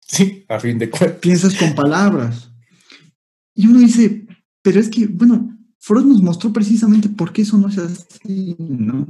Sí, 0.00 0.46
a 0.48 0.58
fin 0.58 0.78
de 0.78 0.88
cuentas. 0.88 1.18
Piensas 1.18 1.54
con 1.54 1.74
palabras. 1.74 2.50
Y 3.54 3.66
uno 3.66 3.80
dice, 3.80 4.26
pero 4.62 4.80
es 4.80 4.88
que, 4.88 5.06
bueno, 5.06 5.58
Freud 5.78 6.06
nos 6.06 6.22
mostró 6.22 6.54
precisamente 6.54 7.10
por 7.10 7.34
qué 7.34 7.42
eso 7.42 7.58
no 7.58 7.68
es 7.68 7.76
así, 7.76 8.56
¿no? 8.58 9.06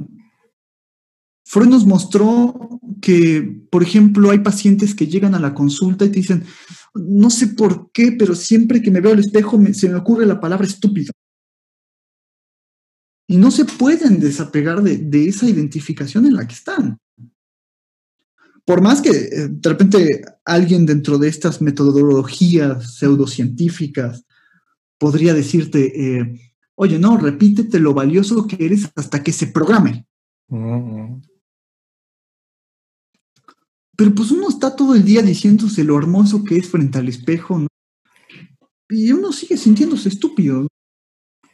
Freud 1.45 1.69
nos 1.69 1.85
mostró 1.85 2.81
que, 3.01 3.63
por 3.71 3.83
ejemplo, 3.83 4.31
hay 4.31 4.39
pacientes 4.39 4.93
que 4.93 5.07
llegan 5.07 5.33
a 5.33 5.39
la 5.39 5.53
consulta 5.53 6.03
y 6.03 6.09
te 6.09 6.17
dicen, 6.17 6.43
no 6.93 7.29
sé 7.29 7.47
por 7.47 7.89
qué, 7.93 8.11
pero 8.11 8.35
siempre 8.35 8.81
que 8.81 8.91
me 8.91 8.99
veo 8.99 9.13
al 9.13 9.19
espejo 9.19 9.57
se 9.71 9.87
me 9.87 9.95
ocurre 9.95 10.25
la 10.25 10.41
palabra 10.41 10.67
estúpido. 10.67 11.13
Y 13.29 13.37
no 13.37 13.51
se 13.51 13.63
pueden 13.63 14.19
desapegar 14.19 14.81
de, 14.81 14.97
de 14.97 15.29
esa 15.29 15.47
identificación 15.47 16.25
en 16.25 16.33
la 16.33 16.47
que 16.47 16.55
están. 16.55 16.97
Por 18.65 18.81
más 18.81 19.01
que 19.01 19.09
eh, 19.09 19.47
de 19.49 19.69
repente 19.69 20.21
alguien 20.45 20.85
dentro 20.85 21.17
de 21.17 21.27
estas 21.27 21.61
metodologías 21.61 22.97
pseudocientíficas 22.97 24.25
podría 24.97 25.33
decirte, 25.33 26.17
eh, 26.19 26.39
oye, 26.75 26.99
no, 26.99 27.17
repítete 27.17 27.79
lo 27.79 27.93
valioso 27.93 28.47
que 28.47 28.63
eres 28.65 28.89
hasta 28.95 29.23
que 29.23 29.31
se 29.31 29.47
programe. 29.47 30.07
Pero 33.95 34.15
pues 34.15 34.31
uno 34.31 34.49
está 34.49 34.75
todo 34.75 34.95
el 34.95 35.03
día 35.03 35.21
diciéndose 35.21 35.83
lo 35.83 35.97
hermoso 35.97 36.43
que 36.43 36.57
es 36.57 36.67
frente 36.67 36.97
al 36.97 37.09
espejo, 37.09 37.59
¿no? 37.59 37.67
Y 38.89 39.11
uno 39.11 39.31
sigue 39.31 39.55
sintiéndose 39.55 40.09
estúpido. 40.09 40.67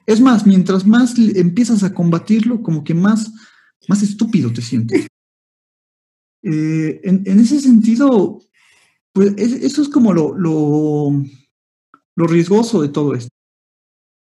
Es 0.05 0.21
más, 0.21 0.45
mientras 0.45 0.85
más 0.85 1.17
empiezas 1.17 1.83
a 1.83 1.93
combatirlo, 1.93 2.61
como 2.61 2.83
que 2.83 2.93
más, 2.93 3.31
más 3.87 4.03
estúpido 4.03 4.51
te 4.53 4.61
sientes. 4.61 5.07
Eh, 6.43 7.01
en, 7.03 7.39
ese 7.39 7.59
sentido, 7.59 8.39
pues 9.11 9.33
eso 9.37 9.81
es 9.81 9.89
como 9.89 10.13
lo, 10.13 10.37
lo, 10.37 11.23
lo 12.15 12.27
riesgoso 12.27 12.81
de 12.81 12.89
todo 12.89 13.15
esto 13.15 13.35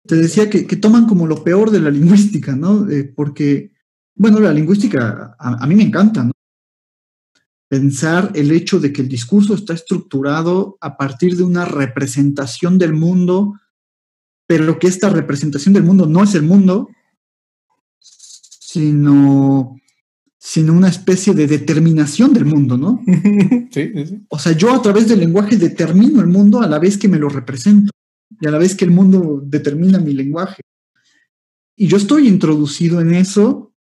te 0.07 0.15
decía 0.15 0.49
que, 0.49 0.63
toman 0.77 1.05
como 1.05 1.27
lo 1.27 1.43
peor 1.43 1.71
de 1.71 1.79
la 1.79 1.91
lingüística, 1.91 2.55
¿no? 2.55 2.87
Porque, 3.15 3.71
bueno, 4.15 4.39
la 4.39 4.51
lingüística 4.51 5.35
a, 5.37 5.67
mí 5.67 5.75
me 5.75 5.83
encanta, 5.83 6.23
¿no? 6.23 6.31
Pensar 7.69 8.31
el 8.35 8.51
hecho 8.51 8.79
de 8.79 8.91
que 8.91 9.01
el 9.01 9.07
discurso 9.07 9.53
está 9.53 9.73
estructurado 9.73 10.77
a 10.81 10.97
partir 10.97 11.37
de 11.37 11.43
una 11.43 11.65
representación 11.65 12.77
del 12.77 12.93
mundo, 12.93 13.57
pero 14.51 14.77
que 14.77 14.87
esta 14.87 15.07
representación 15.07 15.73
del 15.73 15.83
mundo 15.83 16.05
no 16.07 16.21
es 16.21 16.35
el 16.35 16.41
mundo, 16.41 16.89
sino, 18.01 19.77
sino 20.37 20.73
una 20.73 20.89
especie 20.89 21.33
de 21.33 21.47
determinación 21.47 22.33
del 22.33 22.43
mundo, 22.43 22.75
¿no? 22.77 23.01
Sí, 23.71 23.91
sí, 23.93 24.05
sí. 24.05 24.25
O 24.27 24.37
sea, 24.37 24.51
yo 24.51 24.73
a 24.73 24.81
través 24.81 25.07
del 25.07 25.21
lenguaje 25.21 25.55
determino 25.55 26.19
el 26.19 26.27
mundo 26.27 26.61
a 26.61 26.67
la 26.67 26.79
vez 26.79 26.97
que 26.97 27.07
me 27.07 27.17
lo 27.17 27.29
represento 27.29 27.93
y 28.41 28.45
a 28.45 28.51
la 28.51 28.57
vez 28.57 28.75
que 28.75 28.83
el 28.83 28.91
mundo 28.91 29.41
determina 29.41 29.99
mi 29.99 30.11
lenguaje. 30.11 30.61
Y 31.77 31.87
yo 31.87 31.95
estoy 31.95 32.27
introducido 32.27 32.99
en 32.99 33.13
eso, 33.13 33.73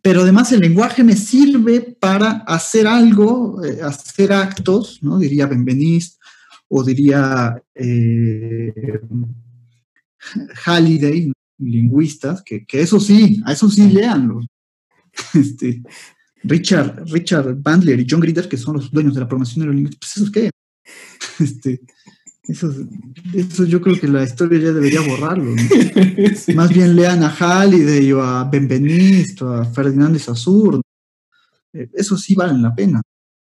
pero 0.00 0.20
además 0.20 0.52
el 0.52 0.60
lenguaje 0.60 1.02
me 1.02 1.16
sirve 1.16 1.80
para 1.80 2.44
hacer 2.46 2.86
algo, 2.86 3.64
eh, 3.64 3.80
hacer 3.82 4.32
actos, 4.32 5.00
¿no? 5.02 5.18
Diría 5.18 5.48
Benveniste 5.48 6.16
o 6.68 6.84
diría 6.84 7.60
eh, 7.74 8.72
Halliday, 10.64 11.32
lingüistas, 11.58 12.42
que, 12.42 12.64
eso 12.72 13.00
sí, 13.00 13.40
a 13.44 13.52
eso 13.52 13.68
sí 13.70 13.88
leanlo. 13.90 14.40
Este, 15.34 15.82
Richard, 16.44 17.04
Richard 17.06 17.56
Bandler 17.56 17.98
y 18.00 18.06
John 18.08 18.20
Grider, 18.20 18.48
que 18.48 18.56
son 18.56 18.76
los 18.76 18.90
dueños 18.90 19.14
de 19.14 19.20
la 19.20 19.28
programación 19.28 19.60
neurolingüística, 19.60 20.00
pues 20.00 20.16
eso 20.16 20.32
qué. 20.32 20.50
Este, 21.40 21.80
eso, 22.48 22.74
eso 23.34 23.64
yo 23.64 23.80
creo 23.80 24.00
que 24.00 24.08
la 24.08 24.24
historia 24.24 24.58
ya 24.58 24.72
debería 24.72 25.02
borrarlo. 25.02 25.54
Más 26.54 26.70
bien 26.70 26.96
lean 26.96 27.22
a 27.22 27.28
Halliday 27.28 28.10
o 28.12 28.22
a 28.22 28.44
Benveniste 28.44 29.44
o 29.44 29.52
a 29.52 29.64
Ferdinand 29.66 30.14
de 30.14 30.18
Saussure. 30.18 30.80
Eh, 31.74 31.90
eso 31.92 32.16
sí 32.16 32.34
valen 32.34 32.62
la 32.62 32.74
pena. 32.74 33.02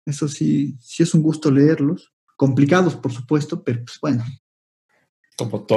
Eso 0.05 0.27
sí, 0.27 0.77
sí 0.79 1.03
es 1.03 1.13
un 1.13 1.21
gusto 1.21 1.49
leerlos. 1.49 2.13
Complicados, 2.37 2.95
por 2.95 3.11
supuesto, 3.11 3.63
pero 3.63 3.83
pues 3.83 3.97
bueno. 3.99 4.23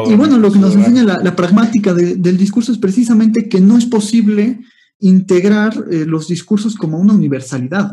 Y 0.06 0.14
bueno, 0.14 0.38
lo 0.38 0.52
que 0.52 0.58
nos 0.58 0.74
enseña 0.74 1.02
la, 1.04 1.36
pragmática 1.36 1.94
del 1.94 2.36
discurso 2.36 2.72
es 2.72 2.78
precisamente 2.78 3.48
que 3.48 3.60
no 3.60 3.78
es 3.78 3.86
posible 3.86 4.60
integrar 5.00 5.74
eh, 5.90 6.04
los 6.06 6.28
discursos 6.28 6.74
como 6.74 6.98
una 6.98 7.12
universalidad. 7.12 7.90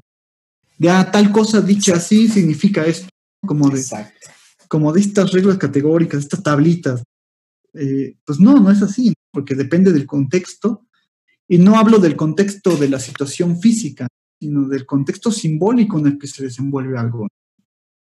Ya 0.77 1.11
tal 1.11 1.31
cosa 1.31 1.61
dicha 1.61 1.95
así 1.95 2.27
significa 2.27 2.85
esto, 2.85 3.09
como 3.45 3.69
de, 3.69 3.79
Exacto 3.79 4.21
como 4.71 4.93
de 4.93 5.01
estas 5.01 5.33
reglas 5.33 5.57
categóricas, 5.57 6.21
estas 6.21 6.41
tablitas. 6.41 7.03
Eh, 7.73 8.15
pues 8.23 8.39
no, 8.39 8.57
no 8.57 8.71
es 8.71 8.81
así, 8.81 9.13
porque 9.29 9.53
depende 9.53 9.91
del 9.91 10.05
contexto. 10.05 10.87
Y 11.45 11.57
no 11.57 11.77
hablo 11.77 11.99
del 11.99 12.15
contexto 12.15 12.77
de 12.77 12.87
la 12.87 12.97
situación 12.97 13.59
física, 13.59 14.07
sino 14.39 14.69
del 14.69 14.85
contexto 14.85 15.29
simbólico 15.29 15.99
en 15.99 16.07
el 16.07 16.17
que 16.17 16.27
se 16.27 16.45
desenvuelve 16.45 16.97
algo. 16.97 17.27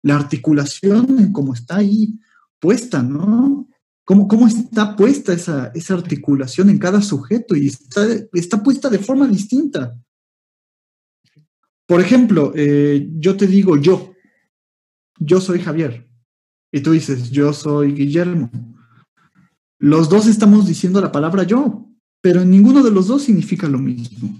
La 0.02 0.16
articulación 0.16 1.18
en 1.18 1.30
cómo 1.30 1.52
está 1.52 1.76
ahí 1.76 2.18
puesta, 2.60 3.02
¿no? 3.02 3.68
¿Cómo, 4.04 4.28
cómo 4.28 4.46
está 4.46 4.94
puesta 4.94 5.32
esa, 5.32 5.72
esa, 5.74 5.94
articulación 5.94 6.70
en 6.70 6.78
cada 6.78 7.02
sujeto? 7.02 7.56
Y 7.56 7.66
está, 7.66 8.06
está 8.32 8.62
puesta 8.62 8.88
de 8.88 8.98
forma 8.98 9.26
distinta. 9.26 9.98
Por 11.86 12.00
ejemplo, 12.00 12.52
eh, 12.54 13.08
yo 13.14 13.36
te 13.36 13.46
digo 13.46 13.76
yo, 13.76 14.14
yo 15.18 15.40
soy 15.40 15.60
Javier 15.60 16.08
y 16.72 16.80
tú 16.80 16.92
dices, 16.92 17.30
yo 17.30 17.52
soy 17.52 17.92
Guillermo. 17.92 18.50
Los 19.78 20.08
dos 20.08 20.26
estamos 20.26 20.66
diciendo 20.66 21.00
la 21.00 21.12
palabra 21.12 21.42
yo, 21.44 21.88
pero 22.20 22.44
ninguno 22.44 22.82
de 22.82 22.90
los 22.90 23.06
dos 23.06 23.22
significa 23.22 23.68
lo 23.68 23.78
mismo. 23.78 24.36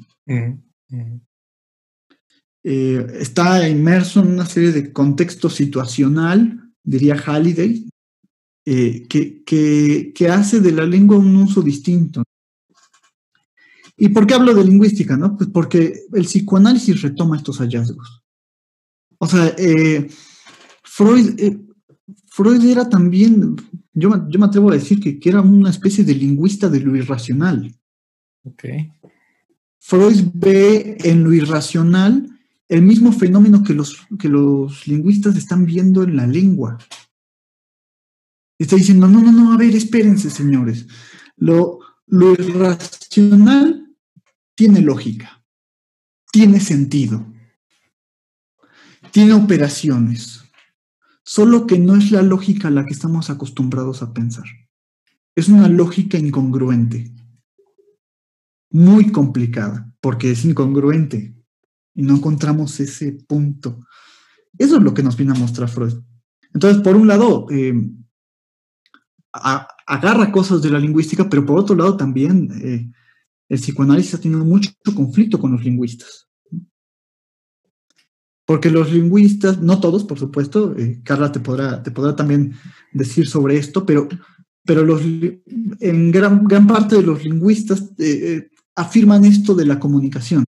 Eh, 2.68 3.06
está 3.20 3.68
inmerso 3.68 4.20
en 4.20 4.28
una 4.28 4.46
serie 4.46 4.72
de 4.72 4.92
contexto 4.92 5.48
situacional, 5.48 6.72
diría 6.82 7.14
Halliday, 7.14 7.88
eh, 8.66 9.06
que, 9.08 9.42
que, 10.12 10.28
hace 10.28 10.60
de 10.60 10.72
la 10.72 10.84
lengua 10.84 11.16
un 11.16 11.36
uso 11.36 11.62
distinto. 11.62 12.22
¿Y 13.96 14.10
por 14.10 14.26
qué 14.26 14.34
hablo 14.34 14.54
de 14.54 14.64
lingüística? 14.64 15.16
No? 15.16 15.36
Pues 15.36 15.48
porque 15.50 16.00
el 16.12 16.24
psicoanálisis 16.24 17.00
retoma 17.00 17.36
estos 17.36 17.58
hallazgos. 17.58 18.22
O 19.18 19.26
sea, 19.26 19.54
eh, 19.56 20.10
Freud 20.82 21.40
Freud 22.36 22.62
era 22.66 22.86
también, 22.86 23.56
yo, 23.94 24.28
yo 24.28 24.38
me 24.38 24.44
atrevo 24.44 24.70
a 24.70 24.74
decir 24.74 25.00
que, 25.00 25.18
era 25.26 25.40
una 25.40 25.70
especie 25.70 26.04
de 26.04 26.14
lingüista 26.14 26.68
de 26.68 26.80
lo 26.80 26.94
irracional. 26.94 27.74
Okay. 28.44 28.92
Freud 29.78 30.22
ve 30.34 30.98
en 31.02 31.24
lo 31.24 31.32
irracional 31.32 32.28
el 32.68 32.82
mismo 32.82 33.10
fenómeno 33.12 33.62
que 33.62 33.72
los, 33.72 34.06
que 34.18 34.28
los 34.28 34.86
lingüistas 34.86 35.34
están 35.36 35.64
viendo 35.64 36.02
en 36.02 36.14
la 36.14 36.26
lengua. 36.26 36.76
Está 38.58 38.76
diciendo, 38.76 39.06
no, 39.06 39.20
no, 39.20 39.32
no, 39.32 39.52
a 39.52 39.56
ver, 39.56 39.74
espérense, 39.74 40.30
señores. 40.30 40.86
Lo, 41.36 41.80
lo 42.06 42.32
irracional 42.32 43.94
tiene 44.54 44.80
lógica, 44.80 45.44
tiene 46.32 46.60
sentido, 46.60 47.26
tiene 49.10 49.34
operaciones, 49.34 50.42
solo 51.22 51.66
que 51.66 51.78
no 51.78 51.96
es 51.96 52.10
la 52.10 52.22
lógica 52.22 52.68
a 52.68 52.70
la 52.70 52.86
que 52.86 52.94
estamos 52.94 53.28
acostumbrados 53.28 54.02
a 54.02 54.14
pensar. 54.14 54.46
Es 55.34 55.48
una 55.48 55.68
lógica 55.68 56.16
incongruente, 56.16 57.12
muy 58.70 59.12
complicada, 59.12 59.92
porque 60.00 60.30
es 60.30 60.44
incongruente 60.44 61.36
y 61.94 62.02
no 62.02 62.16
encontramos 62.16 62.80
ese 62.80 63.12
punto. 63.12 63.86
Eso 64.56 64.76
es 64.76 64.82
lo 64.82 64.94
que 64.94 65.02
nos 65.02 65.16
viene 65.16 65.32
a 65.32 65.38
mostrar 65.38 65.68
Freud. 65.68 65.94
Entonces, 66.54 66.82
por 66.82 66.96
un 66.96 67.08
lado, 67.08 67.46
eh, 67.50 67.74
agarra 69.86 70.32
cosas 70.32 70.62
de 70.62 70.70
la 70.70 70.78
lingüística, 70.78 71.28
pero 71.28 71.44
por 71.44 71.58
otro 71.58 71.76
lado 71.76 71.96
también 71.96 72.50
eh, 72.62 72.90
el 73.48 73.58
psicoanálisis 73.58 74.14
ha 74.14 74.20
tenido 74.20 74.44
mucho 74.44 74.70
conflicto 74.94 75.38
con 75.38 75.52
los 75.52 75.64
lingüistas. 75.64 76.28
Porque 78.44 78.70
los 78.70 78.92
lingüistas, 78.92 79.60
no 79.60 79.80
todos, 79.80 80.04
por 80.04 80.18
supuesto, 80.18 80.76
eh, 80.78 81.00
Carla 81.02 81.32
te 81.32 81.40
podrá, 81.40 81.82
te 81.82 81.90
podrá 81.90 82.14
también 82.14 82.54
decir 82.92 83.28
sobre 83.28 83.56
esto, 83.56 83.84
pero, 83.84 84.08
pero 84.64 84.84
los, 84.84 85.02
en 85.02 86.12
gran, 86.12 86.44
gran 86.44 86.66
parte 86.66 86.96
de 86.96 87.02
los 87.02 87.24
lingüistas 87.24 87.90
afirman 88.76 89.24
esto 89.24 89.54
de 89.54 89.66
la 89.66 89.80
comunicación. 89.80 90.44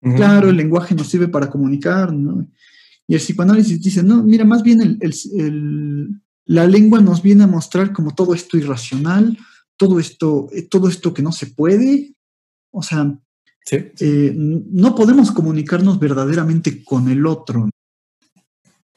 Claro, 0.00 0.48
el 0.48 0.56
lenguaje 0.56 0.94
nos 0.94 1.08
sirve 1.08 1.28
para 1.28 1.50
comunicar, 1.50 2.12
¿no? 2.12 2.48
Y 3.10 3.14
el 3.14 3.20
psicoanálisis 3.20 3.82
dice, 3.82 4.04
no, 4.04 4.22
mira, 4.22 4.44
más 4.44 4.62
bien 4.62 4.98
el, 5.00 6.20
la 6.46 6.66
lengua 6.66 7.00
nos 7.00 7.22
viene 7.22 7.44
a 7.44 7.48
mostrar 7.48 7.92
como 7.92 8.14
todo 8.14 8.34
esto 8.34 8.56
irracional, 8.56 9.38
todo 9.76 9.98
esto, 9.98 10.48
eh, 10.52 10.62
todo 10.62 10.88
esto 10.88 11.14
que 11.14 11.22
no 11.22 11.32
se 11.32 11.46
puede. 11.46 12.14
O 12.70 12.82
sea, 12.82 13.18
eh, 13.70 14.32
no 14.34 14.94
podemos 14.94 15.30
comunicarnos 15.30 15.98
verdaderamente 15.98 16.84
con 16.84 17.08
el 17.08 17.26
otro. 17.26 17.70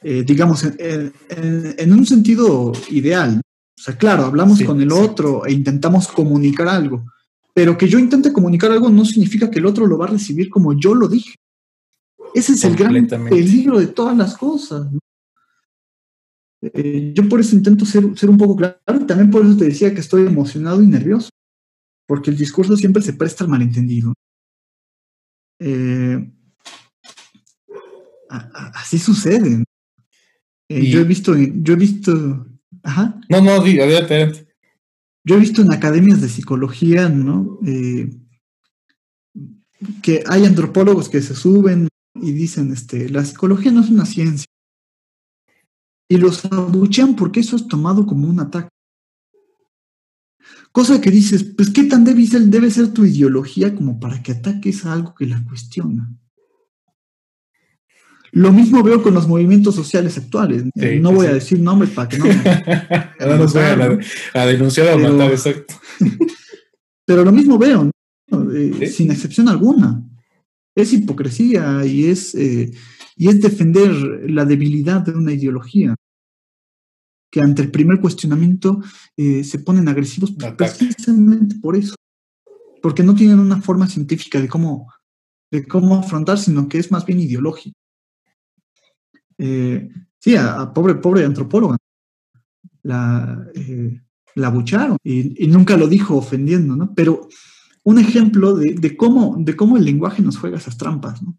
Eh, 0.02 0.22
digamos, 0.22 0.64
en, 0.78 1.92
un 1.92 2.06
sentido 2.06 2.72
ideal. 2.90 3.40
O 3.78 3.82
sea, 3.82 3.96
claro, 3.96 4.24
hablamos 4.24 4.62
con 4.62 4.80
el 4.80 4.92
otro 4.92 5.46
e 5.46 5.52
intentamos 5.52 6.08
comunicar 6.08 6.68
algo, 6.68 7.06
pero 7.54 7.78
que 7.78 7.88
yo 7.88 7.98
intente 7.98 8.32
comunicar 8.32 8.70
algo 8.70 8.90
no 8.90 9.04
significa 9.04 9.50
que 9.50 9.60
el 9.60 9.66
otro 9.66 9.86
lo 9.86 9.96
va 9.96 10.06
a 10.06 10.10
recibir 10.10 10.50
como 10.50 10.78
yo 10.78 10.94
lo 10.94 11.08
dije. 11.08 11.34
Ese 12.34 12.52
es 12.52 12.64
el 12.64 12.76
gran 12.76 13.06
peligro 13.06 13.78
de 13.78 13.86
todas 13.86 14.16
las 14.16 14.36
cosas. 14.36 14.88
Eh, 16.72 17.12
yo 17.14 17.28
por 17.28 17.40
eso 17.40 17.56
intento 17.56 17.84
ser, 17.84 18.16
ser 18.16 18.30
un 18.30 18.38
poco 18.38 18.56
claro 18.56 18.78
y 19.00 19.06
también 19.06 19.30
por 19.30 19.44
eso 19.44 19.56
te 19.56 19.66
decía 19.66 19.92
que 19.92 20.00
estoy 20.00 20.26
emocionado 20.26 20.82
y 20.82 20.86
nervioso, 20.86 21.28
porque 22.06 22.30
el 22.30 22.36
discurso 22.36 22.76
siempre 22.76 23.02
se 23.02 23.12
presta 23.12 23.44
al 23.44 23.50
malentendido. 23.50 24.14
Eh, 25.60 26.32
así 28.28 28.98
sucede. 28.98 29.64
Eh, 30.68 30.90
yo 30.90 31.00
he 31.00 31.04
visto, 31.04 31.34
yo 31.36 31.74
he 31.74 31.76
visto, 31.76 32.46
ajá. 32.82 33.20
No, 33.28 33.42
no, 33.42 33.52
adelante, 33.52 34.46
Yo 35.24 35.36
he 35.36 35.40
visto 35.40 35.60
en 35.60 35.72
academias 35.72 36.20
de 36.20 36.28
psicología, 36.28 37.08
¿no? 37.08 37.58
que 40.02 40.24
hay 40.26 40.46
antropólogos 40.46 41.10
que 41.10 41.20
se 41.20 41.34
suben 41.34 41.88
y 42.14 42.32
dicen, 42.32 42.72
este, 42.72 43.10
la 43.10 43.22
psicología 43.22 43.70
no 43.70 43.82
es 43.82 43.90
una 43.90 44.06
ciencia. 44.06 44.46
Y 46.08 46.18
los 46.18 46.44
abuchean 46.44 47.16
porque 47.16 47.40
eso 47.40 47.56
es 47.56 47.66
tomado 47.66 48.06
como 48.06 48.28
un 48.28 48.40
ataque. 48.40 48.68
Cosa 50.72 51.00
que 51.00 51.10
dices, 51.10 51.44
pues 51.44 51.70
qué 51.70 51.84
tan 51.84 52.04
débil 52.04 52.50
debe 52.50 52.70
ser 52.70 52.88
tu 52.92 53.04
ideología 53.04 53.74
como 53.74 54.00
para 54.00 54.22
que 54.22 54.32
ataques 54.32 54.84
a 54.84 54.92
algo 54.92 55.14
que 55.14 55.26
la 55.26 55.42
cuestiona. 55.44 56.10
Lo 58.32 58.52
mismo 58.52 58.82
veo 58.82 59.00
con 59.00 59.14
los 59.14 59.28
movimientos 59.28 59.76
sociales 59.76 60.18
actuales. 60.18 60.64
no 60.74 61.12
voy 61.12 61.28
a 61.28 61.34
decir 61.34 61.60
nombres 61.60 61.90
para 61.90 62.08
que 62.08 62.18
no. 62.18 62.24
no 63.20 63.36
nos 63.36 63.54
vayan 63.54 64.00
a, 64.34 64.46
denunciar 64.46 64.94
o 64.94 64.98
matar, 64.98 65.30
exacto. 65.30 65.74
pero 67.06 67.24
lo 67.24 67.30
mismo 67.30 67.56
veo, 67.56 67.90
eh, 68.52 68.88
sin 68.88 69.12
excepción 69.12 69.48
alguna 69.48 70.02
es 70.74 70.92
hipocresía 70.92 71.84
y 71.84 72.06
es, 72.06 72.34
eh, 72.34 72.72
y 73.16 73.28
es 73.28 73.40
defender 73.40 73.90
la 74.28 74.44
debilidad 74.44 75.02
de 75.02 75.12
una 75.12 75.32
ideología 75.32 75.94
que 77.30 77.40
ante 77.40 77.62
el 77.62 77.70
primer 77.70 78.00
cuestionamiento 78.00 78.80
eh, 79.16 79.42
se 79.42 79.58
ponen 79.58 79.88
agresivos 79.88 80.32
precisamente 80.56 81.56
por 81.56 81.76
eso, 81.76 81.96
porque 82.80 83.02
no 83.02 83.14
tienen 83.14 83.40
una 83.40 83.60
forma 83.60 83.88
científica 83.88 84.40
de 84.40 84.48
cómo, 84.48 84.92
de 85.50 85.66
cómo 85.66 85.96
afrontar, 85.96 86.38
sino 86.38 86.68
que 86.68 86.78
es 86.78 86.92
más 86.92 87.04
bien 87.04 87.20
ideológico. 87.20 87.76
Eh, 89.38 89.88
sí, 90.20 90.36
a, 90.36 90.72
pobre, 90.72 90.94
pobre 90.94 91.24
antropóloga, 91.24 91.76
la, 92.82 93.48
la 94.36 94.48
bucharon 94.50 94.98
y, 95.02 95.44
y, 95.44 95.48
nunca 95.48 95.76
lo 95.76 95.88
dijo 95.88 96.16
ofendiendo, 96.16 96.76
¿no? 96.76 96.94
Pero 96.94 97.28
un 97.84 97.98
ejemplo 97.98 98.54
de, 98.54 98.96
cómo, 98.96 99.36
de 99.38 99.54
cómo 99.54 99.76
el 99.76 99.84
lenguaje 99.84 100.22
nos 100.22 100.38
juega 100.38 100.58
esas 100.58 100.76
trampas. 100.76 101.22
¿no? 101.22 101.38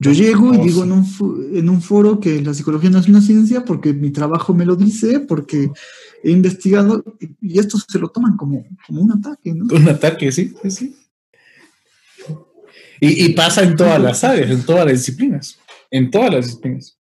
Yo 0.00 0.12
llego 0.12 0.54
y 0.54 0.58
digo 0.58 0.84
en 0.84 0.92
un, 0.92 1.06
en 1.52 1.68
un 1.68 1.82
foro 1.82 2.18
que 2.18 2.40
la 2.40 2.54
psicología 2.54 2.88
no 2.88 2.98
es 2.98 3.08
una 3.08 3.20
ciencia 3.20 3.64
porque 3.64 3.92
mi 3.92 4.10
trabajo 4.10 4.54
me 4.54 4.64
lo 4.64 4.74
dice, 4.76 5.20
porque 5.20 5.70
he 6.22 6.30
investigado 6.30 7.04
y 7.40 7.58
esto 7.58 7.78
se 7.78 7.98
lo 7.98 8.08
toman 8.08 8.36
como, 8.36 8.64
como 8.86 9.02
un 9.02 9.12
ataque. 9.12 9.52
¿no? 9.54 9.66
Un 9.74 9.88
ataque, 9.88 10.32
sí, 10.32 10.54
sí. 10.68 10.96
Y, 13.00 13.28
pasa 13.34 13.62
en 13.62 13.76
todas 13.76 14.00
las 14.00 14.24
áreas, 14.24 14.50
en 14.50 14.64
todas 14.64 14.84
las 14.84 14.94
disciplinas, 14.94 15.58
en 15.90 16.10
todas 16.10 16.32
las 16.32 16.46
disciplinas. 16.46 16.96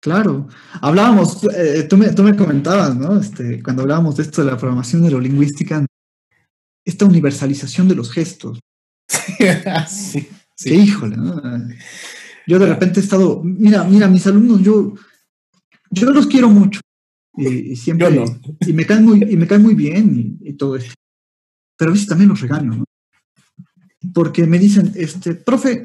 Claro, 0.00 0.46
hablábamos, 0.80 1.44
eh, 1.56 1.86
tú, 1.88 1.96
me, 1.96 2.10
tú, 2.10 2.22
me, 2.22 2.36
comentabas, 2.36 2.94
¿no? 2.96 3.20
Este, 3.20 3.60
cuando 3.62 3.82
hablábamos 3.82 4.16
de 4.16 4.22
esto 4.22 4.44
de 4.44 4.50
la 4.50 4.56
programación 4.56 5.02
neurolingüística, 5.02 5.84
esta 6.84 7.04
universalización 7.04 7.88
de 7.88 7.94
los 7.94 8.10
gestos. 8.10 8.60
sí, 9.88 10.28
sí. 10.56 10.74
híjole, 10.74 11.16
¿no? 11.16 11.42
Yo 12.46 12.58
de 12.58 12.66
repente 12.66 13.00
he 13.00 13.02
estado, 13.02 13.42
mira, 13.44 13.84
mira, 13.84 14.08
mis 14.08 14.26
alumnos, 14.26 14.62
yo, 14.62 14.94
yo 15.90 16.10
los 16.10 16.26
quiero 16.26 16.48
mucho. 16.48 16.80
Y, 17.36 17.76
siempre, 17.76 18.24
y 18.66 18.72
me 18.72 18.84
caen 18.84 19.04
muy, 19.04 19.22
y 19.22 19.36
me 19.36 19.46
caen 19.46 19.62
muy 19.62 19.74
bien 19.74 20.38
y, 20.40 20.52
todo 20.54 20.76
esto. 20.76 20.94
Pero 21.76 21.90
a 21.90 21.94
veces 21.94 22.08
también 22.08 22.28
los 22.28 22.40
regaño, 22.40 22.74
¿no? 22.74 22.84
Porque 24.12 24.46
me 24.46 24.58
dicen, 24.58 24.92
este, 24.96 25.34
profe, 25.34 25.84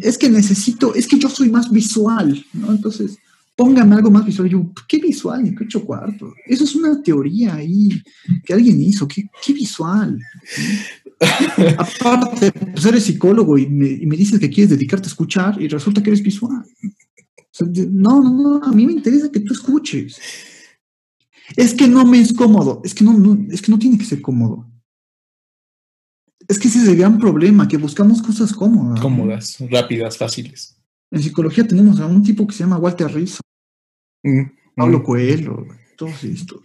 es 0.00 0.18
que 0.18 0.28
necesito, 0.28 0.94
es 0.94 1.06
que 1.06 1.18
yo 1.18 1.28
soy 1.28 1.50
más 1.50 1.70
visual, 1.70 2.44
¿no? 2.52 2.72
Entonces, 2.72 3.18
póngame 3.56 3.96
algo 3.96 4.10
más 4.10 4.24
visual. 4.24 4.48
yo, 4.48 4.70
¿qué 4.86 4.98
visual? 4.98 5.42
Ni 5.42 5.54
qué 5.54 5.64
ocho 5.64 5.84
cuartos. 5.84 6.34
Eso 6.46 6.64
es 6.64 6.74
una 6.76 7.02
teoría 7.02 7.54
ahí 7.54 7.88
que 8.44 8.52
alguien 8.52 8.80
hizo. 8.80 9.08
¿Qué, 9.08 9.28
visual? 9.52 10.20
Aparte, 11.78 12.52
pues 12.52 12.84
eres 12.84 13.04
psicólogo 13.04 13.56
y 13.56 13.66
me, 13.66 14.16
dices 14.16 14.38
que 14.38 14.50
quieres 14.50 14.70
dedicarte 14.70 15.06
a 15.06 15.08
escuchar 15.08 15.60
y 15.60 15.66
resulta 15.66 16.02
que 16.02 16.10
eres 16.10 16.22
visual. 16.22 16.64
no, 17.90 18.22
no, 18.22 18.30
no, 18.30 18.62
a 18.62 18.70
mí 18.72 18.86
me 18.86 18.92
interesa 18.92 19.32
que 19.32 19.40
tú 19.40 19.54
escuches. 19.54 20.20
Es 21.56 21.74
que 21.74 21.88
no 21.88 22.04
me 22.04 22.20
es 22.20 22.32
cómodo, 22.32 22.82
es 22.84 22.92
que 22.92 23.04
no, 23.04 23.38
es 23.50 23.62
que 23.62 23.70
no 23.70 23.78
tiene 23.78 23.96
que 23.96 24.04
ser 24.04 24.20
cómodo. 24.20 24.68
Es 26.48 26.58
que 26.58 26.68
ese 26.68 26.78
es 26.82 26.88
el 26.88 26.96
gran 26.96 27.18
problema, 27.18 27.66
que 27.66 27.76
buscamos 27.76 28.20
cosas 28.20 28.52
cómodas. 28.52 29.00
Cómodas, 29.00 29.56
rápidas, 29.70 30.16
fáciles. 30.16 30.75
En 31.10 31.22
psicología 31.22 31.66
tenemos 31.66 32.00
a 32.00 32.06
un 32.06 32.22
tipo 32.22 32.46
que 32.46 32.54
se 32.54 32.64
llama 32.64 32.78
Walter 32.78 33.12
Rizzo, 33.12 33.40
mm, 34.24 34.42
Pablo 34.74 34.98
mm. 34.98 35.02
Coelho, 35.02 35.66
todos 35.96 36.24
estos, 36.24 36.62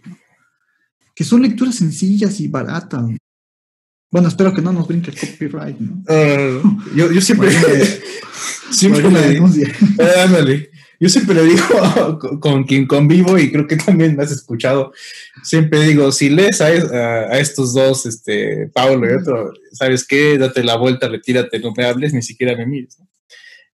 que 1.14 1.24
son 1.24 1.42
lecturas 1.42 1.76
sencillas 1.76 2.40
y 2.40 2.48
baratas. 2.48 3.04
Bueno, 4.10 4.28
espero 4.28 4.52
que 4.52 4.60
no 4.60 4.72
nos 4.72 4.86
brinque 4.86 5.10
el 5.10 5.18
copyright, 5.18 5.78
¿no? 5.78 6.02
Ah, 6.08 6.60
yo, 6.94 7.20
siempre, 7.20 7.50
siempre 8.70 9.10
le, 9.10 10.70
yo 11.00 11.08
siempre 11.08 11.34
le 11.34 11.44
digo 11.44 12.18
con, 12.40 12.64
quien 12.64 12.86
convivo 12.86 13.38
y 13.38 13.50
creo 13.50 13.66
que 13.66 13.76
también 13.76 14.16
me 14.16 14.22
has 14.22 14.32
escuchado, 14.32 14.92
siempre 15.42 15.82
digo, 15.84 16.12
si 16.12 16.28
lees 16.28 16.60
a, 16.60 16.66
a, 16.66 17.38
estos 17.38 17.74
dos, 17.74 18.06
este, 18.06 18.68
Pablo 18.74 19.10
y 19.10 19.14
otro, 19.14 19.52
¿sabes 19.72 20.06
qué? 20.06 20.36
Date 20.36 20.62
la 20.62 20.76
vuelta, 20.76 21.08
retírate, 21.08 21.58
no 21.58 21.72
me 21.76 21.84
hables, 21.84 22.12
ni 22.12 22.22
siquiera 22.22 22.56
me 22.56 22.66
mires. 22.66 22.98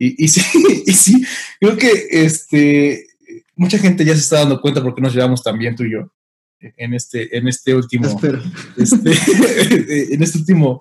Y, 0.05 0.29
sí, 0.29 0.41
y 0.87 0.93
sí, 0.93 1.25
creo 1.61 1.77
que 1.77 2.07
este, 2.11 3.07
mucha 3.55 3.79
gente 3.79 4.05
ya 4.05 4.15
se 4.15 4.21
está 4.21 4.41
dando 4.41 4.61
cuenta 4.61 4.83
porque 4.83 5.01
nos 5.01 5.15
llevamos 5.15 5.43
tan 5.43 5.59
bien 5.59 5.77
tú 5.77 5.85
y 5.85 5.93
yo 5.93 6.11
en 6.77 6.95
este, 6.95 7.37
en 7.37 7.49
este 7.49 7.75
último, 7.75 8.21
este, 8.77 9.11
en 10.15 10.23
este 10.23 10.39
último 10.39 10.81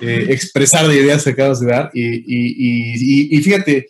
eh, 0.00 0.26
expresar 0.30 0.88
de 0.88 1.00
ideas 1.00 1.24
que 1.24 1.30
acabas 1.30 1.60
de 1.60 1.66
dar. 1.66 1.90
Y, 1.94 3.36
y, 3.36 3.42
fíjate, 3.42 3.88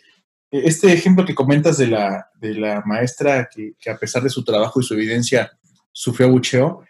este 0.51 0.91
ejemplo 0.91 1.25
que 1.25 1.35
comentas 1.35 1.77
de 1.77 1.87
la, 1.87 2.27
de 2.39 2.55
la 2.55 2.81
maestra 2.85 3.49
que, 3.53 3.89
a 3.89 3.97
pesar 3.97 4.23
de 4.23 4.29
su 4.29 4.43
trabajo 4.43 4.79
y 4.79 4.83
su 4.83 4.93
evidencia 4.93 5.51
sufrió 5.91 6.27
abucheo, 6.27 6.83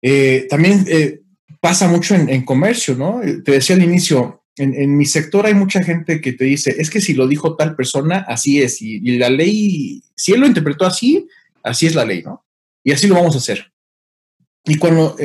Eh, 0.00 0.46
también 0.48 0.84
eh, 0.86 1.22
pasa 1.60 1.88
mucho 1.88 2.14
en, 2.14 2.44
comercio, 2.44 2.94
¿no? 2.94 3.20
Te 3.44 3.52
decía 3.52 3.74
al 3.74 3.82
inicio, 3.82 4.37
en, 4.58 4.96
mi 4.96 5.06
sector 5.06 5.46
hay 5.46 5.54
mucha 5.54 5.82
gente 5.82 6.20
que 6.20 6.32
te 6.32 6.44
dice, 6.44 6.74
es 6.78 6.90
que 6.90 7.00
si 7.00 7.14
lo 7.14 7.26
dijo 7.26 7.56
tal 7.56 7.76
persona, 7.76 8.24
así 8.28 8.60
es, 8.60 8.82
y, 8.82 9.00
la 9.18 9.30
ley, 9.30 10.02
si 10.14 10.32
él 10.32 10.40
lo 10.40 10.46
interpretó 10.46 10.84
así, 10.84 11.26
así 11.62 11.86
es 11.86 11.94
la 11.94 12.04
ley, 12.04 12.22
¿no? 12.22 12.44
Y 12.84 12.92
así 12.92 13.06
lo 13.06 13.14
vamos 13.14 13.34
a 13.34 13.38
hacer. 13.38 13.72
Y 14.64 14.76
cuando, 14.76 15.16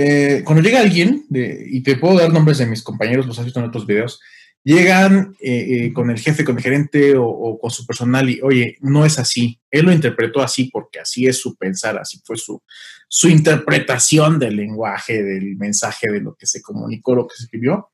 cuando 0.43 0.61
llega 0.61 0.79
alguien, 0.79 1.25
y 1.31 1.81
te 1.81 1.97
puedo 1.97 2.17
dar 2.17 2.31
nombres 2.31 2.57
de 2.57 2.65
mis 2.65 2.81
compañeros, 2.81 3.25
los 3.25 3.37
has 3.39 3.45
visto 3.45 3.59
en 3.59 3.65
otros 3.65 3.85
videos, 3.85 4.19
llegan 4.63 5.35
eh, 5.39 5.85
eh, 5.85 5.93
con 5.93 6.09
el 6.09 6.19
jefe, 6.19 6.45
con 6.45 6.57
el 6.57 6.63
gerente 6.63 7.15
o, 7.17 7.59
con 7.59 7.69
su 7.69 7.85
personal 7.85 8.29
y, 8.29 8.39
oye, 8.41 8.77
no 8.81 9.05
es 9.05 9.19
así. 9.19 9.59
Él 9.69 9.85
lo 9.85 9.91
interpretó 9.91 10.41
así 10.41 10.65
porque 10.65 10.99
así 10.99 11.27
es 11.27 11.39
su 11.39 11.55
pensar, 11.55 11.97
así 11.97 12.21
fue 12.23 12.37
su, 12.37 12.61
su 13.07 13.27
interpretación 13.27 14.39
del 14.39 14.55
lenguaje, 14.55 15.21
del 15.21 15.57
mensaje, 15.57 16.09
de 16.09 16.21
lo 16.21 16.35
que 16.35 16.47
se 16.47 16.61
comunicó, 16.61 17.15
lo 17.15 17.27
que 17.27 17.35
se 17.35 17.43
escribió. 17.43 17.89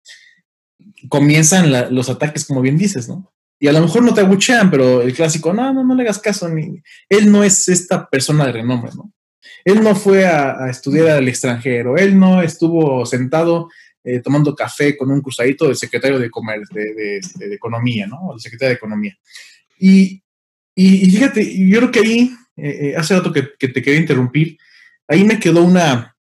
Comienzan 1.08 1.94
los 1.94 2.10
ataques, 2.10 2.46
como 2.46 2.62
bien 2.62 2.78
dices, 2.78 3.08
¿no? 3.08 3.32
Y 3.60 3.68
a 3.68 3.74
lo 3.74 3.82
mejor 3.82 4.04
no 4.04 4.14
te 4.14 4.22
abuchean, 4.22 4.72
pero 4.72 5.02
el 5.02 5.14
clásico, 5.14 5.54
no, 5.54 5.74
no, 5.74 5.84
no 5.84 5.94
le 5.94 6.04
hagas 6.04 6.20
caso. 6.20 6.48
Ni, 6.48 6.82
él 7.10 7.32
no 7.32 7.44
es 7.44 7.68
esta 7.68 8.10
persona 8.10 8.46
de 8.46 8.54
renombre, 8.54 8.92
¿no? 8.96 9.12
Él 9.66 9.84
no 9.84 9.96
fue 9.96 10.26
a, 10.26 10.70
estudiar 10.70 11.10
al 11.10 11.28
extranjero, 11.28 11.98
él 11.98 12.18
no 12.18 12.42
estuvo 12.42 13.06
sentado 13.06 13.70
eh, 14.04 14.22
tomando 14.22 14.56
café 14.56 14.96
con 14.96 15.12
un 15.12 15.22
cruzadito 15.22 15.68
del 15.68 15.76
secretario 15.76 16.18
de, 16.18 16.30
Comer, 16.30 16.62
de, 16.72 17.20
Economía, 17.54 18.08
¿no? 18.08 18.34
El 18.34 18.40
secretario 18.40 18.70
de 18.70 18.78
Economía. 18.78 19.18
Y, 19.78 20.24
y, 20.76 21.12
fíjate, 21.12 21.68
yo 21.68 21.80
creo 21.80 21.92
que 21.92 22.00
ahí, 22.00 22.32
eh, 22.56 22.78
eh, 22.82 22.96
hace 22.96 23.16
rato 23.16 23.34
que, 23.34 23.44
te 23.68 23.82
quería 23.82 24.00
interrumpir, 24.00 24.58
ahí 25.08 25.24
me 25.24 25.40
quedó 25.40 25.64
una, 25.64 26.16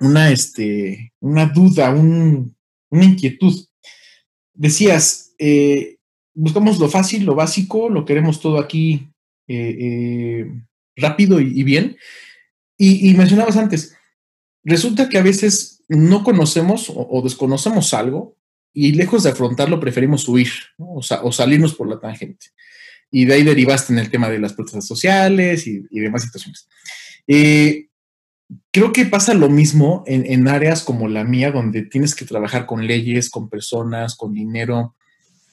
una, 0.00 0.30
este, 0.30 1.12
una 1.20 1.46
duda, 1.46 1.90
una 1.90 3.04
inquietud. 3.04 3.65
Decías, 4.56 5.34
buscamos 6.34 6.78
lo 6.78 6.88
fácil, 6.88 7.24
lo 7.24 7.34
básico, 7.34 7.88
lo 7.88 8.04
queremos 8.04 8.40
todo 8.40 8.58
aquí 8.58 9.08
rápido 10.96 11.40
y, 11.40 11.62
bien. 11.62 11.96
Y, 12.78 13.08
y, 13.08 13.14
mencionabas 13.14 13.56
antes, 13.56 13.96
resulta 14.64 15.08
que 15.08 15.18
a 15.18 15.22
veces 15.22 15.76
no 15.88 16.24
conocemos 16.24 16.92
o, 16.94 17.20
desconocemos 17.22 17.94
algo 17.94 18.36
y 18.72 18.92
lejos 18.92 19.22
de 19.22 19.30
afrontarlo 19.30 19.80
preferimos 19.80 20.28
huir 20.28 20.50
o, 20.78 21.02
salirnos 21.02 21.74
por 21.74 21.88
la 21.88 21.98
tangente. 21.98 22.48
Y 23.10 23.24
de 23.24 23.34
ahí 23.34 23.42
derivaste 23.44 23.92
en 23.92 24.00
el 24.00 24.10
tema 24.10 24.28
de 24.28 24.38
las 24.38 24.52
protestas 24.52 24.86
sociales 24.86 25.66
y, 25.66 25.82
demás 25.90 26.24
situaciones. 26.24 26.68
Eh, 27.26 27.88
creo 28.70 28.92
que 28.92 29.06
pasa 29.06 29.34
lo 29.34 29.48
mismo 29.48 30.04
en, 30.06 30.48
áreas 30.48 30.82
como 30.82 31.08
la 31.08 31.24
mía, 31.24 31.50
donde 31.50 31.82
tienes 31.82 32.14
que 32.14 32.24
trabajar 32.24 32.66
con 32.66 32.86
leyes, 32.86 33.30
con 33.30 33.48
personas, 33.48 34.14
con 34.16 34.32
dinero, 34.32 34.94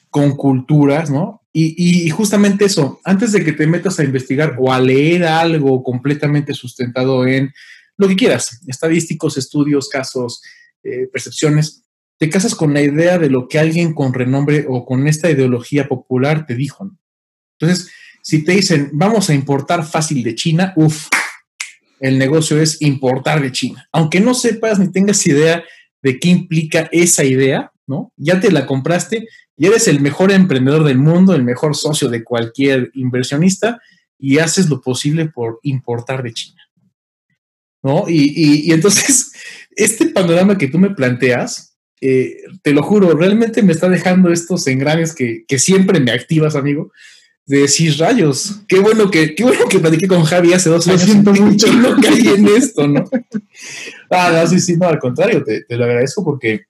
con 0.10 0.36
culturas, 0.36 1.10
¿no? 1.10 1.42
Y, 1.56 2.10
justamente 2.10 2.66
eso, 2.66 3.00
antes 3.04 3.32
de 3.32 3.44
que 3.44 3.54
te 3.54 3.68
metas 3.68 4.00
a 4.00 4.04
investigar 4.04 4.56
o 4.60 4.74
a 4.74 4.80
leer 4.80 5.24
algo 5.26 5.84
completamente 5.84 6.54
sustentado 6.54 7.28
en 7.28 7.54
lo 7.96 8.08
que 8.08 8.16
quieras, 8.16 8.60
estadísticos, 8.68 9.38
estudios, 9.38 9.88
casos, 9.88 10.42
eh, 10.84 11.08
percepciones, 11.12 11.84
te 12.18 12.30
casas 12.30 12.56
con 12.56 12.74
la 12.74 12.82
idea 12.82 13.20
de 13.20 13.30
lo 13.30 13.48
que 13.48 13.60
alguien 13.60 13.94
con 13.94 14.14
renombre 14.14 14.66
o 14.68 14.86
con 14.86 15.08
esta 15.08 15.30
ideología 15.30 15.88
popular 15.88 16.48
te 16.48 16.56
dijo. 16.56 16.92
Entonces, 17.60 17.92
si 18.24 18.44
te 18.44 18.54
dicen, 18.54 18.90
vamos 18.94 19.30
a 19.30 19.34
importar 19.34 19.86
fácil 19.86 20.24
de 20.24 20.34
China, 20.34 20.74
uff, 20.76 21.08
el 22.04 22.20
negocio 22.20 22.62
es 22.62 22.82
importar 22.82 23.42
de 23.42 23.52
China. 23.52 23.88
Aunque 23.94 24.20
no 24.20 24.34
sepas 24.34 24.78
ni 24.78 24.92
tengas 24.92 25.26
idea 25.26 25.64
de 26.02 26.20
qué 26.20 26.28
implica 26.28 26.90
esa 26.92 27.24
idea, 27.24 27.72
¿no? 27.88 28.12
Ya 28.18 28.42
te 28.42 28.52
la 28.52 28.66
compraste 28.66 29.28
y 29.56 29.68
eres 29.68 29.88
el 29.88 30.02
mejor 30.02 30.34
emprendedor 30.34 30.84
del 30.84 30.98
mundo, 30.98 31.34
el 31.34 31.44
mejor 31.44 31.78
socio 31.78 32.10
de 32.10 32.26
cualquier 32.26 32.92
inversionista 32.94 33.82
y 34.20 34.40
haces 34.40 34.70
lo 34.70 34.82
posible 34.82 35.30
por 35.30 35.60
importar 35.64 36.24
de 36.24 36.34
China. 36.34 36.62
¿no? 37.82 38.06
Y, 38.10 38.72
entonces, 38.72 39.32
este 39.72 40.08
panorama 40.08 40.58
que 40.58 40.68
tú 40.68 40.80
me 40.80 40.90
planteas, 40.90 41.78
eh, 42.02 42.36
te 42.62 42.74
lo 42.74 42.84
juro, 42.84 43.16
realmente 43.16 43.64
me 43.64 43.72
está 43.72 43.88
dejando 43.88 44.30
estos 44.32 44.68
engranes 44.68 45.16
que, 45.16 45.46
siempre 45.58 46.02
me 46.02 46.12
activas, 46.12 46.58
amigo, 46.58 46.92
de 47.46 47.60
decir 47.60 47.98
rayos, 47.98 48.62
qué 48.68 48.80
bueno 48.80 49.12
que, 49.12 49.36
qué 49.36 49.44
bueno 49.44 49.66
que 49.68 49.80
platiqué 49.80 50.08
con 50.08 50.24
Javi 50.24 50.54
hace 50.54 50.70
dos 50.70 50.88
años. 50.88 51.02
siento 51.02 51.34
mucho. 51.34 51.72
no 51.74 52.00
caí 52.00 52.28
en 52.28 52.48
esto, 52.48 52.88
¿no? 52.88 53.04
ah, 54.10 54.32
no, 54.34 54.48
sí, 54.48 54.60
sí, 54.60 54.78
no, 54.78 54.88
al 54.88 55.00
contrario, 55.00 55.44
te, 55.44 55.66
lo 55.70 55.84
agradezco 55.84 56.24
porque 56.24 56.62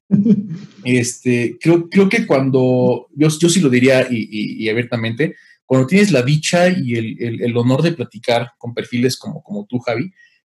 este, 0.83 1.57
creo, 1.61 1.87
creo 1.89 2.09
que 2.09 2.25
cuando, 2.25 3.07
yo, 3.15 3.27
yo 3.27 3.49
sí 3.49 3.59
lo 3.59 3.69
diría 3.69 4.07
y, 4.09 4.67
abiertamente, 4.67 5.35
cuando 5.65 5.87
tienes 5.87 6.11
la 6.11 6.23
dicha 6.23 6.69
y 6.69 6.95
el, 6.95 7.55
honor 7.55 7.83
de 7.83 7.93
platicar 7.93 8.51
con 8.57 8.73
perfiles 8.73 9.17
como, 9.17 9.43
como 9.43 9.65
tú, 9.65 9.79
Javi, 9.79 10.11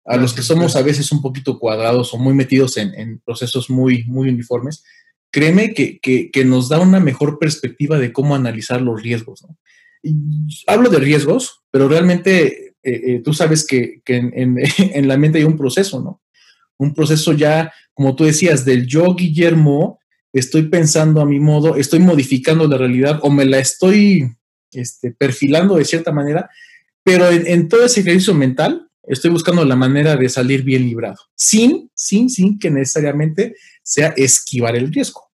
a 0.06 0.16
los 0.16 0.32
que 0.32 0.42
somos 0.42 0.76
a 0.76 0.82
veces 0.82 1.10
un 1.12 1.20
poquito 1.20 1.58
cuadrados 1.58 2.14
o 2.14 2.18
muy 2.18 2.32
metidos 2.32 2.76
en, 2.76 3.20
procesos 3.24 3.68
muy, 3.68 4.04
muy 4.04 4.28
uniformes, 4.28 4.84
créeme 5.30 5.74
que, 5.74 6.44
nos 6.44 6.68
da 6.68 6.78
una 6.78 7.00
mejor 7.00 7.38
perspectiva 7.38 7.98
de 7.98 8.12
cómo 8.12 8.34
analizar 8.34 8.80
los 8.80 9.02
riesgos. 9.02 9.44
Hablo 10.66 10.90
de 10.90 10.98
riesgos, 10.98 11.62
pero 11.70 11.88
realmente 11.88 12.74
eh, 12.82 13.02
eh, 13.04 13.22
tú 13.24 13.34
sabes 13.34 13.66
que, 13.66 14.00
en, 14.06 15.08
la 15.08 15.16
mente 15.16 15.38
hay 15.38 15.44
un 15.44 15.56
proceso, 15.56 16.00
¿no? 16.00 16.22
Un 16.78 16.94
proceso 16.94 17.32
ya, 17.32 17.72
como 17.94 18.14
tú 18.14 18.24
decías, 18.24 18.64
del 18.64 18.86
yo, 18.86 19.14
Guillermo, 19.14 19.98
estoy 20.32 20.64
pensando 20.64 21.20
a 21.20 21.26
mi 21.26 21.40
modo, 21.40 21.76
estoy 21.76 22.00
modificando 22.00 22.68
la 22.68 22.76
realidad 22.76 23.18
o 23.22 23.30
me 23.30 23.44
la 23.44 23.58
estoy 23.58 24.30
este, 24.72 25.10
perfilando 25.10 25.76
de 25.76 25.84
cierta 25.84 26.12
manera, 26.12 26.50
pero 27.02 27.30
en 27.30 27.68
todo 27.68 27.84
ese 27.84 28.00
ejercicio 28.00 28.34
mental, 28.34 28.86
estoy 29.06 29.30
buscando 29.30 29.64
la 29.64 29.76
manera 29.76 30.16
de 30.16 30.28
salir 30.28 30.62
bien 30.62 30.82
librado, 30.82 31.18
sin, 31.34 31.90
sin, 31.94 32.28
sin 32.28 32.58
que 32.58 32.70
necesariamente 32.70 33.54
sea 33.82 34.08
esquivar 34.16 34.76
el 34.76 34.92
riesgo. 34.92 35.30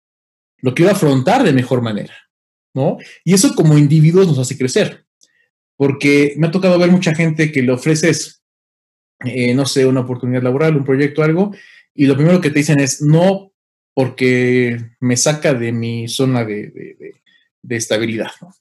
Lo 0.57 0.73
quiero 0.73 0.91
afrontar 0.91 1.43
de 1.43 1.53
mejor 1.53 1.81
manera, 1.81 2.13
¿no? 2.73 2.97
Y 3.23 3.33
eso 3.33 3.53
como 3.55 3.77
individuos 3.77 4.27
nos 4.27 4.39
hace 4.39 4.57
crecer, 4.57 5.05
porque 5.75 6.33
me 6.37 6.47
ha 6.47 6.51
tocado 6.51 6.77
ver 6.77 6.91
mucha 6.91 7.15
gente 7.15 7.51
que 7.51 7.61
le 7.61 7.71
ofreces, 7.71 8.43
eh, 9.25 9.53
no 9.53 9.65
sé, 9.65 9.85
una 9.85 10.01
oportunidad 10.01 10.43
laboral, 10.43 10.77
un 10.77 10.85
proyecto, 10.85 11.23
algo, 11.23 11.53
y 11.93 12.05
lo 12.05 12.15
primero 12.15 12.41
que 12.41 12.49
te 12.49 12.59
dicen 12.59 12.79
es 12.79 13.01
no 13.01 13.51
porque 13.93 14.77
me 14.99 15.17
saca 15.17 15.53
de 15.53 15.71
mi 15.71 16.07
zona 16.07 16.45
de, 16.45 17.13
de 17.61 17.75
estabilidad, 17.75 18.31
¿no? 18.41 18.53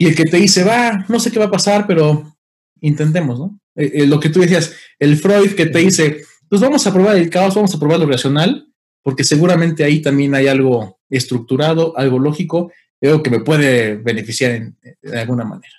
Y 0.00 0.06
el 0.06 0.14
que 0.14 0.24
te 0.24 0.38
dice, 0.38 0.64
va, 0.64 1.04
no 1.10 1.20
sé 1.20 1.30
qué 1.30 1.38
va 1.38 1.44
a 1.44 1.50
pasar, 1.50 1.86
pero 1.86 2.34
intentemos, 2.80 3.38
¿no? 3.38 3.60
Eh, 3.76 3.90
eh, 3.94 4.06
lo 4.06 4.18
que 4.18 4.30
tú 4.30 4.40
decías, 4.40 4.74
el 4.98 5.18
Freud 5.18 5.52
que 5.52 5.66
te 5.66 5.78
dice, 5.78 6.22
pues 6.48 6.60
vamos 6.60 6.86
a 6.86 6.92
probar 6.92 7.16
el 7.16 7.28
caos, 7.28 7.54
vamos 7.54 7.74
a 7.74 7.78
probar 7.78 8.00
lo 8.00 8.06
racional, 8.06 8.66
porque 9.02 9.24
seguramente 9.24 9.84
ahí 9.84 10.00
también 10.00 10.34
hay 10.34 10.48
algo 10.48 11.00
estructurado, 11.10 11.96
algo 11.98 12.18
lógico, 12.18 12.72
algo 13.08 13.22
que 13.22 13.30
me 13.30 13.40
puede 13.40 13.96
beneficiar 13.96 14.72
de 15.02 15.20
alguna 15.20 15.44
manera. 15.44 15.74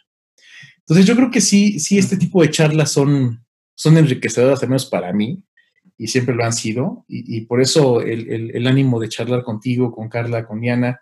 Entonces 0.80 1.06
yo 1.06 1.16
creo 1.16 1.32
que 1.32 1.42
sí, 1.42 1.80
sí, 1.80 1.98
este 1.98 2.18
tipo 2.18 2.42
de 2.42 2.50
charlas 2.50 2.92
son, 2.92 3.46
son 3.76 3.98
enriquecedoras, 3.98 4.62
al 4.64 4.70
menos 4.70 4.86
para 4.86 5.14
mí, 5.14 5.44
y 5.98 6.08
siempre 6.08 6.34
lo 6.34 6.44
han 6.44 6.54
sido, 6.54 7.06
y, 7.08 7.42
por 7.42 7.62
eso 7.62 8.02
el, 8.02 8.66
ánimo 8.66 9.00
de 9.00 9.08
charlar 9.08 9.44
contigo, 9.44 9.92
con 9.92 10.10
Carla, 10.10 10.48
con 10.48 10.60
Diana, 10.60 11.00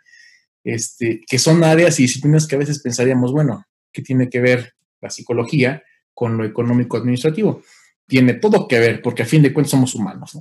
este, 0.64 1.22
que 1.26 1.40
son 1.40 1.64
áreas 1.64 2.00
y 2.00 2.04
disciplinas 2.04 2.46
que 2.48 2.56
a 2.56 2.60
veces 2.60 2.82
pensaríamos, 2.82 3.32
bueno, 3.32 3.66
¿qué 3.94 4.02
tiene 4.02 4.30
que 4.30 4.42
ver 4.42 4.74
la 5.02 5.10
psicología? 5.10 5.84
con 6.20 6.36
lo 6.36 6.44
económico 6.44 6.98
administrativo. 6.98 7.62
Tiene 8.06 8.34
todo 8.34 8.68
que 8.68 8.78
ver, 8.78 9.02
porque 9.02 9.24
a 9.24 9.26
fin 9.26 9.42
de 9.42 9.54
cuentas 9.54 9.72
somos 9.72 9.96
humanos. 9.96 10.38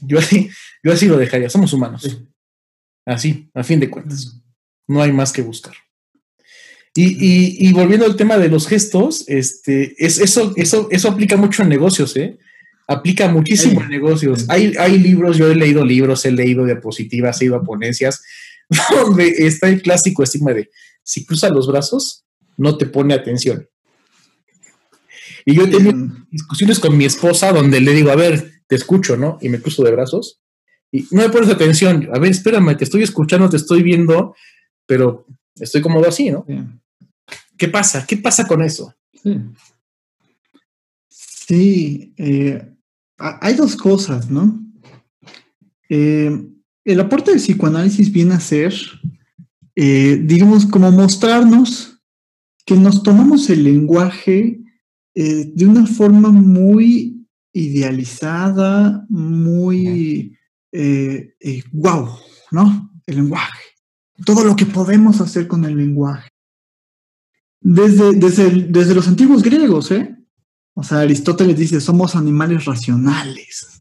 Yo, 0.00 0.18
así, 0.18 0.50
yo 0.82 0.92
así 0.92 1.06
lo 1.06 1.16
dejaría, 1.16 1.48
somos 1.48 1.72
humanos. 1.72 2.20
Así, 3.06 3.50
a 3.54 3.64
fin 3.64 3.80
de 3.80 3.90
cuentas. 3.90 4.40
No 4.86 5.02
hay 5.02 5.12
más 5.12 5.32
que 5.32 5.42
buscar. 5.42 5.74
Y, 6.94 7.72
volviendo 7.72 8.04
al 8.04 8.16
tema 8.16 8.36
de 8.36 8.48
los 8.48 8.66
gestos, 8.66 9.24
este, 9.28 9.94
es, 10.04 10.18
eso, 10.18 10.52
eso, 10.56 10.88
eso 10.90 11.08
aplica 11.08 11.36
mucho 11.36 11.62
en 11.62 11.68
negocios, 11.68 12.16
¿eh? 12.16 12.36
Aplica 12.88 13.28
muchísimo 13.28 13.80
en 13.80 13.88
negocios. 13.88 14.46
Hay, 14.48 14.74
hay 14.76 14.98
libros, 14.98 15.36
yo 15.36 15.48
he 15.48 15.54
leído 15.54 15.84
libros, 15.84 16.24
he 16.24 16.32
leído 16.32 16.64
diapositivas, 16.64 17.40
he 17.40 17.44
ido 17.44 17.56
a 17.56 17.62
ponencias, 17.62 18.22
donde 18.90 19.28
está 19.28 19.68
el 19.68 19.80
clásico 19.80 20.24
estigma 20.24 20.52
de 20.52 20.70
si 21.02 21.24
cruza 21.24 21.48
los 21.48 21.68
brazos, 21.68 22.24
no 22.56 22.76
te 22.76 22.86
pone 22.86 23.14
atención. 23.14 23.68
Y 25.44 25.54
yo 25.54 25.64
he 25.64 25.68
tenido 25.68 25.96
discusiones 26.30 26.78
con 26.78 26.96
mi 26.96 27.04
esposa 27.04 27.52
donde 27.52 27.80
le 27.80 27.92
digo, 27.92 28.10
a 28.10 28.16
ver, 28.16 28.62
te 28.66 28.74
escucho, 28.74 29.16
¿no? 29.16 29.38
Y 29.40 29.48
me 29.48 29.60
cruzo 29.60 29.82
de 29.84 29.92
brazos. 29.92 30.40
Y 30.92 31.06
no 31.10 31.22
me 31.22 31.30
pones 31.30 31.50
atención. 31.50 32.08
A 32.12 32.18
ver, 32.18 32.30
espérame, 32.30 32.76
te 32.76 32.84
estoy 32.84 33.02
escuchando, 33.02 33.48
te 33.48 33.56
estoy 33.56 33.82
viendo, 33.82 34.34
pero 34.86 35.26
estoy 35.56 35.80
cómodo 35.80 36.08
así, 36.08 36.30
¿no? 36.30 36.44
¿Qué 37.56 37.68
pasa? 37.68 38.06
¿Qué 38.06 38.16
pasa 38.16 38.46
con 38.46 38.62
eso? 38.62 38.94
Sí. 41.08 42.14
eh, 42.16 42.74
hay 43.18 43.54
dos 43.54 43.76
cosas, 43.76 44.30
¿no? 44.30 44.64
Eh, 45.88 46.30
el 46.84 47.00
aporte 47.00 47.32
del 47.32 47.40
psicoanálisis 47.40 48.10
viene 48.10 48.34
a 48.34 48.40
ser, 48.40 48.72
eh, 49.76 50.20
digamos, 50.24 50.66
como 50.66 50.90
mostrarnos 50.90 52.00
que 52.64 52.76
nos 52.76 53.02
tomamos 53.02 53.50
el 53.50 53.64
lenguaje 53.64 54.60
eh, 55.14 55.52
de 55.54 55.66
una 55.66 55.86
forma 55.86 56.30
muy 56.30 57.26
idealizada, 57.52 59.04
muy 59.08 60.38
wow, 61.72 62.08
¿no? 62.50 62.90
El 63.06 63.16
lenguaje. 63.16 63.62
Todo 64.24 64.44
lo 64.44 64.54
que 64.54 64.66
podemos 64.66 65.20
hacer 65.20 65.48
con 65.48 65.64
el 65.64 65.76
lenguaje. 65.76 66.28
Desde, 67.60 68.12
desde, 68.12 68.50
desde 68.50 68.94
los 68.94 69.06
antiguos 69.08 69.42
griegos, 69.42 69.90
¿eh? 69.90 70.16
O 70.74 70.82
sea, 70.82 71.00
Aristóteles 71.00 71.58
dice, 71.58 71.80
somos 71.80 72.16
animales 72.16 72.64
racionales. 72.64 73.80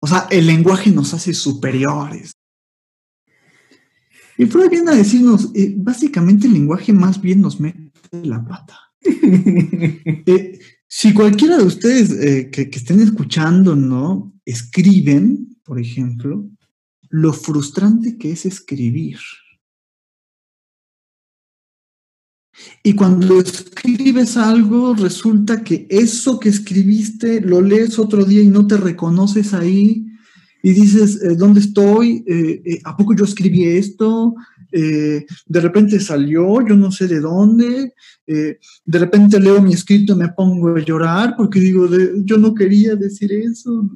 O 0.00 0.06
sea, 0.06 0.26
el 0.30 0.46
lenguaje 0.46 0.90
nos 0.90 1.14
hace 1.14 1.32
superiores. 1.32 2.32
Y 4.38 4.46
Freud 4.46 4.70
viene 4.70 4.90
a 4.90 4.94
decirnos, 4.94 5.50
eh, 5.54 5.74
básicamente 5.76 6.46
el 6.46 6.52
lenguaje 6.52 6.92
más 6.92 7.20
bien 7.20 7.40
nos 7.40 7.60
mete 7.60 7.90
la 8.22 8.44
pata. 8.44 8.78
Eh, 10.28 10.58
si 10.88 11.12
cualquiera 11.12 11.56
de 11.56 11.64
ustedes 11.64 12.10
eh, 12.10 12.50
que, 12.50 12.68
que, 12.68 12.78
estén 12.78 13.00
escuchando, 13.00 13.76
¿no? 13.76 14.34
Escriben, 14.44 15.55
por 15.66 15.80
ejemplo, 15.80 16.48
lo 17.10 17.32
frustrante 17.32 18.16
que 18.16 18.30
es 18.30 18.46
escribir. 18.46 19.18
Y 22.82 22.94
cuando 22.94 23.40
escribes 23.40 24.36
algo, 24.36 24.94
resulta 24.94 25.62
que 25.62 25.86
eso 25.90 26.38
que 26.40 26.48
escribiste 26.48 27.40
lo 27.40 27.60
lees 27.60 27.98
otro 27.98 28.24
día 28.24 28.42
y 28.42 28.48
no 28.48 28.66
te 28.66 28.76
reconoces 28.76 29.52
ahí 29.52 30.06
y 30.62 30.72
dices, 30.72 31.22
eh, 31.22 31.36
¿dónde 31.36 31.60
estoy? 31.60 32.24
Eh, 32.26 32.62
eh, 32.64 32.80
¿A 32.84 32.96
poco 32.96 33.14
yo 33.14 33.24
escribí 33.24 33.64
esto? 33.64 34.34
de 34.72 35.60
repente 35.60 35.98
salió, 36.00 36.60
yo 36.66 36.76
no 36.76 36.92
sé 36.92 37.06
de 37.06 37.20
dónde. 37.20 37.94
de 38.26 38.98
repente 38.98 39.40
leo 39.40 39.62
mi 39.62 39.72
escrito 39.72 40.12
y 40.12 40.16
me 40.16 40.28
pongo 40.28 40.76
a 40.76 40.80
llorar 40.80 41.34
porque 41.34 41.60
digo, 41.60 41.88
yo 42.24 42.36
no 42.36 42.52
quería 42.52 42.94
decir 42.94 43.32
eso. 43.32 43.88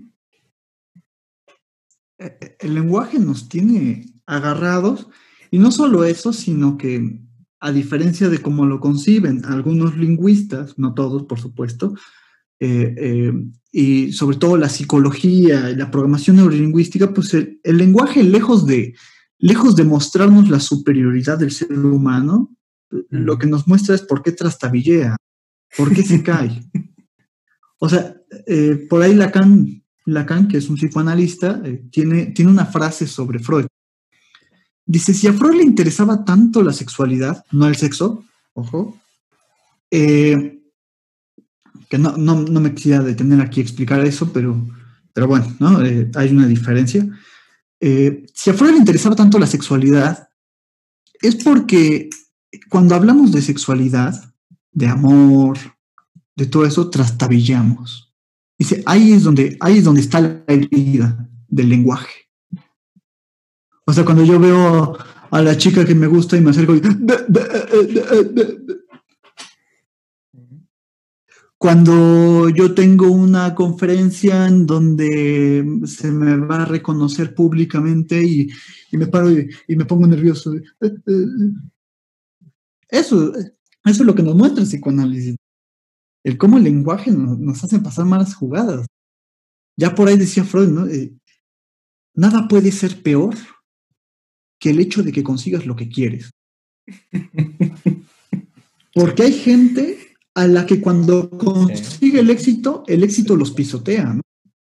El 2.59 2.75
lenguaje 2.75 3.19
nos 3.19 3.49
tiene 3.49 4.07
agarrados 4.27 5.09
y 5.51 5.59
no 5.59 5.73
solo 5.73 6.05
eso, 6.05 6.33
sino 6.33 6.77
que 6.77 7.21
a 7.61 7.73
diferencia 7.73 8.29
de 8.29 8.39
cómo 8.39 8.67
lo 8.67 8.81
conciben 8.81 9.45
algunos 9.45 9.97
lingüistas, 9.97 10.79
no 10.79 10.95
todos, 10.95 11.25
por 11.25 11.41
supuesto, 11.41 11.95
eh, 12.59 12.95
eh, 12.97 13.33
y 13.73 14.13
sobre 14.13 14.37
todo 14.37 14.57
la 14.57 14.69
psicología 14.69 15.71
y 15.71 15.77
la 15.77 15.91
programación 15.91 16.37
neurolingüística, 16.37 17.13
pues 17.13 17.35
el, 17.35 17.61
lenguaje, 17.65 18.23
lejos 18.23 18.67
de, 18.67 18.95
lejos 19.39 19.77
de 19.77 19.85
mostrarnos 19.85 20.49
la 20.49 20.61
superioridad 20.61 21.39
del 21.39 21.51
ser 21.51 21.73
humano, 21.73 22.55
lo 23.09 23.39
que 23.39 23.47
nos 23.47 23.67
muestra 23.67 23.95
es 23.95 24.03
por 24.03 24.23
qué 24.23 24.33
trastabillea, 24.33 25.17
por 25.77 25.93
qué 25.95 26.03
se 26.03 26.23
cae. 26.25 26.63
o 27.79 27.89
sea, 27.89 28.17
eh, 28.47 28.87
por 28.89 29.03
ahí 29.03 29.15
Lacan, 29.15 29.83
Lacan, 30.13 30.49
que 30.49 30.59
es 30.59 30.69
un 30.69 30.77
psicoanalista, 30.77 31.63
tiene, 31.91 32.27
tiene 32.27 32.51
una 32.51 32.67
frase 32.67 33.07
sobre 33.07 33.39
Freud 33.39 33.67
Dice, 34.91 35.15
si 35.15 35.29
a 35.29 35.33
Freud 35.33 35.55
le 35.55 35.63
interesaba 35.63 36.25
tanto 36.25 36.65
la 36.65 36.73
sexualidad, 36.73 37.45
no 37.53 37.69
el 37.69 37.77
sexo, 37.77 38.25
ojo, 38.55 38.99
eh, 39.89 40.59
que 41.89 41.97
no, 41.97 42.17
me 42.17 42.75
quisiera 42.75 43.01
detener 43.01 43.41
aquí 43.41 43.61
a 43.61 43.63
explicar 43.63 44.05
eso, 44.05 44.33
pero, 44.33 44.61
pero 45.13 45.29
bueno, 45.29 45.55
¿no? 45.61 45.81
Eh, 45.85 46.11
hay 46.17 46.31
una 46.31 46.49
diferencia. 46.49 47.07
Eh, 47.79 48.27
si 48.35 48.51
a 48.51 48.55
Freud 48.55 48.73
le 48.73 48.79
interesaba 48.79 49.15
tanto 49.15 49.39
la 49.39 49.47
sexualidad, 49.47 50.29
es 51.23 51.37
porque 51.37 52.11
cuando 52.69 52.97
hablamos 52.97 53.31
de 53.31 53.43
sexualidad, 53.43 54.35
de 54.73 54.89
amor, 54.89 55.57
de 56.35 56.47
todo 56.47 56.65
eso, 56.67 56.91
trastabillamos. 56.91 58.10
Dice, 58.61 58.83
ahí 58.85 59.15
es 59.15 59.25
donde, 59.25 59.57
ahí 59.61 59.79
es 59.79 59.85
donde 59.85 60.03
está 60.03 60.21
la 60.21 60.45
herida 60.47 61.27
del 61.49 61.71
lenguaje. 61.71 62.29
O 63.87 63.93
sea, 63.95 64.05
cuando 64.05 64.23
yo 64.23 64.39
veo 64.39 64.99
a 65.31 65.41
la 65.41 65.57
chica 65.57 65.87
que 65.87 65.95
me 65.95 66.07
gusta 66.07 66.37
y 66.37 66.43
me 66.43 66.51
acerco 66.51 66.77
y... 66.77 66.83
Cuando 71.57 72.51
yo 72.51 72.75
tengo 72.75 73.11
una 73.11 73.55
conferencia 73.55 74.47
en 74.47 74.67
donde 74.67 75.65
se 75.87 76.11
me 76.11 76.37
va 76.37 76.65
a 76.65 76.67
reconocer 76.67 77.35
públicamente 77.35 78.23
y, 78.23 78.51
me 78.93 79.07
paro 79.07 79.31
y, 79.31 79.49
me 79.69 79.87
pongo 79.87 80.07
nervioso. 80.07 80.53
Eso, 82.91 83.33
eso 83.33 83.55
es 83.85 84.01
lo 84.01 84.15
que 84.15 84.23
nos 84.23 84.35
muestra 84.35 84.63
el 84.63 84.69
psicoanálisis. 84.69 85.40
El 86.25 86.39
cómo 86.39 86.59
el 86.59 86.65
lenguaje 86.65 87.11
nos, 87.11 87.65
hace 87.65 87.79
pasar 87.81 88.05
malas 88.05 88.35
jugadas. 88.35 88.87
Ya 89.77 89.95
por 89.95 90.09
ahí 90.09 90.17
decía 90.17 90.45
Freud, 90.45 90.69
¿no? 90.69 90.87
Eh, 90.87 91.13
nada 92.15 92.49
puede 92.49 92.73
ser 92.73 93.03
peor 93.03 93.35
que 94.59 94.71
el 94.71 94.81
hecho 94.81 95.03
de 95.03 95.13
que 95.13 95.23
consigas 95.23 95.65
lo 95.67 95.77
que 95.77 95.89
quieres. 95.89 96.31
Porque 98.95 99.23
hay 99.23 99.33
gente 99.33 100.17
a 100.35 100.47
la 100.47 100.67
que 100.67 100.81
cuando 100.81 101.31
consigue 101.31 102.21
el 102.21 102.31
éxito, 102.31 102.85
el 102.87 103.03
éxito 103.03 103.37
los 103.37 103.53
pisotea, 103.53 104.21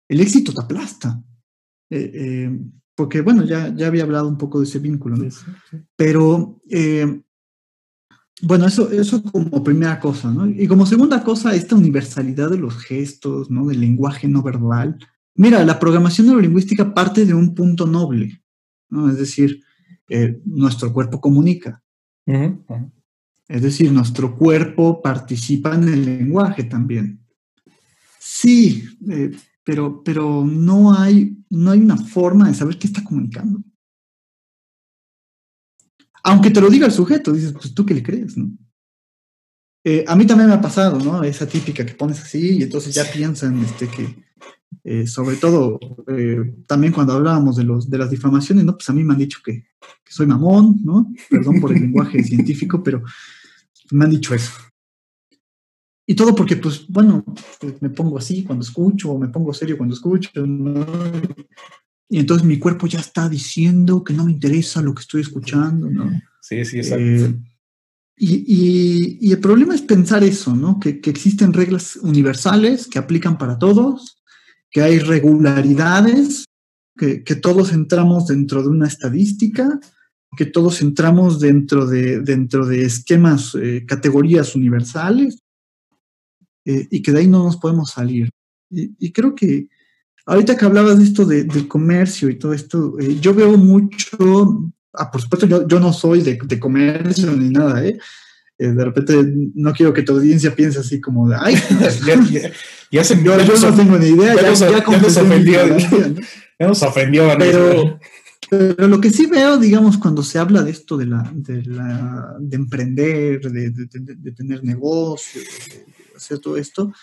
El 0.09 0.19
éxito 0.19 0.53
te 0.53 0.61
aplasta. 0.61 1.23
Eh, 1.89 2.11
eh, 2.13 2.59
porque, 2.95 3.21
bueno, 3.21 3.43
ya, 3.43 3.73
ya 3.75 3.87
había 3.87 4.03
hablado 4.03 4.27
un 4.27 4.37
poco 4.37 4.59
de 4.59 4.65
ese 4.65 4.79
vínculo, 4.79 5.15
Pero, 5.95 6.61
eh, 6.69 7.21
bueno, 8.41 8.65
eso, 8.65 8.91
eso 8.91 9.23
como 9.23 9.63
primera 9.63 9.99
cosa, 9.99 10.31
¿no? 10.31 10.47
Y 10.47 10.67
como 10.67 10.85
segunda 10.85 11.23
cosa, 11.23 11.55
esta 11.55 11.75
universalidad 11.75 12.49
de 12.49 12.57
los 12.57 12.75
gestos, 12.77 13.49
¿no? 13.49 13.67
Del 13.67 13.79
lenguaje 13.79 14.27
no 14.27 14.41
verbal. 14.41 14.97
Mira, 15.35 15.63
la 15.63 15.79
programación 15.79 16.27
neurolingüística 16.27 16.93
parte 16.93 17.25
de 17.25 17.33
un 17.33 17.55
punto 17.55 17.87
noble, 17.87 18.43
¿no? 18.89 19.09
Es 19.09 19.17
decir, 19.17 19.61
nuestro 20.45 20.91
cuerpo 20.93 21.21
comunica. 21.21 21.83
Es 23.47 23.61
decir, 23.61 23.91
nuestro 23.91 24.35
cuerpo 24.35 25.01
participa 25.01 25.75
en 25.75 25.83
el 25.83 26.05
lenguaje 26.05 26.63
también. 26.63 27.19
Sí, 28.19 28.83
eh, 29.09 29.31
pero, 29.63 30.01
pero 30.03 30.45
no, 30.45 30.93
hay, 30.93 31.37
no 31.49 31.71
hay 31.71 31.79
una 31.79 31.97
forma 31.97 32.47
de 32.47 32.53
saber 32.53 32.77
qué 32.77 32.87
está 32.87 33.03
comunicando. 33.03 33.61
Aunque 36.23 36.51
te 36.51 36.61
lo 36.61 36.69
diga 36.69 36.85
el 36.85 36.91
sujeto, 36.91 37.33
dices, 37.33 37.51
pues 37.51 37.73
tú 37.73 37.85
qué 37.85 37.93
le 37.93 38.03
crees, 38.03 38.37
¿no? 38.37 38.49
Eh, 39.85 40.05
a 40.07 40.15
mí 40.15 40.25
también 40.25 40.47
me 40.47 40.55
ha 40.55 40.61
pasado, 40.61 40.97
¿no? 40.97 41.23
Esa 41.23 41.45
típica 41.45 41.85
que 41.85 41.93
pones 41.93 42.21
así 42.21 42.57
y 42.57 42.63
entonces 42.63 42.95
ya 42.95 43.03
piensan 43.11 43.61
este, 43.61 43.89
que, 43.89 44.15
eh, 44.85 45.05
sobre 45.05 45.35
todo, 45.35 45.77
eh, 46.07 46.55
también 46.65 46.93
cuando 46.93 47.13
hablábamos 47.13 47.57
de, 47.57 47.65
los, 47.65 47.89
de 47.89 47.97
las 47.97 48.09
difamaciones, 48.09 48.63
¿no? 48.63 48.73
Pues 48.77 48.89
a 48.89 48.93
mí 48.93 49.03
me 49.03 49.13
han 49.13 49.19
dicho 49.19 49.39
que, 49.43 49.65
soy 50.07 50.25
mamón, 50.25 50.79
¿no? 50.83 51.11
Perdón 51.29 51.59
por 51.59 51.73
el 51.73 51.81
lenguaje 51.81 52.23
científico, 52.23 52.81
pero 52.81 53.03
me 53.91 54.05
han 54.05 54.11
dicho 54.11 54.33
eso. 54.33 54.51
Y 56.05 56.15
todo 56.15 56.35
porque, 56.35 56.57
pues, 56.57 56.85
bueno, 56.87 57.23
pues, 57.59 57.81
me 57.81 57.89
pongo 57.89 58.17
así 58.17 58.43
cuando 58.43 58.63
escucho, 58.63 59.11
o 59.11 59.19
me 59.19 59.29
pongo 59.29 59.53
serio 59.53 59.77
cuando 59.77 59.95
escucho, 59.95 60.45
¿no? 60.45 60.85
Y 62.13 62.19
entonces 62.19 62.45
mi 62.45 62.59
cuerpo 62.59 62.87
ya 62.87 62.99
está 62.99 63.27
diciendo 63.27 64.03
que 64.03 64.13
no 64.13 64.25
me 64.25 64.31
interesa 64.31 64.81
lo 64.81 64.93
que 64.93 65.01
estoy 65.01 65.21
escuchando, 65.21 65.89
¿no? 65.89 66.11
Sí, 66.41 66.63
sí, 66.63 66.77
exacto. 66.77 67.03
Eh, 67.03 67.35
y, 68.17 69.31
el 69.31 69.39
problema 69.39 69.73
es 69.73 69.81
pensar 69.81 70.23
eso, 70.23 70.55
¿no? 70.55 70.79
Que, 70.79 71.01
que, 71.01 71.09
existen 71.09 71.53
reglas 71.53 71.95
universales 71.95 72.87
que 72.87 72.99
aplican 72.99 73.37
para 73.37 73.57
todos 73.57 74.23
que 74.73 74.81
hay 74.81 74.99
regularidades, 74.99 76.45
que, 76.97 77.35
todos 77.35 77.71
entramos 77.71 78.27
dentro 78.27 78.63
de 78.63 78.69
una 78.69 78.87
estadística, 78.87 79.79
que 80.35 80.47
todos 80.47 80.81
entramos 80.81 81.39
dentro 81.39 81.85
de, 81.85 82.21
dentro 82.21 82.65
de 82.65 82.83
esquemas, 82.83 83.55
eh, 83.55 83.85
categorías 83.87 84.55
universales, 84.55 85.37
eh, 86.65 86.87
y 86.89 87.03
que 87.03 87.11
de 87.11 87.19
ahí 87.19 87.27
no 87.27 87.43
nos 87.43 87.57
podemos 87.57 87.91
salir. 87.91 88.29
Y, 88.71 89.11
creo 89.11 89.35
que 89.35 89.67
ahorita 90.25 90.57
que 90.57 90.65
hablabas 90.65 90.97
de 90.97 91.05
esto 91.05 91.25
del 91.25 91.67
comercio 91.67 92.29
y 92.29 92.37
todo 92.37 92.53
esto, 92.53 92.95
eh, 92.99 93.17
yo 93.19 93.33
veo 93.33 93.57
mucho, 93.57 94.71
ah, 94.93 95.11
por 95.11 95.21
supuesto 95.21 95.47
yo, 95.47 95.67
yo 95.67 95.79
no 95.79 95.93
soy 95.93 96.21
de, 96.21 96.39
de 96.43 96.59
comercio 96.59 97.31
ni 97.31 97.49
nada, 97.49 97.85
¿eh? 97.85 97.97
Eh, 98.59 98.67
de 98.67 98.85
repente 98.85 99.13
no 99.55 99.73
quiero 99.73 99.93
que 99.93 100.03
tu 100.03 100.13
audiencia 100.13 100.55
piense 100.55 100.79
así 100.79 101.01
como 101.01 101.27
de, 101.27 101.35
ay, 101.39 101.55
ya, 102.91 103.03
se, 103.03 103.21
yo, 103.23 103.35
no 103.35 103.75
tengo 103.75 103.97
ni 103.97 104.07
idea, 104.07 104.35
ya, 104.35 104.51
nos, 104.51 104.61
ofendió, 105.17 105.77
ya 106.59 106.67
nos 106.67 106.83
ofendió. 106.83 107.27
Pero, 107.39 107.99
pero 108.49 108.87
lo 108.87 109.01
que 109.01 109.09
sí 109.09 109.25
veo, 109.25 109.57
digamos, 109.57 109.97
cuando 109.97 110.21
se 110.21 110.37
habla 110.37 110.61
de 110.61 110.69
esto 110.69 110.97
de, 110.97 111.07
la, 111.07 111.29
de, 111.33 111.63
la, 111.63 112.35
de 112.39 112.55
emprender, 112.55 113.41
de, 113.41 113.71
de, 113.71 114.31
tener 114.31 114.63
negocio, 114.63 115.41
de 115.41 116.15
hacer 116.15 116.37
todo 116.37 116.55
esto, 116.55 116.93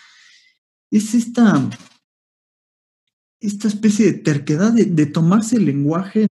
es 0.88 1.14
esta, 1.14 1.68
esta 3.40 3.68
especie 3.68 4.06
de 4.06 4.18
terquedad 4.18 4.72
de, 4.72 5.06
tomarse 5.06 5.56
el 5.56 5.64
lenguaje 5.64 6.26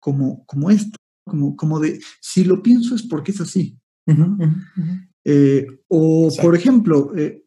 como, 0.00 0.44
como 0.46 0.70
esto, 0.70 0.96
como, 1.24 1.56
como 1.56 1.80
de, 1.80 2.00
si 2.20 2.44
lo 2.44 2.62
pienso 2.62 2.94
es 2.94 3.02
porque 3.02 3.32
es 3.32 3.40
así. 3.40 3.78
Eh, 5.24 5.66
o, 5.88 6.30
por 6.40 6.54
ejemplo, 6.54 7.12
eh, 7.16 7.44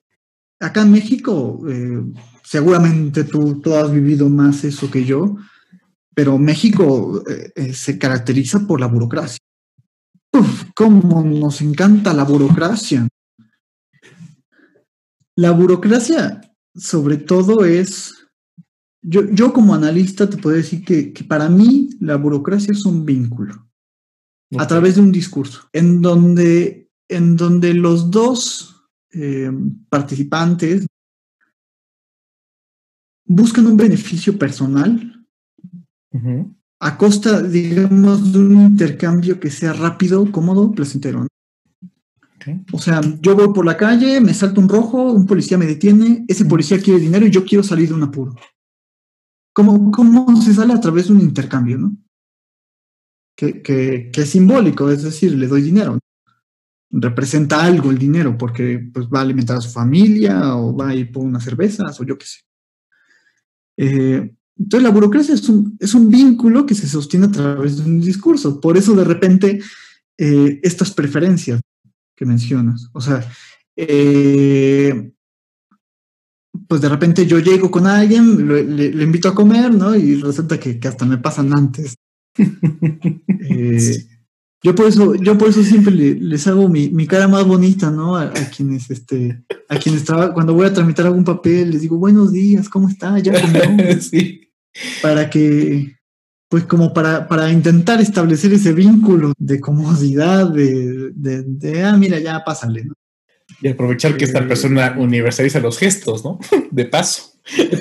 acá 0.60 0.82
en 0.82 0.92
México, 0.92 1.62
eh, 1.70 2.04
seguramente 2.44 3.24
tú, 3.26 3.62
tú, 3.62 3.76
has 3.76 3.92
vivido 3.92 4.30
más 4.30 4.64
eso 4.64 4.90
que 4.90 5.06
yo, 5.06 5.38
pero 6.14 6.38
México 6.38 7.24
se 7.72 7.98
caracteriza 7.98 8.68
por 8.68 8.82
la 8.82 8.88
burocracia. 8.88 9.40
Uf, 10.34 10.66
cómo 10.76 11.24
nos 11.24 11.62
encanta 11.62 12.14
la 12.14 12.26
burocracia. 12.26 13.08
La 15.36 15.52
burocracia, 15.52 16.42
sobre 16.76 17.16
todo, 17.16 17.64
es 17.64 18.19
yo, 19.02 19.54
como 19.54 19.74
analista 19.74 20.30
te 20.30 20.38
puedo 20.38 20.58
decir 20.58 20.84
que, 20.84 21.14
para 21.28 21.50
mí 21.50 21.90
la 22.00 22.18
burocracia 22.18 22.72
es 22.72 22.86
un 22.86 23.06
vínculo 23.06 23.68
a 24.58 24.68
través 24.68 24.96
de 24.96 25.02
un 25.02 25.12
discurso 25.12 25.70
en 25.74 26.02
donde, 26.02 26.90
en 27.08 27.36
donde 27.36 27.74
los 27.74 28.10
dos 28.12 28.84
eh, 29.14 29.52
participantes 29.90 30.88
buscan 33.26 33.68
un 33.68 33.78
beneficio 33.78 34.38
personal 34.38 35.26
a 36.80 36.98
costa, 36.98 37.42
digamos, 37.42 38.34
de 38.34 38.40
un 38.40 38.62
intercambio 38.62 39.40
que 39.40 39.52
sea 39.52 39.74
rápido, 39.74 40.32
cómodo, 40.32 40.72
placentero. 40.72 41.28
O 42.72 42.80
sea, 42.80 43.02
yo 43.22 43.36
voy 43.36 43.54
por 43.54 43.66
la 43.66 43.78
calle, 43.78 44.20
me 44.22 44.34
salto 44.34 44.62
un 44.62 44.70
rojo, 44.70 45.12
un 45.12 45.26
policía 45.26 45.58
me 45.58 45.68
detiene, 45.68 46.26
ese 46.28 46.46
policía 46.46 46.82
quiere 46.82 47.00
dinero 47.00 47.28
y 47.28 47.32
yo 47.32 47.46
quiero 47.46 47.64
salir 47.64 47.90
de 47.90 47.96
un 47.96 48.04
apuro. 48.04 48.34
¿Cómo, 49.66 50.42
se 50.42 50.54
sale 50.54 50.74
a 50.74 50.80
través 50.80 51.08
de 51.08 51.14
un 51.14 51.22
intercambio, 51.22 51.78
no? 51.78 51.98
Que, 53.36 54.12
es 54.14 54.30
simbólico, 54.30 54.90
es 54.90 55.04
decir, 55.04 55.34
le 55.36 55.48
doy 55.48 55.62
dinero. 55.62 56.00
Representa 56.92 57.64
algo 57.64 57.92
el 57.92 57.98
dinero 57.98 58.38
porque 58.38 58.90
pues, 58.94 59.08
va 59.08 59.20
a 59.20 59.22
alimentar 59.22 59.58
a 59.58 59.62
su 59.62 59.70
familia 59.70 60.56
o 60.56 60.76
va 60.76 60.90
a 60.90 60.96
ir 60.96 61.12
por 61.12 61.24
unas 61.24 61.44
cervezas 61.44 62.00
o 62.00 62.04
yo 62.04 62.18
qué 62.18 62.26
sé. 62.26 62.40
Eh, 63.78 64.36
entonces 64.58 64.84
la 64.84 64.94
burocracia 64.94 65.34
es 65.34 65.48
un, 65.48 65.78
es 65.80 65.94
un, 65.94 66.10
vínculo 66.10 66.66
que 66.66 66.76
se 66.76 66.88
sostiene 66.88 67.28
a 67.28 67.32
través 67.32 67.78
de 67.78 67.84
un 67.84 68.02
discurso. 68.02 68.60
Por 68.60 68.78
eso 68.78 68.94
de 68.94 69.06
repente 69.06 69.62
eh, 70.18 70.60
estas 70.64 70.92
preferencias 70.92 71.62
que 72.16 72.26
mencionas. 72.26 72.90
O 72.94 73.00
sea, 73.00 73.26
eh, 73.78 75.14
pues 76.68 76.82
de 76.82 76.90
repente 76.90 77.26
yo 77.26 77.40
llego 77.40 77.70
con 77.70 77.88
alguien, 77.88 78.48
le, 78.76 79.04
invito 79.04 79.30
a 79.30 79.36
comer, 79.36 79.74
¿no? 79.74 79.96
Y 79.96 80.16
resulta 80.16 80.60
que, 80.60 80.80
hasta 80.88 81.06
me 81.06 81.18
pasan 81.18 81.54
antes. 81.54 81.96
Eh, 83.52 84.06
yo 84.62 84.76
por 84.76 84.88
eso, 84.88 85.16
yo 85.16 85.38
por 85.38 85.50
eso 85.50 85.64
siempre 85.64 85.94
les 85.94 86.46
hago 86.46 86.68
mi, 86.68 87.08
cara 87.08 87.28
más 87.28 87.46
bonita, 87.46 87.90
¿no? 87.90 88.18
A, 88.18 88.32
quienes, 88.32 88.92
este, 88.92 89.44
a 89.70 89.78
quienes 89.78 90.04
trabajan, 90.04 90.34
cuando 90.34 90.54
voy 90.54 90.68
a 90.68 90.74
tramitar 90.74 91.06
algún 91.06 91.24
papel, 91.24 91.72
les 91.72 91.82
digo, 91.82 91.98
buenos 91.98 92.32
días, 92.32 92.68
¿cómo 92.68 92.90
está? 92.90 93.18
Ya 93.20 93.34
sí. 94.02 94.52
Para 95.02 95.30
que, 95.30 95.96
pues 96.50 96.66
como 96.66 96.94
para, 96.94 97.28
para 97.28 97.50
intentar 97.52 98.02
establecer 98.02 98.54
ese 98.54 98.74
vínculo 98.74 99.34
de 99.38 99.60
comodidad, 99.60 100.50
de, 100.50 101.12
de, 101.16 101.44
de 101.44 101.84
ah, 101.84 101.96
mira, 101.98 102.20
ya 102.20 102.44
pásale, 102.44 102.84
¿no? 102.84 102.94
Y 103.62 103.68
aprovechar 103.68 104.16
que 104.18 104.26
esta 104.26 104.48
persona 104.48 104.96
universaliza 104.98 105.60
los 105.60 105.78
gestos, 105.78 106.24
¿no? 106.24 106.40
De 106.72 106.86
paso. 106.86 107.34
El, 107.58 107.78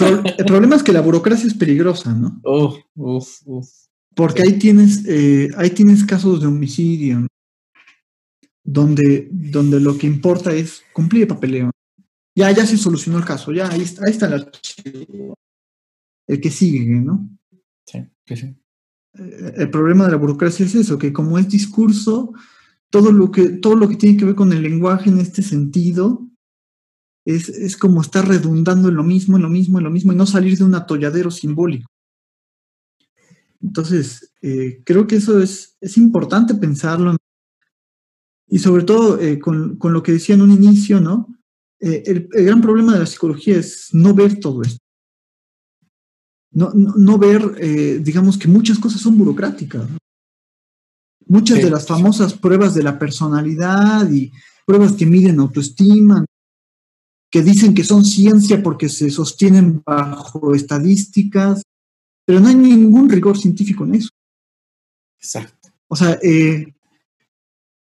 problema 0.47 0.76
es 0.76 0.83
que 0.83 0.93
la 0.93 1.01
burocracia 1.01 1.47
es 1.47 1.55
peligrosa, 1.55 2.14
¿no? 2.14 2.41
Uf, 2.43 2.79
uf, 2.97 3.29
uf. 3.45 3.68
Porque 4.14 4.43
ahí 4.43 4.59
tienes, 4.59 5.05
eh, 5.07 5.49
ahí 5.57 5.70
tienes 5.70 6.05
casos 6.05 6.41
de 6.41 6.47
homicidio, 6.47 7.26
donde, 8.64 9.29
donde 9.31 9.79
lo 9.79 9.97
que 9.97 10.07
importa 10.07 10.53
es 10.53 10.83
cumplir 10.93 11.22
el 11.22 11.29
papeleo. 11.29 11.70
Ya, 12.35 12.51
ya 12.51 12.66
se 12.66 12.76
solucionó 12.76 13.18
el 13.18 13.24
caso, 13.24 13.53
ya, 13.53 13.68
ahí 13.68 13.83
está, 13.83 14.05
ahí 14.05 14.11
está 14.11 14.26
el 14.26 14.35
archivo. 14.35 15.35
El 16.26 16.41
que 16.41 16.51
sigue, 16.51 16.89
¿no? 16.89 17.29
Sí, 17.87 18.05
que 18.24 18.37
sí. 18.37 18.47
Eh, 19.18 19.53
el 19.57 19.70
problema 19.70 20.07
de 20.07 20.12
la 20.12 20.18
burocracia 20.18 20.66
es 20.66 20.74
eso, 20.74 20.99
que 20.99 21.12
como 21.12 21.39
es 21.39 21.49
discurso, 21.49 22.33
todo 22.91 23.12
lo 23.12 23.30
que, 23.30 23.49
todo 23.49 23.76
lo 23.76 23.89
que 23.89 23.97
tiene 23.97 24.16
que 24.16 24.24
ver 24.24 24.34
con 24.34 24.53
el 24.53 24.62
lenguaje 24.62 25.11
en 25.11 25.18
este 25.18 25.43
sentido 25.43 26.28
es, 27.24 27.76
como 27.76 28.01
estar 28.01 28.26
redundando 28.26 28.89
en 28.89 28.95
lo 28.95 29.05
mismo, 29.05 29.36
en 29.36 29.43
lo 29.43 29.51
mismo, 29.51 29.78
en 29.78 29.84
lo 29.84 29.91
mismo, 29.91 30.12
y 30.12 30.16
no 30.16 30.24
salir 30.24 30.57
de 30.57 30.64
un 30.64 30.74
atolladero 30.74 31.30
simbólico. 31.30 31.91
Entonces, 33.61 34.32
eh, 34.41 34.82
creo 34.84 35.07
que 35.07 35.16
eso 35.16 35.43
es, 35.43 35.76
es 35.80 35.99
importante 35.99 36.55
pensarlo. 36.55 37.16
Y 38.49 38.61
sobre 38.61 38.84
todo 38.84 39.20
eh, 39.20 39.39
con, 39.39 39.78
lo 39.78 40.03
que 40.03 40.12
decía 40.12 40.36
en 40.36 40.43
un 40.43 40.53
inicio, 40.53 41.01
¿no? 41.01 41.26
Eh, 41.80 42.03
el, 42.07 42.28
gran 42.47 42.62
problema 42.62 42.95
de 42.95 43.01
la 43.01 43.07
psicología 43.07 43.59
es 43.59 43.91
no 43.93 44.14
ver 44.14 44.41
todo 44.41 44.62
esto. 44.62 44.78
No, 46.51 46.72
no, 46.72 47.18
ver, 47.18 48.03
digamos, 48.03 48.39
que 48.39 48.49
muchas 48.49 48.78
cosas 48.78 49.03
son 49.03 49.18
burocráticas. 49.18 49.86
Muchas 51.29 51.62
de 51.62 51.70
las 51.70 51.87
famosas 51.87 52.33
pruebas 52.33 52.74
de 52.74 52.83
la 52.83 52.99
personalidad 52.99 54.11
y 54.11 54.33
pruebas 54.66 54.93
que 54.93 55.07
miden 55.07 55.41
autoestima, 55.41 56.24
que 57.31 57.43
dicen 57.43 57.74
que 57.74 57.85
son 57.85 58.05
ciencia 58.05 58.62
porque 58.62 58.89
se 58.89 59.11
sostienen 59.11 59.83
bajo 59.85 60.55
estadísticas, 60.55 61.62
pero 62.24 62.41
no 62.41 62.49
hay 62.49 62.55
ningún 62.55 63.09
rigor 63.09 63.39
científico 63.39 63.85
en 63.85 63.97
eso. 63.97 64.09
Exacto. 65.20 65.68
O 65.89 65.97
sea, 65.97 66.18
eh, 66.22 66.74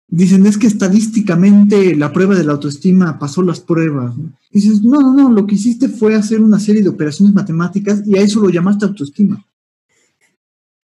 dicen 0.08 0.46
es 0.46 0.58
que 0.58 0.68
estadísticamente 0.68 1.96
la 1.96 2.14
prueba 2.14 2.36
de 2.36 2.44
la 2.44 2.54
autoestima 2.54 3.20
pasó 3.20 3.42
las 3.42 3.60
pruebas. 3.60 4.16
Y 4.52 4.62
dices, 4.62 4.82
no, 4.82 5.02
no, 5.02 5.14
no, 5.14 5.32
lo 5.32 5.46
que 5.46 5.56
hiciste 5.56 5.90
fue 5.90 6.16
hacer 6.16 6.42
una 6.42 6.60
serie 6.60 6.82
de 6.82 6.90
operaciones 6.90 7.34
matemáticas 7.34 8.02
y 8.06 8.18
a 8.18 8.22
eso 8.22 8.40
lo 8.40 8.50
llamaste 8.50 8.86
autoestima. 8.86 9.46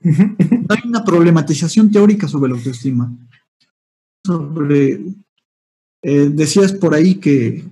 Hay 0.04 0.80
una 0.86 1.04
problematización 1.04 1.92
teórica 1.92 2.28
sobre 2.28 2.52
la 2.52 2.58
autoestima. 2.58 3.12
Sobre, 4.26 5.02
eh, 6.04 6.30
decías 6.32 6.74
por 6.74 6.94
ahí 6.94 7.16
que, 7.16 7.64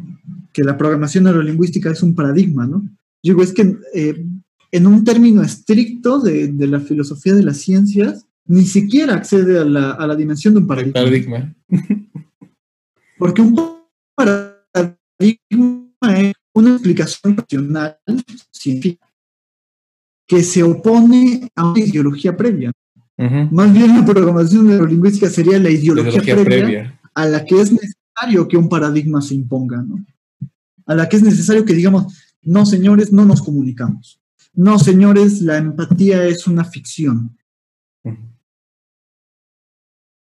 la 0.56 0.78
programación 0.78 1.24
neurolingüística 1.24 1.90
es 1.90 2.04
un 2.04 2.14
paradigma, 2.14 2.68
¿no? 2.68 2.84
Digo, 3.24 3.42
es 3.42 3.54
que 3.54 3.78
eh, 3.96 4.26
en 4.74 4.88
un 4.88 5.06
término 5.06 5.42
estricto 5.42 6.20
de, 6.20 6.52
la 6.68 6.82
filosofía 6.82 7.34
de 7.34 7.44
las 7.44 7.60
ciencias, 7.60 8.26
ni 8.46 8.66
siquiera 8.66 9.16
accede 9.16 9.58
a 9.58 9.64
la, 9.64 10.16
dimensión 10.18 10.54
de 10.54 10.60
un 10.60 10.68
paradigma. 10.68 11.56
Porque 13.18 13.42
un 13.42 13.56
paradigma 14.14 14.90
es 16.18 16.34
una 16.54 16.72
explicación 16.72 17.38
racional 17.38 17.98
científica 18.52 19.09
que 20.30 20.44
se 20.44 20.62
opone 20.62 21.50
a 21.56 21.72
una 21.72 21.80
ideología 21.80 22.38
previa. 22.38 22.72
Más 23.52 23.74
bien 23.74 23.98
la 23.98 24.06
programación 24.06 24.68
neurolingüística 24.68 25.28
sería 25.28 25.60
la 25.60 25.72
ideología, 25.72 26.22
previa, 26.22 27.02
a 27.16 27.26
la 27.26 27.44
que 27.44 27.60
es 27.60 27.72
necesario 27.72 28.48
que 28.48 28.56
un 28.56 28.70
paradigma 28.70 29.22
se 29.22 29.34
imponga, 29.34 29.82
¿no? 29.82 30.06
A 30.86 30.94
la 30.96 31.10
que 31.10 31.18
es 31.18 31.24
necesario 31.24 31.66
que 31.66 31.74
digamos, 31.74 32.16
no 32.44 32.66
señores, 32.66 33.12
no 33.12 33.26
nos 33.26 33.42
comunicamos. 33.42 34.22
No 34.54 34.78
señores, 34.78 35.42
la 35.42 35.58
empatía 35.58 36.24
es 36.26 36.46
una 36.46 36.64
ficción. 36.64 37.36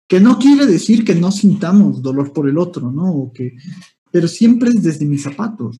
Que 0.08 0.20
no 0.22 0.40
quiere 0.40 0.66
decir 0.66 1.04
que 1.04 1.14
no 1.14 1.32
sintamos 1.32 2.02
dolor 2.02 2.32
por 2.32 2.48
el 2.48 2.58
otro, 2.58 2.90
¿no? 2.90 3.32
que, 3.36 3.58
pero 4.12 4.30
siempre 4.30 4.70
es 4.70 4.82
desde 4.82 5.06
mis 5.06 5.24
zapatos. 5.24 5.78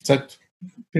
Exacto 0.00 0.36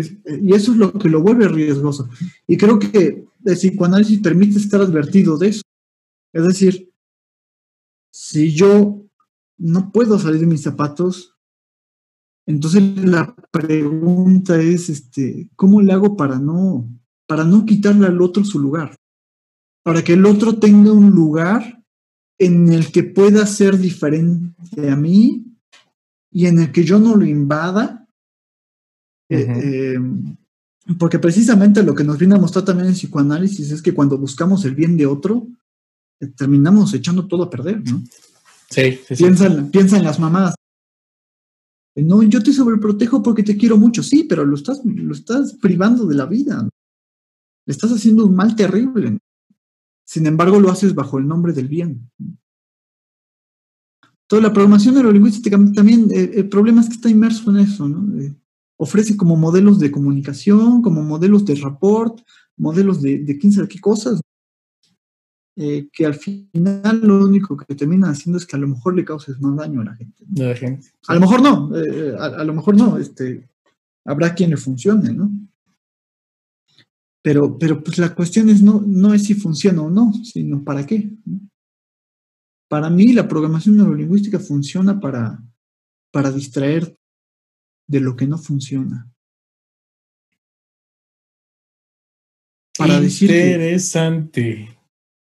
y 0.01 0.55
eso 0.55 0.73
es 0.73 0.79
lo 0.79 0.93
que 0.93 1.09
lo 1.09 1.23
vuelve 1.23 1.49
riesgoso. 1.49 2.09
Y 2.47 2.57
creo 2.57 2.79
que 2.79 3.25
el 3.45 3.57
psicoanálisis 3.57 4.21
permite 4.21 4.59
estar 4.59 4.81
advertido 4.81 5.39
de 5.39 5.49
eso. 5.49 5.63
Es 6.33 6.45
decir, 6.45 6.93
si 8.11 8.53
yo 8.53 9.03
no 9.59 9.91
puedo 9.93 10.19
salir 10.19 10.41
de 10.41 10.47
mis 10.47 10.63
zapatos, 10.63 11.37
entonces 12.47 12.83
la 13.05 13.35
pregunta 13.51 14.61
es, 14.61 14.89
este, 14.89 15.49
¿cómo 15.57 15.81
le 15.81 15.93
hago 15.93 16.17
para 16.17 16.39
no, 16.39 16.89
para 17.27 17.45
no 17.45 17.65
quitarle 17.65 18.07
al 18.07 18.21
otro 18.21 18.45
su 18.45 18.59
lugar? 18.59 18.97
Para 19.83 20.05
que 20.05 20.13
el 20.13 20.27
otro 20.27 20.59
tenga 20.59 20.93
un 20.93 21.11
lugar 21.11 21.83
en 22.39 22.73
el 22.73 22.93
que 22.93 23.03
pueda 23.03 23.47
ser 23.47 23.79
diferente 23.79 24.91
a 24.91 24.97
mí 24.97 25.45
y 26.31 26.47
en 26.47 26.59
el 26.59 26.73
que 26.73 26.85
yo 26.85 26.99
no 26.99 27.17
lo 27.17 27.25
invada 27.25 28.06
eh, 29.29 29.95
eh, 29.97 29.99
porque 30.99 31.19
precisamente 31.19 31.83
lo 31.83 31.95
que 31.95 32.05
nos 32.05 32.19
viene 32.19 32.37
a 32.37 32.39
mostrar 32.39 32.65
también 32.65 32.89
el 32.89 32.95
psicoanálisis 32.95 33.73
es 33.73 33.83
que 33.83 33.93
cuando 33.93 34.19
buscamos 34.19 34.65
el 34.65 34.75
bien 34.75 34.97
de 34.97 35.07
otro, 35.07 35.49
eh, 36.21 36.29
terminamos 36.29 36.95
echando 36.95 37.27
todo 37.27 37.45
a 37.45 37.51
perder, 37.51 37.83
¿no? 37.91 38.03
Sí, 38.71 38.99
piensa, 39.17 39.97
en 39.97 40.05
las 40.05 40.19
mamadas. 40.19 40.55
No, 41.97 42.23
yo 42.23 42.43
te 42.43 42.53
sobreprotejo 42.53 43.23
porque 43.23 43.43
te 43.43 43.57
quiero 43.57 43.79
mucho, 43.79 44.03
sí, 44.03 44.25
pero 44.25 44.45
lo 44.45 44.55
estás, 44.55 44.85
lo 44.85 45.15
estás 45.15 45.55
privando 45.55 46.07
de 46.07 46.15
la 46.15 46.27
vida. 46.27 46.69
Le 47.65 47.73
estás 47.73 47.91
haciendo 47.93 48.27
un 48.27 48.35
mal 48.35 48.55
terrible. 48.55 49.19
Sin 50.05 50.27
embargo, 50.27 50.61
lo 50.61 50.71
haces 50.71 50.95
bajo 50.95 51.19
el 51.19 51.27
nombre 51.27 51.53
del 51.53 51.69
bien. 51.69 52.11
Toda 54.29 54.43
la 54.43 54.53
programación 54.53 54.95
neurolingüística 54.95 55.57
también, 55.75 56.09
eh, 56.11 56.33
el 56.35 56.49
problema 56.49 56.81
es 56.81 56.89
que 56.89 56.95
está 56.95 57.09
inmerso 57.09 57.51
en 57.51 57.57
eso, 57.59 57.89
¿no? 57.89 58.21
Eh, 58.21 58.35
ofrece 58.77 59.17
como 59.17 59.37
modelos 59.37 59.79
de 59.79 59.91
comunicación, 59.91 60.83
como 60.83 61.03
modelos 61.03 61.45
de 61.45 61.55
rapport, 61.57 62.21
modelos 62.57 63.03
de, 63.03 63.19
de 63.21 63.39
quién 63.39 63.53
sabe 63.53 63.69
qué 63.69 63.81
cosas, 63.81 64.21
eh, 65.59 65.89
que 65.91 66.05
al 66.05 66.15
final 66.15 67.01
lo 67.03 67.25
único 67.25 67.57
que 67.57 67.75
termina 67.75 68.11
haciendo 68.11 68.37
es 68.37 68.45
que 68.45 68.57
a 68.57 68.59
lo 68.59 68.69
mejor 68.69 68.95
le 68.95 69.07
causes 69.07 69.41
más 69.41 69.57
daño 69.57 69.81
a 69.81 69.85
la 69.85 69.95
gente. 69.95 70.23
A 71.09 71.15
lo 71.15 71.21
mejor 71.21 71.41
no, 71.41 71.71
a, 72.19 72.45
lo 72.45 72.53
mejor 72.53 72.77
no, 72.77 72.99
este, 72.99 73.49
habrá 74.05 74.35
quien 74.35 74.51
le 74.51 74.59
funcione, 74.59 75.15
¿no? 75.15 75.31
Pero, 77.23 77.59
pero 77.59 77.83
pues 77.83 77.97
la 77.97 78.15
cuestión 78.15 78.51
es 78.51 78.63
no, 78.63 78.83
no 78.87 79.15
es 79.15 79.25
si 79.25 79.35
funciona 79.35 79.81
o 79.81 79.91
no, 79.91 80.13
sino 80.25 80.63
para 80.63 80.87
qué. 80.87 81.11
Para 82.69 82.91
mí 82.91 83.15
la 83.15 83.27
programación 83.27 83.79
neurolingüística 83.79 84.39
funciona 84.39 85.01
para, 85.01 85.43
para 86.13 86.31
distraer 86.31 86.99
de 87.87 88.01
lo 88.01 88.17
que 88.17 88.27
no 88.27 88.39
funciona. 88.39 89.11
Para 92.77 93.03
Interesante. 93.03 94.79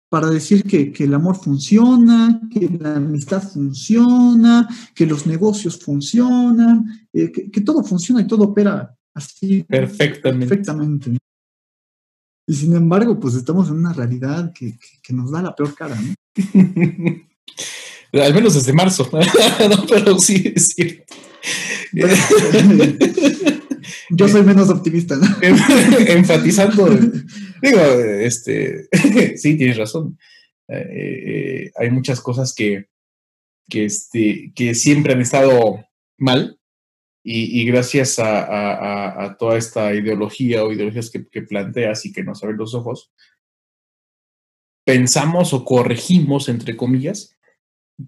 para 0.08 0.30
decir 0.30 0.64
que, 0.64 0.92
el 1.04 1.14
amor 1.14 1.36
funciona, 1.36 2.40
que 2.50 2.68
la 2.80 2.96
amistad 2.96 3.42
funciona, 3.42 4.68
que 4.94 5.06
los 5.06 5.26
negocios 5.26 5.78
funcionan, 5.78 7.06
eh, 7.12 7.30
que, 7.30 7.60
todo 7.60 7.82
funciona 7.82 8.22
y 8.22 8.26
todo 8.26 8.44
opera 8.44 8.96
así 9.14 9.62
perfectamente. 9.64 10.46
perfectamente. 10.46 11.18
Y 12.46 12.54
sin 12.54 12.74
embargo, 12.74 13.20
pues 13.20 13.34
estamos 13.34 13.68
en 13.68 13.76
una 13.76 13.92
realidad 13.92 14.52
que, 14.52 14.78
nos 15.10 15.30
da 15.30 15.42
la 15.42 15.54
peor 15.54 15.74
cara, 15.74 15.98
¿no? 16.00 16.14
Al 18.22 18.34
menos 18.34 18.54
desde 18.54 18.72
marzo, 18.74 19.08
pero 19.88 20.18
sí 20.18 20.52
es 20.54 20.68
cierto. 20.68 21.14
Yo 24.11 24.28
soy 24.28 24.43
menos 24.43 24.68
optimista, 24.70 25.16
¿no? 25.16 25.26
Enfatizando, 26.09 26.88
digo, 27.62 27.80
este, 28.20 28.88
sí, 29.36 29.57
tienes 29.57 29.76
razón. 29.76 30.18
Eh, 30.68 31.64
eh, 31.66 31.72
hay 31.76 31.90
muchas 31.90 32.20
cosas 32.20 32.55
que, 32.55 32.86
que, 33.68 33.86
este, 33.86 34.53
que 34.55 34.74
siempre 34.74 35.14
han 35.14 35.20
estado 35.20 35.84
mal 36.18 36.59
y, 37.24 37.64
gracias 37.66 38.18
a, 38.18 39.36
toda 39.38 39.57
esta 39.57 39.95
ideología 39.95 40.64
o 40.64 40.72
ideologías 40.72 41.11
que, 41.11 41.43
planteas 41.43 42.05
y 42.05 42.12
que 42.12 42.24
nos 42.24 42.43
abren 42.43 42.59
los 42.59 42.74
ojos, 42.74 43.12
pensamos 44.84 45.53
o 45.53 45.64
corregimos, 45.64 46.49
entre 46.49 46.76
comillas, 46.76 47.36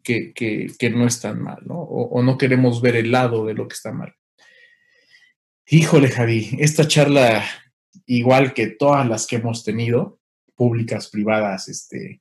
que, 0.02 0.32
que, 0.34 0.90
no 0.90 1.06
están 1.06 1.42
mal, 1.42 1.62
¿no? 1.64 1.78
O, 1.80 2.22
no 2.22 2.38
queremos 2.38 2.80
ver 2.80 2.96
el 2.96 3.10
lado 3.10 3.46
de 3.46 3.54
lo 3.54 3.68
que 3.68 3.74
está 3.74 3.92
mal. 3.92 4.14
Híjole, 5.66 6.08
Javi, 6.08 6.56
esta 6.58 6.86
charla, 6.86 7.44
igual 8.06 8.52
que 8.54 8.66
todas 8.68 9.08
las 9.08 9.26
que 9.26 9.36
hemos 9.36 9.64
tenido, 9.64 10.18
públicas, 10.54 11.08
privadas, 11.08 11.68
este, 11.68 12.20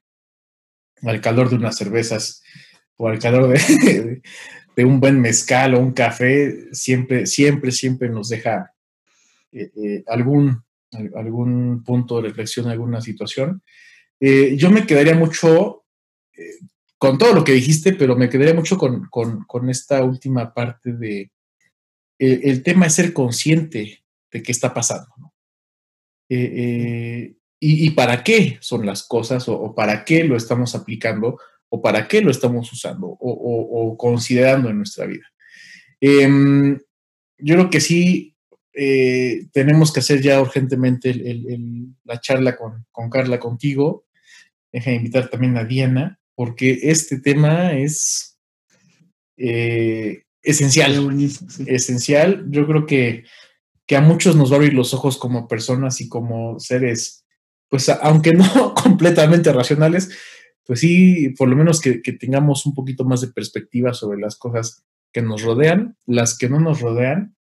al 1.02 1.22
calor 1.22 1.50
de 1.50 1.58
unas 1.58 1.78
cervezas 1.78 2.42
o 2.96 3.08
al 3.08 3.20
calor 3.20 3.50
de, 3.50 4.22
de 4.76 4.86
un 4.86 5.00
buen 5.00 5.20
mezcal 5.22 5.76
o 5.76 5.80
un 5.80 5.94
café 5.94 6.74
siempre, 6.74 7.26
siempre, 7.26 7.72
siempre 7.72 8.10
nos 8.10 8.30
deja 8.30 8.74
eh, 9.52 9.72
eh, 9.76 10.04
algún, 10.08 10.64
algún 11.16 11.84
punto 11.84 12.18
de 12.18 12.30
reflexión, 12.30 12.68
alguna 12.68 13.02
situación. 13.02 13.62
Eh, 14.20 14.56
yo 14.58 14.72
me 14.72 14.86
quedaría 14.86 15.16
mucho 15.16 15.86
con 17.04 17.18
todo 17.18 17.34
lo 17.34 17.44
que 17.44 17.52
dijiste, 17.52 17.92
pero 17.92 18.16
me 18.16 18.30
quedaría 18.30 18.54
mucho 18.54 18.78
con, 18.78 19.70
esta 19.70 20.02
última 20.06 20.54
parte 20.54 20.94
de 20.94 21.34
el 22.18 22.64
tema 22.64 22.86
es 22.86 22.94
ser 22.94 23.12
consciente 23.12 24.06
de 24.32 24.42
qué 24.42 24.54
está 24.54 24.74
pasando. 24.74 25.14
y, 26.30 27.90
para 27.90 28.24
qué 28.24 28.58
son 28.62 28.86
las 28.86 29.04
cosas 29.04 29.50
o 29.50 29.76
para 29.76 30.06
qué 30.06 30.24
lo 30.24 30.38
estamos 30.38 30.76
aplicando 30.76 31.38
o 31.68 31.82
para 31.82 32.08
qué 32.08 32.22
lo 32.22 32.32
estamos 32.32 32.72
usando 32.72 33.08
o, 33.20 33.98
considerando 33.98 34.70
en 34.70 34.78
nuestra 34.78 35.06
vida. 35.06 35.28
Em, 36.00 36.80
yo 37.38 37.56
creo 37.56 37.70
que 37.70 37.82
sí 37.82 38.38
eh, 38.72 39.48
tenemos 39.52 39.92
que 39.92 40.00
hacer 40.00 40.22
ya 40.22 40.40
urgentemente 40.40 41.14
la 42.06 42.22
charla 42.22 42.56
con, 42.56 43.10
Carla 43.12 43.42
contigo. 43.42 44.06
Deja 44.72 44.92
de 44.92 44.96
invitar 44.96 45.30
también 45.30 45.58
a 45.58 45.66
Diana, 45.66 46.22
porque 46.36 46.80
este 46.84 47.20
tema 47.20 47.74
es 47.74 48.40
eh, 49.38 50.24
esencial. 50.42 51.18
Esencial. 51.66 52.46
Yo 52.50 52.68
creo 52.68 52.86
que, 52.86 53.26
que 53.86 53.96
a 53.96 54.02
muchos 54.02 54.36
nos 54.36 54.52
va 54.52 54.56
a 54.56 54.58
abrir 54.58 54.74
los 54.74 54.94
ojos 54.94 55.18
como 55.18 55.48
personas 55.48 56.02
y 56.02 56.10
como 56.10 56.60
seres, 56.60 57.26
pues 57.70 57.90
aunque 57.90 58.34
no 58.34 58.74
completamente 58.84 59.52
racionales, 59.52 60.10
pues 60.66 60.80
sí, 60.80 61.30
por 61.38 61.50
lo 61.50 61.56
menos 61.56 61.82
que, 61.82 62.00
tengamos 62.14 62.66
un 62.66 62.74
poquito 62.74 63.04
más 63.04 63.22
de 63.22 63.28
perspectiva 63.28 63.94
sobre 63.94 64.20
las 64.20 64.38
cosas 64.38 64.86
que 65.12 65.22
nos 65.22 65.44
rodean, 65.44 65.98
las 66.06 66.38
que 66.38 66.50
no 66.50 66.60
nos 66.60 66.80
rodean, 66.80 67.36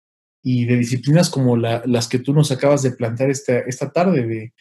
y 0.42 0.66
de 0.66 0.76
disciplinas 0.76 1.30
como 1.30 1.56
las 1.56 2.08
que 2.08 2.20
tú 2.20 2.32
nos 2.32 2.52
acabas 2.52 2.82
de 2.82 2.92
plantear 2.92 3.30
esta, 3.30 3.58
esta 3.58 3.90
tarde, 3.90 4.52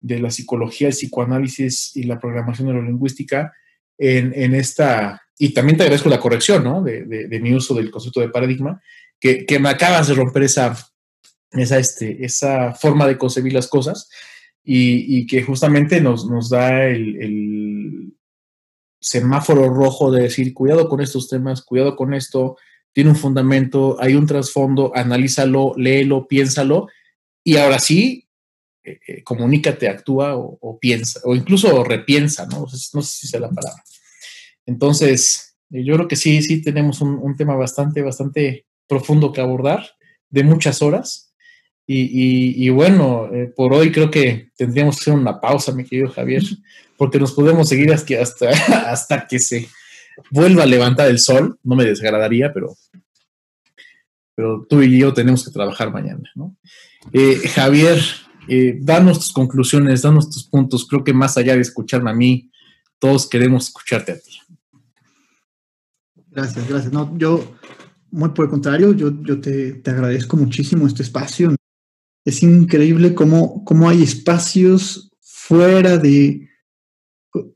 de, 0.00 0.18
la 0.20 0.30
psicología, 0.30 0.88
el 0.88 0.94
psicoanálisis 0.94 1.96
y 1.96 2.04
la 2.04 2.20
programación 2.20 2.68
neurolingüística, 2.68 3.52
en, 3.98 4.32
en 4.34 4.54
esta, 4.54 5.22
y 5.38 5.50
también 5.54 5.76
te 5.76 5.84
agradezco 5.84 6.08
la 6.08 6.20
corrección, 6.20 6.64
¿no? 6.64 6.82
De, 6.82 7.40
mi 7.40 7.54
uso 7.54 7.74
del 7.74 7.90
concepto 7.90 8.20
de 8.20 8.28
paradigma, 8.28 8.80
que, 9.20 9.58
me 9.58 9.68
acabas 9.68 10.08
de 10.08 10.14
romper 10.14 10.44
esa, 10.44 10.76
esa, 11.50 11.78
este, 11.78 12.24
esa 12.24 12.74
forma 12.74 13.06
de 13.06 13.18
concebir 13.18 13.52
las 13.52 13.68
cosas 13.68 14.08
y, 14.62 15.26
que 15.26 15.42
justamente 15.42 16.00
nos, 16.00 16.28
nos 16.28 16.50
da 16.50 16.84
el, 16.86 18.12
semáforo 19.00 19.68
rojo 19.68 20.10
de 20.10 20.22
decir, 20.22 20.54
cuidado 20.54 20.88
con 20.88 21.02
estos 21.02 21.28
temas, 21.28 21.60
cuidado 21.60 21.94
con 21.94 22.14
esto, 22.14 22.56
tiene 22.94 23.10
un 23.10 23.16
fundamento, 23.16 23.98
hay 24.00 24.14
un 24.14 24.24
trasfondo, 24.24 24.92
analízalo, 24.94 25.74
léelo, 25.76 26.26
piénsalo, 26.26 26.88
y 27.44 27.58
ahora 27.58 27.78
sí, 27.78 28.23
eh, 28.84 29.00
eh, 29.06 29.22
comunícate, 29.22 29.88
actúa 29.88 30.36
o, 30.36 30.78
piensa, 30.78 31.20
o 31.24 31.34
incluso 31.34 31.82
repiensa, 31.84 32.46
¿no? 32.46 32.60
No 32.60 33.02
sé, 33.02 33.02
si 33.02 33.26
sea 33.26 33.40
la 33.40 33.50
palabra. 33.50 33.82
Entonces, 34.66 35.56
eh, 35.70 35.84
yo 35.84 35.94
creo 35.94 36.08
que 36.08 36.16
sí, 36.16 36.42
sí 36.42 36.62
tenemos 36.62 37.00
un, 37.00 37.18
un 37.18 37.36
tema 37.36 37.56
bastante, 37.56 38.02
bastante 38.02 38.66
profundo 38.86 39.32
que 39.32 39.40
abordar, 39.40 39.86
de 40.30 40.42
muchas 40.42 40.82
horas, 40.82 41.34
y, 41.86 42.70
bueno, 42.70 43.28
eh, 43.32 43.52
por 43.54 43.74
hoy 43.74 43.92
creo 43.92 44.10
que 44.10 44.50
tendríamos 44.56 44.96
que 44.96 45.02
hacer 45.02 45.14
una 45.14 45.40
pausa, 45.40 45.72
mi 45.72 45.84
querido 45.84 46.10
Javier, 46.10 46.42
porque 46.96 47.18
nos 47.18 47.32
podemos 47.32 47.68
seguir 47.68 47.92
hasta, 47.92 48.20
hasta, 48.20 48.90
hasta 48.90 49.26
que 49.26 49.38
se 49.38 49.68
vuelva 50.30 50.62
a 50.62 50.66
levantar 50.66 51.08
el 51.08 51.18
sol. 51.18 51.58
No 51.62 51.76
me 51.76 51.84
desagradaría, 51.84 52.52
pero, 52.52 52.74
pero 54.34 54.66
tú 54.68 54.82
y 54.82 54.98
yo 54.98 55.12
tenemos 55.12 55.44
que 55.44 55.50
trabajar 55.50 55.92
mañana. 55.92 56.30
¿no? 56.34 56.56
Eh, 57.12 57.36
Javier, 57.54 58.00
eh, 58.48 58.78
danos 58.80 59.18
tus 59.18 59.32
conclusiones, 59.32 60.02
danos 60.02 60.30
tus 60.30 60.44
puntos. 60.44 60.86
Creo 60.86 61.04
que 61.04 61.12
más 61.12 61.36
allá 61.36 61.54
de 61.54 61.60
escucharme 61.60 62.10
a 62.10 62.14
mí, 62.14 62.50
todos 62.98 63.28
queremos 63.28 63.68
escucharte 63.68 64.12
a 64.12 64.18
ti. 64.18 64.38
Gracias, 66.30 66.68
gracias. 66.68 66.92
No, 66.92 67.16
yo, 67.16 67.56
muy 68.10 68.30
por 68.30 68.46
el 68.46 68.50
contrario, 68.50 68.92
yo, 68.92 69.12
yo 69.22 69.40
te, 69.40 69.74
te 69.74 69.90
agradezco 69.90 70.36
muchísimo 70.36 70.86
este 70.86 71.02
espacio 71.02 71.54
es 72.24 72.42
increíble 72.42 73.14
cómo, 73.14 73.64
cómo 73.64 73.88
hay 73.88 74.02
espacios 74.02 75.10
fuera 75.20 75.98
de... 75.98 76.48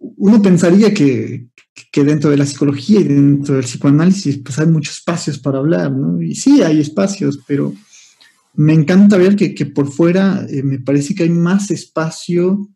Uno 0.01 0.43
pensaría 0.43 0.93
que, 0.93 1.49
dentro 1.95 2.31
de 2.31 2.37
la 2.37 2.47
psicología 2.47 3.01
y 3.01 3.05
dentro 3.05 3.55
del 3.55 3.65
psicoanálisis 3.65 4.39
pues 4.39 4.59
hay 4.59 4.67
muchos 4.67 4.99
espacios 4.99 5.39
para 5.39 5.59
hablar, 5.59 5.91
¿no? 5.93 6.21
Y 6.21 6.35
sí, 6.35 6.63
hay 6.63 6.81
espacios, 6.81 7.41
pero 7.47 7.73
me 8.55 8.75
encanta 8.75 9.17
ver 9.17 9.37
que, 9.37 9.67
por 9.67 9.91
fuera 9.91 10.47
eh, 10.49 10.63
me 10.63 10.79
parece 10.79 11.15
que 11.15 11.25
hay 11.25 11.31
más 11.31 11.71
espacio, 11.71 12.69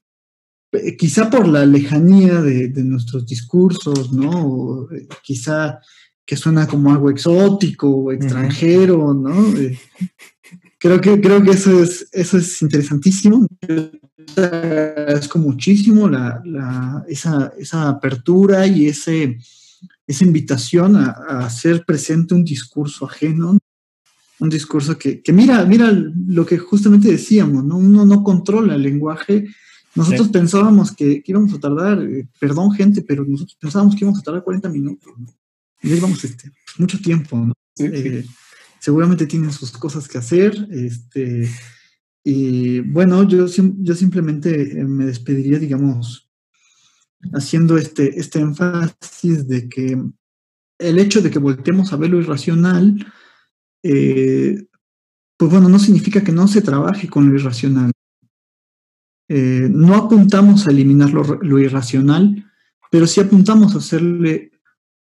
eh, 0.73 0.97
quizá 0.97 1.29
por 1.29 1.47
la 1.49 1.67
lejanía 1.67 2.41
de, 2.41 2.71
nuestros 2.85 3.27
discursos, 3.27 4.13
¿no? 4.13 4.89
Eh, 4.93 5.09
quizá 5.23 5.81
que 6.25 6.37
suena 6.37 6.67
como 6.67 6.93
algo 6.93 7.11
exótico 7.11 7.89
o 7.89 8.13
extranjero, 8.13 9.13
¿no? 9.13 9.53
creo 10.83 11.01
que, 11.01 11.21
creo 11.21 11.43
que 11.43 11.51
eso 11.53 11.83
es, 11.83 12.09
eso 12.13 12.39
es 12.39 12.61
interesantísimo. 12.61 13.47
Agradezco 14.37 15.39
muchísimo 15.39 16.09
la, 16.09 17.05
esa, 17.09 17.53
esa, 17.59 17.89
apertura 17.89 18.67
y 18.67 18.87
ese, 18.87 19.39
esa 20.07 20.25
invitación 20.25 20.97
a, 20.97 21.11
hacer 21.45 21.85
presente 21.85 22.35
un 22.35 22.45
discurso 22.45 23.07
ajeno, 23.07 23.59
un 24.39 24.49
discurso 24.49 24.99
que, 24.99 25.23
mira, 25.33 25.65
mira 25.65 25.93
lo 25.93 26.45
que 26.45 26.59
justamente 26.59 27.11
decíamos, 27.11 27.65
¿no? 27.65 27.77
Uno 27.77 28.05
no 28.05 28.23
controla 28.25 28.75
el 28.75 28.83
lenguaje. 28.83 29.47
Nosotros 29.95 30.29
pensábamos 30.29 30.93
que, 30.93 31.23
íbamos 31.25 31.53
a 31.55 31.61
tardar, 31.61 32.03
eh, 32.03 32.27
perdón 32.41 32.73
gente, 32.73 33.03
pero 33.03 33.25
nosotros 33.25 33.57
pensábamos 33.61 33.95
que 33.95 34.05
íbamos 34.05 34.21
a 34.21 34.23
tardar 34.23 34.43
40 34.43 34.69
minutos, 34.71 35.13
¿no? 35.19 35.27
Y 35.83 35.93
ahí 35.93 36.01
vamos 36.01 36.25
este, 36.25 36.51
pues, 36.51 36.79
mucho 36.79 36.99
tiempo, 37.01 37.37
¿no? 37.37 37.53
Eh, 37.79 38.25
seguramente 38.81 39.27
tienen 39.27 39.53
sus 39.53 39.71
cosas 39.73 40.09
que 40.09 40.19
hacer, 40.19 40.69
este, 40.71 41.49
y 42.25 42.81
bueno, 42.81 43.23
yo, 43.25 43.47
yo 43.47 43.95
simplemente 43.95 44.79
eh, 44.79 44.85
me 44.85 45.07
despediría, 45.07 45.59
digamos, 45.59 46.31
haciendo 47.33 47.77
este, 47.77 48.19
este 48.19 48.41
énfasis 48.41 49.47
de 49.49 49.69
que 49.69 50.03
el 50.79 50.99
hecho 50.99 51.21
de 51.21 51.31
que 51.31 51.39
volteemos 51.39 51.93
a 51.93 51.97
ver 51.97 52.11
lo 52.11 52.21
irracional, 52.21 53.07
eh, 53.83 54.67
pues 55.37 55.51
bueno, 55.51 55.69
no 55.69 55.79
significa 55.79 56.23
que 56.23 56.33
no 56.33 56.47
se 56.47 56.63
trabaje 56.63 57.09
con 57.09 57.29
lo 57.29 57.35
irracional. 57.35 57.91
Eh, 59.29 59.69
no 59.71 59.95
apuntamos 59.95 60.67
a 60.67 60.71
eliminar 60.71 61.11
lo, 61.11 61.59
irracional, 61.59 62.45
pero 62.91 63.07
sí 63.07 63.21
apuntamos 63.21 63.75
a 63.75 63.79
hacerle 63.79 64.53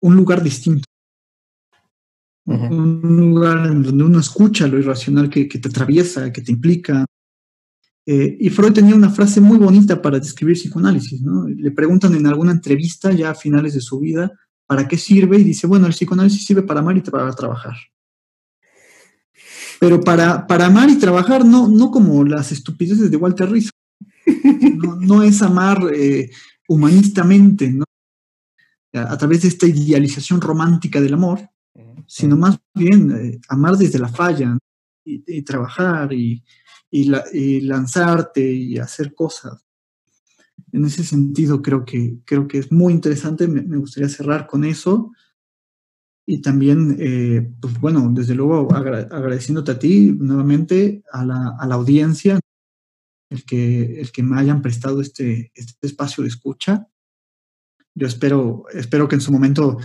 un 0.00 0.16
lugar 0.16 0.42
distinto. 0.42 0.84
Un 2.44 3.02
lugar 3.02 3.66
en 3.66 3.82
donde 3.82 4.04
uno 4.04 4.20
escucha 4.20 4.68
lo 4.68 4.78
irracional 4.78 5.28
que, 5.28 5.46
te 5.46 5.68
atraviesa, 5.68 6.32
que 6.32 6.42
te 6.42 6.52
implica. 6.52 7.04
Eh, 8.06 8.38
y 8.40 8.48
Freud 8.50 8.72
tenía 8.72 8.94
una 8.94 9.10
frase 9.10 9.40
muy 9.40 9.58
bonita 9.58 10.00
para 10.00 10.18
describir 10.18 10.56
psicoanálisis. 10.56 11.20
¿no? 11.20 11.48
Le 11.48 11.70
preguntan 11.72 12.14
en 12.14 12.26
alguna 12.26 12.52
entrevista, 12.52 13.12
ya 13.12 13.30
a 13.30 13.34
finales 13.34 13.74
de 13.74 13.80
su 13.80 13.98
vida, 13.98 14.30
¿para 14.66 14.86
qué 14.86 14.96
sirve? 14.96 15.38
Y 15.38 15.44
dice, 15.44 15.66
bueno, 15.66 15.86
el 15.86 15.92
psicoanálisis 15.92 16.46
sirve 16.46 16.62
para 16.62 16.80
amar 16.80 16.96
y 16.96 17.00
para 17.00 17.32
trabajar. 17.32 17.74
Pero 19.80 20.00
para, 20.00 20.46
para 20.46 20.66
amar 20.66 20.90
y 20.90 20.98
trabajar, 20.98 21.44
no, 21.44 21.68
no 21.68 21.90
como 21.90 22.24
las 22.24 22.52
estupideces 22.52 23.10
de 23.10 23.16
Walter 23.16 23.50
Rizzo. 23.50 23.70
No, 25.00 25.22
es 25.22 25.40
amar 25.40 25.80
eh, 25.94 26.30
humanistamente, 26.68 27.70
¿no? 27.70 27.84
a 28.92 29.16
través 29.16 29.42
de 29.42 29.48
esta 29.48 29.66
idealización 29.66 30.40
romántica 30.40 31.00
del 31.00 31.14
amor, 31.14 31.40
sino 32.06 32.36
más 32.36 32.58
bien 32.74 33.10
eh, 33.10 33.40
amar 33.48 33.76
desde 33.76 33.98
la 33.98 34.08
falla 34.08 34.56
y, 35.04 35.42
trabajar 35.42 36.12
y, 36.12 36.42
lanzarte 36.90 38.50
y 38.50 38.78
hacer 38.78 39.14
cosas. 39.14 39.64
En 40.72 40.84
ese 40.84 41.04
sentido 41.04 41.62
creo 41.62 41.84
que, 41.84 42.18
creo 42.24 42.48
que 42.48 42.58
es 42.58 42.72
muy 42.72 42.92
interesante, 42.92 43.46
me, 43.46 43.76
gustaría 43.76 44.08
cerrar 44.08 44.46
con 44.46 44.64
eso. 44.64 45.12
Y 46.30 46.42
también, 46.42 46.94
eh, 47.00 47.50
pues 47.58 47.80
bueno, 47.80 48.10
desde 48.12 48.34
luego 48.34 48.68
agradeciéndote 48.74 49.72
a 49.72 49.78
ti 49.78 50.14
nuevamente, 50.14 51.02
a 51.10 51.24
la, 51.24 51.56
a 51.58 51.66
la 51.66 51.76
audiencia, 51.76 52.38
el 53.30 53.44
que, 53.46 53.98
el 53.98 54.12
que 54.12 54.22
me 54.22 54.38
hayan 54.38 54.60
prestado 54.60 55.00
este, 55.00 55.50
este 55.54 55.86
espacio 55.86 56.22
de 56.22 56.28
escucha. 56.28 56.86
Yo 57.94 58.06
espero, 58.06 58.64
espero 58.74 59.08
que 59.08 59.14
en 59.14 59.22
su 59.22 59.32
momento 59.32 59.78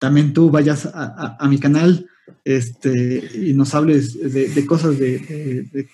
también 0.00 0.32
tú 0.32 0.50
vayas 0.50 0.90
a, 0.92 1.46
mi 1.48 1.60
canal 1.60 2.10
este, 2.42 3.30
y 3.46 3.54
nos 3.54 3.72
hables 3.72 4.18
de, 4.32 4.66
cosas 4.66 4.98
de, 4.98 5.88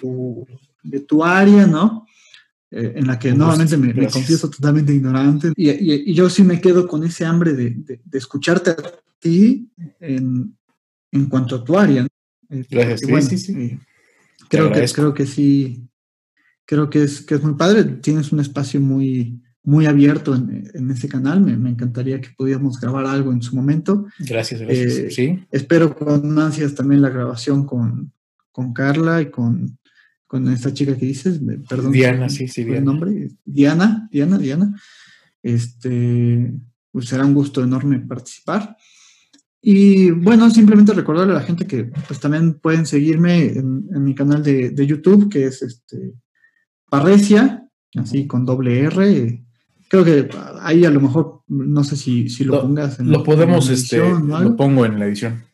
tu, 0.00 0.46
de 0.82 1.00
tu 1.00 1.22
área, 1.22 1.66
¿no? 1.66 2.06
Eh, 2.76 2.92
en 2.96 3.06
la 3.06 3.18
que 3.18 3.32
nuevamente 3.32 3.78
me, 3.78 3.94
confieso 4.06 4.50
totalmente 4.50 4.92
ignorante. 4.92 5.50
Y, 5.56 6.12
yo 6.12 6.28
sí 6.28 6.42
me 6.42 6.60
quedo 6.60 6.86
con 6.86 7.04
ese 7.04 7.24
hambre 7.24 7.54
de, 7.54 8.00
escucharte 8.12 8.72
a 8.72 8.76
ti 9.18 9.70
en, 9.98 10.54
cuanto 11.30 11.56
a 11.56 11.64
tu 11.64 11.78
área. 11.78 12.06
Eh, 12.50 12.66
Gracias. 12.68 13.28
sí, 13.28 13.38
sí, 13.38 13.52
eh, 13.54 13.78
creo, 14.50 14.70
que, 14.70 14.84
creo 14.92 15.14
que 15.14 15.26
sí, 15.26 15.88
creo 16.66 16.90
que 16.90 17.04
es, 17.04 17.22
que 17.22 17.36
es 17.36 17.42
muy 17.42 17.54
padre. 17.54 17.82
Tienes 17.84 18.30
un 18.30 18.40
espacio 18.40 18.78
muy, 18.78 19.40
muy 19.62 19.86
abierto 19.86 20.34
en, 20.34 20.90
ese 20.90 21.08
canal. 21.08 21.40
Me, 21.40 21.70
encantaría 21.70 22.20
que 22.20 22.28
pudiéramos 22.36 22.78
grabar 22.78 23.06
algo 23.06 23.32
en 23.32 23.40
su 23.40 23.56
momento. 23.56 24.04
Gracias, 24.18 24.60
gracias. 24.60 24.92
Eh, 24.98 25.10
sí. 25.10 25.46
Espero 25.50 25.96
con 25.96 26.38
ansias 26.38 26.74
también 26.74 27.00
la 27.00 27.08
grabación 27.08 27.64
con, 27.64 28.12
con 28.52 28.74
Carla 28.74 29.22
y 29.22 29.30
con, 29.30 29.78
con 30.26 30.48
esta 30.48 30.72
chica 30.72 30.96
que 30.96 31.06
dices, 31.06 31.40
perdón. 31.68 31.92
Diana, 31.92 32.28
sí, 32.28 32.48
sí, 32.48 32.64
Diana. 32.64 32.78
El 32.78 32.84
nombre? 32.84 33.28
Diana, 33.44 34.08
Diana, 34.10 34.38
Diana. 34.38 34.80
Este, 35.42 36.52
pues 36.90 37.06
será 37.06 37.24
un 37.24 37.34
gusto 37.34 37.62
enorme 37.62 38.00
participar. 38.00 38.76
Y 39.62 40.10
bueno, 40.10 40.50
simplemente 40.50 40.92
recordarle 40.92 41.32
a 41.32 41.36
la 41.38 41.42
gente 41.42 41.66
que 41.66 41.84
pues 41.84 42.20
también 42.20 42.54
pueden 42.54 42.86
seguirme 42.86 43.46
en, 43.46 44.04
mi 44.04 44.14
canal 44.14 44.42
de, 44.42 44.70
de, 44.70 44.86
YouTube, 44.86 45.28
que 45.28 45.46
es 45.46 45.62
este 45.62 46.14
Parrecia, 46.88 47.68
así 47.94 48.26
con 48.26 48.44
doble 48.44 48.80
R, 48.80 49.46
Creo 49.88 50.04
que 50.04 50.28
ahí 50.62 50.84
a 50.84 50.90
lo 50.90 51.00
mejor, 51.00 51.42
no 51.46 51.84
sé 51.84 51.96
si, 51.96 52.28
si 52.28 52.44
lo, 52.44 52.60
pongas 52.60 52.98
en 52.98 53.10
Lo 53.10 53.22
podemos, 53.22 53.68
este, 53.70 53.98
lo 53.98 54.56
pongo 54.56 54.84
en 54.84 54.98
la 54.98 55.06
edición. 55.06 55.44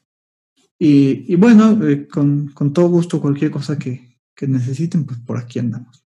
Y, 0.79 1.37
bueno, 1.37 1.79
eh, 1.87 2.09
con, 2.09 2.53
todo 2.73 2.89
gusto, 2.89 3.21
cualquier 3.21 3.51
cosa 3.51 3.79
que, 3.79 4.12
necesiten, 4.41 5.05
pues 5.05 5.19
por 5.21 5.39
aquí 5.39 5.59
andamos. 5.59 6.05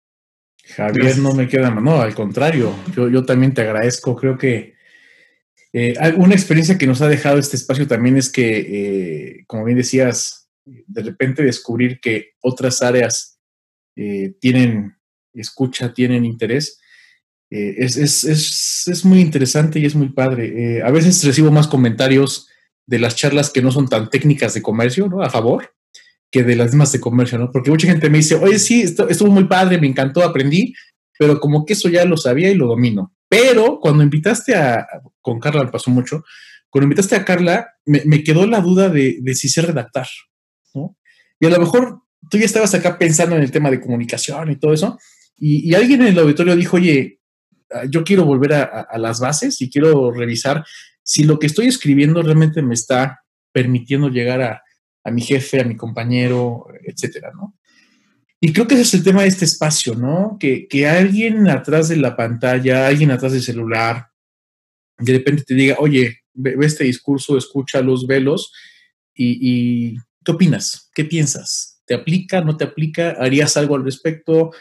Javier, 0.65 1.19
no 1.19 1.33
me 1.33 1.49
queda, 1.49 1.71
no, 1.71 2.01
al 2.01 2.15
contrario, 2.15 2.75
yo, 2.95 3.09
yo 3.09 3.25
también 3.25 3.55
te 3.55 3.63
agradezco, 3.63 4.15
creo 4.15 4.37
que 4.37 4.75
eh, 5.73 5.95
una 6.17 6.35
experiencia 6.35 6.77
que 6.77 6.87
nos 6.87 7.01
ha 7.01 7.09
dejado 7.09 7.39
este 7.39 7.57
espacio 7.57 7.87
también 7.87 8.17
es 8.19 8.31
que, 8.31 8.59
eh, 8.59 9.45
como 9.47 9.65
bien 9.65 9.79
decías, 9.79 10.51
de 10.65 11.03
repente 11.03 11.43
descubrir 11.43 12.01
que 12.01 12.33
otras 12.41 12.83
áreas 12.83 13.41
tienen 14.41 14.99
escucha, 15.33 15.93
tienen 15.93 16.25
interés, 16.25 16.79
eh, 17.51 17.77
es, 17.79 17.97
es, 17.97 18.25
es, 18.25 18.89
es, 18.89 19.05
muy 19.05 19.21
interesante 19.21 19.79
y 19.79 19.87
es 19.87 19.95
muy 19.95 20.11
padre. 20.11 20.77
Eh, 20.77 20.83
a 20.83 20.91
veces 20.91 21.25
recibo 21.25 21.51
más 21.51 21.67
comentarios 21.67 22.49
de 22.87 22.99
las 22.99 23.17
charlas 23.17 23.51
que 23.51 23.63
no 23.63 23.73
son 23.73 23.89
tan 23.89 24.11
técnicas 24.11 24.55
de 24.55 24.63
comercio, 24.63 25.09
¿no? 25.09 25.23
A 25.23 25.31
favor, 25.31 25.75
que 26.31 26.43
de 26.43 26.57
las 26.57 26.73
demás 26.73 26.93
de 26.93 27.01
comercio, 27.01 27.39
¿no? 27.39 27.51
Porque 27.51 27.71
mucha 27.71 27.87
gente 27.87 28.11
me 28.11 28.19
dice, 28.19 28.35
oye, 28.35 28.59
sí, 28.59 28.83
esto, 28.83 29.09
estuvo 29.09 29.31
muy 29.31 29.45
padre, 29.45 29.81
me 29.81 29.87
encantó, 29.87 30.23
aprendí, 30.23 30.75
pero 31.19 31.41
como 31.41 31.65
que 31.65 31.73
eso 31.73 31.89
ya 31.89 32.05
lo 32.05 32.17
sabía 32.17 32.51
y 32.51 32.55
lo 32.55 32.67
domino. 32.67 33.15
Pero 33.29 33.79
cuando 33.81 34.03
invitaste 34.03 34.55
a, 34.55 34.87
con 35.21 35.41
Carla 35.41 35.71
pasó 35.71 35.91
mucho, 35.91 36.25
cuando 36.71 36.85
invitaste 36.85 37.17
a 37.17 37.25
Carla, 37.25 37.69
me, 37.87 38.03
me 38.05 38.23
quedó 38.23 38.47
la 38.47 38.61
duda 38.61 38.89
de, 38.89 39.19
de, 39.21 39.35
si 39.35 39.49
sé 39.49 39.63
redactar, 39.63 40.07
¿no? 40.75 40.97
Y 41.41 41.47
a 41.47 41.51
lo 41.51 41.59
mejor 41.59 42.03
tú 42.31 42.37
ya 42.39 42.45
estabas 42.45 42.75
acá 42.75 42.99
pensando 42.99 43.37
en 43.37 43.43
el 43.43 43.51
tema 43.51 43.71
de 43.71 43.81
comunicación 43.81 44.51
y 44.51 44.57
todo 44.57 44.73
eso, 44.73 44.99
y, 45.37 45.71
y 45.71 45.75
alguien 45.75 46.03
en 46.03 46.09
el 46.09 46.19
auditorio 46.19 46.57
dijo, 46.57 46.77
oye, 46.77 47.19
Ah, 47.71 47.85
yo 47.89 48.03
quiero 48.03 48.25
volver 48.25 48.55
a, 48.55 48.99
las 48.99 49.21
bases 49.21 49.61
y 49.61 49.71
quiero 49.71 50.11
revisar 50.11 50.65
si 51.03 51.25
lo 51.25 51.39
que 51.39 51.47
estoy 51.47 51.67
escribiendo 51.67 52.23
realmente 52.23 52.63
me 52.63 52.75
está 52.75 53.21
permitiendo 53.53 54.09
llegar 54.09 54.41
a, 54.41 54.63
mi 55.11 55.23
jefe, 55.23 55.61
a 55.61 55.65
mi 55.65 55.77
compañero, 55.77 56.67
etcétera, 56.85 57.33
¿no? 57.35 57.57
Y 58.41 58.53
creo 58.53 58.69
que 58.69 58.75
ese 58.75 58.83
es 58.85 58.95
el 58.95 59.05
tema 59.05 59.23
de 59.23 59.29
este 59.29 59.45
espacio, 59.45 59.95
¿no? 59.95 60.37
Que, 60.39 60.69
alguien 60.87 61.49
atrás 61.49 61.89
de 61.89 61.97
la 61.97 62.17
pantalla, 62.17 62.87
alguien 62.87 63.11
atrás 63.11 63.33
del 63.33 63.43
celular, 63.43 64.09
de 64.99 65.13
repente 65.13 65.43
te 65.45 65.55
diga, 65.55 65.77
oye, 65.79 66.21
ve, 66.35 66.57
este 66.61 66.85
discurso, 66.85 67.37
escucha 67.37 67.81
los 67.81 68.07
velos 68.07 68.53
y, 69.15 69.39
y, 69.41 69.97
¿qué 70.25 70.33
opinas? 70.33 70.91
¿Qué 70.95 71.05
piensas? 71.05 71.83
¿Te 71.85 71.95
aplica? 71.95 72.41
¿No 72.41 72.57
te 72.57 72.65
aplica? 72.65 73.17
¿Harías 73.19 73.57
algo 73.57 73.75
al 73.75 73.85
respecto? 73.85 74.53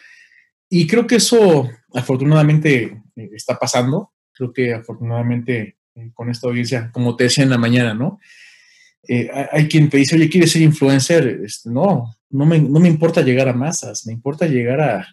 Y 0.70 0.88
creo 0.88 1.06
que 1.08 1.16
eso 1.16 1.70
afortunadamente 1.94 3.04
eh, 3.16 3.30
está 3.34 3.58
pasando. 3.58 4.14
Creo 4.34 4.52
que 4.52 4.74
afortunadamente 4.74 5.78
eh, 5.96 6.12
con 6.14 6.30
esta 6.30 6.48
audiencia, 6.48 6.92
como 6.92 7.16
te 7.16 7.26
decía 7.26 7.44
en 7.44 7.50
la 7.50 7.58
mañana, 7.58 7.94
¿no? 7.94 8.20
Eh, 9.08 9.30
hay 9.52 9.68
quien 9.68 9.90
te 9.90 9.98
dice, 9.98 10.16
oye, 10.16 10.30
¿quieres 10.30 10.52
ser 10.52 10.62
influencer? 10.62 11.42
Este, 11.44 11.70
no, 11.70 12.16
no 12.30 12.46
me, 12.46 12.60
no 12.60 12.80
me, 12.80 12.88
importa 12.88 13.22
llegar 13.22 13.48
a 13.50 13.54
masas, 13.54 14.06
me 14.06 14.14
importa 14.14 14.48
llegar 14.48 14.82
a, 14.82 15.08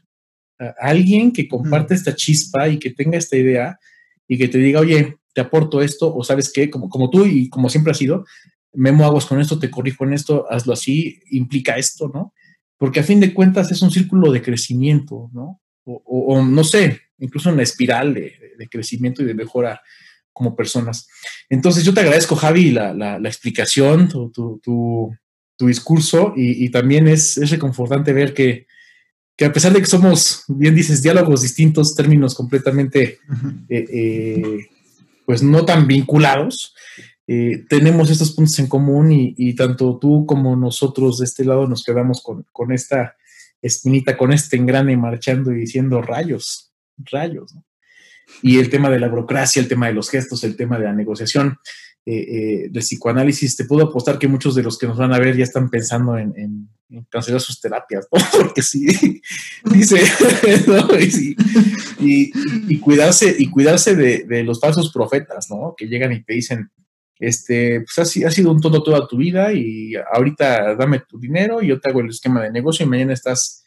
alguien 0.79 1.33
que 1.33 1.49
comparte 1.49 1.95
esta 1.95 2.15
chispa 2.15 2.69
y 2.69 2.79
que 2.79 2.91
tenga 2.91 3.19
esta 3.19 3.37
idea 3.37 3.79
y 4.29 4.39
que 4.39 4.49
te 4.49 4.59
diga, 4.59 4.81
oye, 4.81 5.17
te 5.35 5.41
aporto 5.41 5.83
esto, 5.83 6.15
o 6.15 6.23
sabes 6.23 6.53
qué, 6.53 6.71
como, 6.71 6.89
como 6.89 7.11
tú 7.11 7.27
y 7.27 7.49
como 7.49 7.69
siempre 7.69 7.91
ha 7.91 7.95
sido, 7.95 8.25
memo 8.73 9.05
aguas 9.05 9.27
con 9.27 9.41
esto, 9.41 9.59
te 9.59 9.71
corrijo 9.71 10.05
en 10.05 10.15
esto, 10.15 10.47
hazlo 10.49 10.73
así, 10.73 11.21
implica 11.31 11.77
esto, 11.77 12.09
¿no? 12.09 12.33
porque 12.85 13.01
a 13.01 13.05
fin 13.05 13.21
de 13.21 13.33
cuentas 13.33 13.71
es 13.73 13.83
un 13.83 13.91
círculo 13.91 14.31
de 14.33 14.43
crecimiento, 14.43 15.31
¿no? 15.33 15.61
O, 15.87 16.43
no 16.43 16.65
sé, 16.65 17.01
incluso 17.19 17.51
una 17.51 17.63
espiral 17.63 18.15
de, 18.15 18.69
crecimiento 18.71 19.23
y 19.23 19.27
de 19.27 19.35
mejora 19.35 19.81
como 20.35 20.55
personas. 20.55 21.09
Entonces 21.49 21.85
yo 21.85 21.95
te 21.95 22.01
agradezco, 22.01 22.37
Javi, 22.37 22.73
la, 22.73 23.17
explicación, 23.25 24.09
tu, 24.09 25.17
discurso 25.61 26.35
y, 26.37 26.69
también 26.69 27.09
es, 27.09 27.37
reconfortante 27.51 28.13
ver 28.13 28.35
que, 28.35 28.67
a 29.43 29.53
pesar 29.53 29.73
de 29.73 29.81
que 29.81 29.87
somos, 29.87 30.45
bien 30.49 30.75
dices, 30.75 31.03
diálogos 31.03 31.41
distintos, 31.41 31.95
términos 31.97 32.35
completamente 32.35 33.19
eh, 33.69 33.85
eh, 33.91 34.59
pues 35.25 35.43
no 35.43 35.65
tan 35.65 35.87
vinculados, 35.87 36.75
eh, 37.27 37.65
tenemos 37.71 38.11
estos 38.11 38.33
puntos 38.33 38.59
en 38.59 38.67
común 38.67 39.11
y, 39.11 39.55
tanto 39.55 39.99
tú 39.99 40.27
como 40.27 40.57
nosotros 40.57 41.19
de 41.19 41.25
este 41.25 41.45
lado 41.45 41.67
nos 41.67 41.85
quedamos 41.85 42.21
con, 42.23 42.45
con 42.53 42.73
esta 42.73 43.17
espinita, 43.63 44.17
con 44.17 44.33
este 44.33 44.57
engrane 44.57 44.97
marchando 44.97 45.53
y 45.53 45.61
diciendo 45.61 46.03
rayos, 46.03 46.73
rayos. 46.99 47.55
¿no? 47.55 47.65
Y 48.43 48.59
el 48.59 48.71
tema 48.71 48.91
de 48.91 49.01
la 49.01 49.09
burocracia, 49.09 49.61
el 49.61 49.69
tema 49.69 49.87
de 49.87 49.95
los 49.95 50.11
gestos, 50.11 50.45
el 50.45 50.57
tema 50.57 50.79
de 50.79 50.85
la 50.85 50.93
negociación, 50.93 51.59
eh, 52.07 52.19
eh, 52.19 52.69
del 52.71 52.83
psicoanálisis, 52.83 53.57
te 53.57 53.65
puedo 53.65 53.85
apostar 53.85 54.19
que 54.19 54.29
muchos 54.29 54.55
de 54.55 54.63
los 54.63 54.77
que 54.77 54.87
nos 54.87 54.99
van 54.99 55.15
a 55.15 55.19
ver 55.19 55.39
ya 55.39 55.45
están 55.45 55.71
pensando 55.71 56.19
en, 56.19 56.69
cancelar 57.09 57.41
sus 57.41 57.63
terapias, 57.63 58.07
¿no? 58.13 58.21
Porque 58.43 58.61
sí, 58.61 58.87
dice, 59.65 60.03
y, 61.99 62.79
cuidarse, 62.81 63.35
y 63.39 63.49
cuidarse 63.49 63.97
de, 63.97 64.45
los 64.45 64.61
falsos 64.61 64.93
profetas, 64.93 65.49
¿no? 65.49 65.75
Que 65.75 65.87
llegan 65.87 66.13
y 66.13 66.23
te 66.23 66.35
dicen, 66.35 66.71
este, 67.19 67.81
pues 67.81 67.99
has, 67.99 68.35
sido 68.35 68.53
un 68.53 68.61
tonto 68.61 68.83
toda 68.83 69.09
tu 69.09 69.17
vida 69.17 69.55
y 69.55 69.95
ahorita 70.13 70.75
dame 70.75 71.01
tu 71.09 71.19
dinero 71.19 71.63
y 71.63 71.69
yo 71.69 71.81
te 71.81 71.89
hago 71.89 72.01
el 72.01 72.11
esquema 72.11 72.43
de 72.43 72.53
negocio 72.53 72.85
y 72.85 72.89
mañana 72.91 73.15
estás 73.15 73.64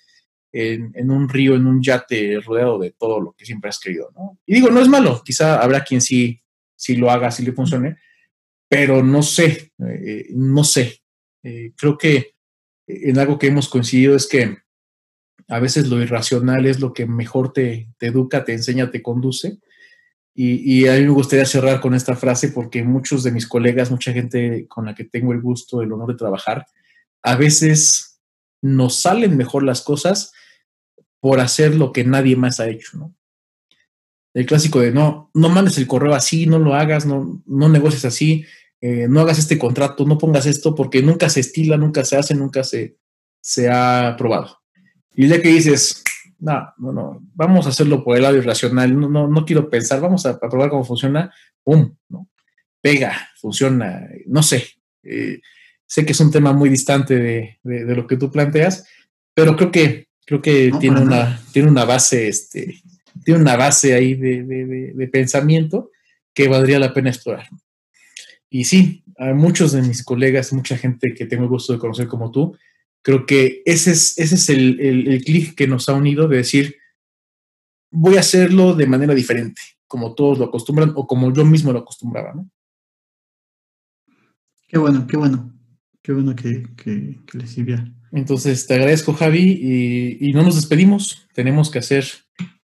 en, 0.51 0.91
en, 0.95 1.11
un 1.11 1.29
río, 1.29 1.55
en 1.55 1.67
un 1.67 1.81
yate 1.81 2.39
rodeado 2.39 2.79
de 2.79 2.91
todo 2.91 3.19
lo 3.19 3.33
que 3.33 3.45
siempre 3.45 3.69
has 3.69 3.79
querido, 3.79 4.11
¿no? 4.15 4.39
Y 4.45 4.55
digo, 4.55 4.69
no 4.69 4.79
es 4.79 4.87
malo, 4.87 5.21
quizá 5.23 5.61
habrá 5.61 5.83
quien 5.83 6.01
sí, 6.01 6.41
sí 6.75 6.95
lo 6.95 7.11
haga, 7.11 7.31
sí 7.31 7.43
le 7.43 7.51
funcione, 7.51 7.97
pero 8.69 9.03
no 9.03 9.21
sé, 9.23 9.71
eh, 9.79 10.27
no 10.31 10.63
sé. 10.63 11.01
Eh, 11.43 11.71
creo 11.75 11.97
que 11.97 12.35
en 12.87 13.17
algo 13.19 13.37
que 13.37 13.47
hemos 13.47 13.69
coincidido 13.69 14.15
es 14.15 14.27
que 14.27 14.57
a 15.47 15.59
veces 15.59 15.87
lo 15.87 16.01
irracional 16.01 16.65
es 16.65 16.79
lo 16.79 16.93
que 16.93 17.05
mejor 17.05 17.53
te, 17.53 17.89
educa, 17.99 18.43
te 18.43 18.53
enseña, 18.53 18.91
te 18.91 19.01
conduce. 19.01 19.59
Y, 20.33 20.81
y, 20.81 20.87
a 20.87 20.93
mí 20.93 21.01
me 21.01 21.11
gustaría 21.11 21.45
cerrar 21.45 21.79
con 21.79 21.95
esta 21.95 22.15
frase 22.15 22.49
porque 22.49 22.83
muchos 22.83 23.23
de 23.23 23.31
mis 23.31 23.47
colegas, 23.47 23.89
mucha 23.89 24.13
gente 24.13 24.67
con 24.67 24.85
la 24.85 24.93
que 24.93 25.05
tengo 25.05 25.33
el 25.33 25.41
gusto, 25.41 25.81
el 25.81 25.91
honor 25.91 26.09
de 26.09 26.17
trabajar, 26.17 26.65
a 27.23 27.35
veces 27.35 28.06
nos 28.61 29.01
salen 29.01 29.37
mejor 29.37 29.63
las 29.63 29.81
cosas 29.81 30.33
por 31.19 31.39
hacer 31.39 31.75
lo 31.75 31.91
que 31.91 32.03
nadie 32.03 32.35
más 32.35 32.59
ha 32.59 32.67
hecho, 32.67 32.97
¿no? 32.97 33.17
el 34.37 34.45
clásico 34.45 34.81
de 34.81 34.91
no, 34.91 35.31
no 35.33 35.49
mandes 35.49 35.79
el 35.79 35.87
correo 35.87 36.13
así, 36.13 36.45
no 36.45 36.59
lo 36.59 36.75
hagas, 36.75 37.07
no, 37.07 37.41
no 37.47 37.69
negocies 37.69 38.05
así, 38.05 38.45
eh, 38.81 39.07
no 39.09 39.21
hagas 39.21 39.39
este 39.39 39.57
contrato, 39.57 40.05
no 40.05 40.19
pongas 40.19 40.45
esto, 40.45 40.75
porque 40.75 41.01
nunca 41.01 41.27
se 41.27 41.39
estila, 41.39 41.75
nunca 41.75 42.05
se 42.05 42.17
hace, 42.17 42.35
nunca 42.35 42.63
se, 42.63 42.97
se 43.41 43.67
ha 43.67 44.13
probado. 44.15 44.59
Y 45.15 45.27
ya 45.27 45.41
que 45.41 45.49
dices, 45.49 46.03
no, 46.37 46.71
no, 46.77 46.91
no, 46.93 47.19
vamos 47.33 47.65
a 47.65 47.69
hacerlo 47.69 48.03
por 48.03 48.15
el 48.15 48.21
lado 48.21 48.37
irracional, 48.37 48.99
no, 48.99 49.09
no, 49.09 49.27
no 49.27 49.43
quiero 49.43 49.71
pensar, 49.71 50.01
vamos 50.01 50.27
a, 50.27 50.39
probar 50.39 50.69
cómo 50.69 50.83
funciona, 50.83 51.33
¡pum! 51.63 51.95
¿no? 52.07 52.29
Pega, 52.79 53.29
funciona, 53.41 54.07
no 54.27 54.43
sé. 54.43 54.67
Eh, 55.01 55.41
sé 55.87 56.05
que 56.05 56.11
es 56.11 56.19
un 56.19 56.31
tema 56.31 56.53
muy 56.53 56.69
distante 56.69 57.15
de, 57.15 57.57
de, 57.63 57.95
lo 57.95 58.05
que 58.05 58.17
tú 58.17 58.29
planteas, 58.29 58.85
pero 59.33 59.55
creo 59.55 59.71
que, 59.71 60.07
creo 60.25 60.41
que 60.41 60.71
tiene, 60.79 61.01
una, 61.01 61.41
tiene 61.53 61.69
una 61.69 61.85
base 61.85 62.27
este, 62.27 62.81
tiene 63.23 63.41
una 63.41 63.55
base 63.55 63.93
ahí 63.93 64.15
de, 64.15 65.09
pensamiento 65.11 65.91
que 66.33 66.47
valdría 66.47 66.79
la 66.79 66.93
pena 66.93 67.09
explorar. 67.09 67.47
Y 68.49 68.65
sí, 68.65 69.03
a 69.17 69.33
muchos 69.33 69.71
de 69.71 69.81
mis 69.81 70.03
colegas, 70.03 70.53
mucha 70.53 70.77
gente 70.77 71.13
que 71.13 71.25
tengo 71.25 71.43
el 71.43 71.49
gusto 71.49 71.73
de 71.73 71.79
conocer 71.79 72.07
como 72.07 72.31
tú, 72.31 72.57
creo 73.01 73.25
que 73.25 73.61
ese 73.65 73.91
es, 73.91 74.17
ese 74.17 74.35
es 74.35 74.49
el, 74.49 74.79
el, 74.79 75.23
clic 75.23 75.55
que 75.55 75.67
nos 75.67 75.89
ha 75.89 75.93
unido 75.93 76.27
de 76.27 76.37
decir, 76.37 76.77
voy 77.91 78.17
a 78.17 78.21
hacerlo 78.21 78.73
de 78.75 78.87
manera 78.87 79.13
diferente, 79.13 79.61
como 79.87 80.13
todos 80.13 80.37
lo 80.37 80.45
acostumbran 80.45 80.93
o 80.95 81.07
como 81.07 81.33
yo 81.33 81.43
mismo 81.45 81.71
lo 81.71 81.79
acostumbraba, 81.79 82.33
¿no? 82.33 82.49
Qué 84.67 84.77
bueno, 84.77 85.07
qué 85.07 85.15
bueno, 85.15 85.56
qué 86.07 86.13
bueno 86.13 86.37
que, 86.37 86.63
que, 86.77 87.17
que 87.29 87.37
les 87.37 87.49
sirviera. 87.49 87.85
Entonces, 88.13 88.65
te 88.65 88.75
agradezco, 88.75 89.11
Javi, 89.11 89.59
y, 89.61 90.29
y 90.29 90.31
no 90.31 90.41
nos 90.41 90.55
despedimos. 90.55 91.27
Tenemos 91.33 91.69
que 91.69 91.79
hacer 91.79 92.05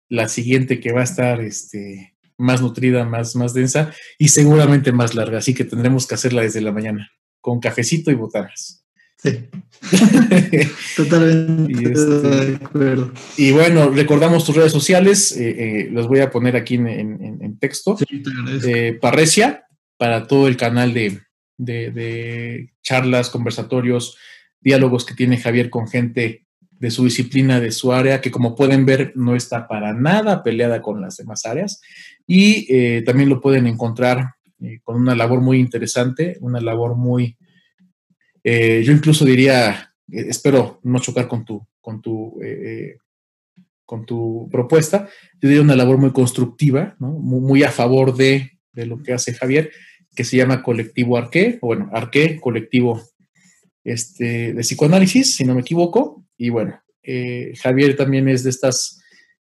la 0.09 0.28
siguiente 0.28 0.78
que 0.78 0.93
va 0.93 1.01
a 1.01 1.05
estar 1.05 1.40
este, 1.40 2.14
más 2.39 2.62
nutrida, 2.62 3.05
más, 3.05 3.35
más 3.35 3.52
densa 3.52 3.93
y 4.16 4.28
seguramente 4.28 4.93
más 4.93 5.16
larga. 5.16 5.39
Así 5.39 5.55
que 5.55 5.64
tendremos 5.64 6.06
que 6.06 6.14
hacerla 6.14 6.43
desde 6.43 6.60
la 6.60 6.70
mañana, 6.70 7.10
con 7.40 7.59
cafecito 7.59 8.12
y 8.12 8.14
botanas. 8.14 8.86
Sí. 9.16 9.48
Totalmente 10.97 11.73
y, 11.73 11.85
este, 11.86 12.47
de 12.47 12.56
acuerdo. 12.64 13.12
Y 13.36 13.51
bueno, 13.51 13.90
recordamos 13.90 14.44
tus 14.44 14.55
redes 14.55 14.70
sociales, 14.70 15.36
eh, 15.36 15.51
eh, 15.81 15.89
los 15.90 16.06
voy 16.06 16.20
a 16.20 16.31
poner 16.31 16.55
aquí 16.55 16.77
en, 16.77 17.59
texto. 17.59 17.97
Sí, 17.97 18.23
eh, 18.69 18.97
Parrecia, 19.01 19.64
para 19.97 20.28
todo 20.28 20.47
el 20.47 20.56
canal 20.56 20.94
de, 20.94 21.20
de 21.64 22.72
charlas, 22.82 23.30
conversatorios, 23.30 24.16
diálogos 24.60 25.05
que 25.05 25.14
tiene 25.14 25.39
Javier 25.39 25.70
con 25.70 25.89
gente 25.89 26.47
de 26.82 26.90
su 26.90 27.05
disciplina, 27.05 27.60
de 27.60 27.70
su 27.70 27.93
área, 27.93 28.20
que 28.20 28.32
como 28.32 28.56
pueden 28.56 28.84
ver 28.84 29.12
no 29.14 29.36
está 29.36 29.68
para 29.68 29.93
nada 29.93 30.43
peleada 30.43 30.82
con 30.82 31.01
las 31.01 31.16
demás 31.16 31.47
áreas. 31.47 31.80
Y 32.26 32.66
eh, 32.74 33.02
también 33.02 33.28
lo 33.28 33.40
pueden 33.40 33.68
encontrar 33.68 34.34
eh, 34.60 34.80
con 34.82 34.97
una 34.97 35.14
labor 35.14 35.40
muy 35.43 35.60
interesante, 35.60 36.39
una 36.40 36.60
labor 36.60 36.97
muy, 36.97 37.36
eh, 38.43 38.82
yo 38.84 38.93
incluso 38.93 39.24
diría, 39.24 39.94
espero 40.09 40.80
no 40.82 40.98
chocar 40.98 41.28
con 41.28 41.44
tu, 41.44 41.64
con 41.80 42.02
tu, 42.02 42.40
con 43.86 44.05
tu 44.05 44.48
propuesta, 44.51 45.09
yo 45.40 45.48
diría 45.48 45.62
una 45.62 45.76
labor 45.76 45.98
muy 45.98 46.10
constructiva, 46.10 46.97
muy, 46.98 47.62
a 47.62 47.70
favor 47.70 48.16
de, 48.16 48.59
de, 48.72 48.86
lo 48.86 49.01
que 49.05 49.12
hace 49.12 49.34
Javier, 49.34 49.70
que 50.14 50.24
se 50.24 50.36
llama 50.36 50.62
Colectivo 50.62 51.16
Arqué, 51.16 51.59
o 51.60 51.68
bueno, 51.68 51.90
Arqué, 51.93 52.39
Colectivo 52.40 53.02
este, 53.84 54.52
de 54.52 54.60
Psicoanálisis, 54.60 55.36
si 55.36 55.44
no 55.44 55.55
me 55.55 55.62
equivoco, 55.62 56.24
y 56.36 56.51
bueno, 56.51 56.80
eh, 57.02 57.52
Javier 57.60 57.97
también 57.97 58.28
es 58.28 58.44
de 58.44 58.51
estas 58.51 59.01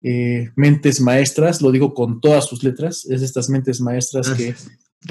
eh, 0.02 0.50
mentes 0.56 1.00
maestras, 1.02 1.62
lo 1.62 1.72
digo 1.72 1.94
con 1.94 2.20
todas 2.20 2.46
sus 2.46 2.64
letras, 2.64 3.06
es 3.06 3.22
de 3.22 3.26
estas 3.26 3.50
mentes 3.50 3.80
maestras 3.82 4.30
que, 4.32 4.56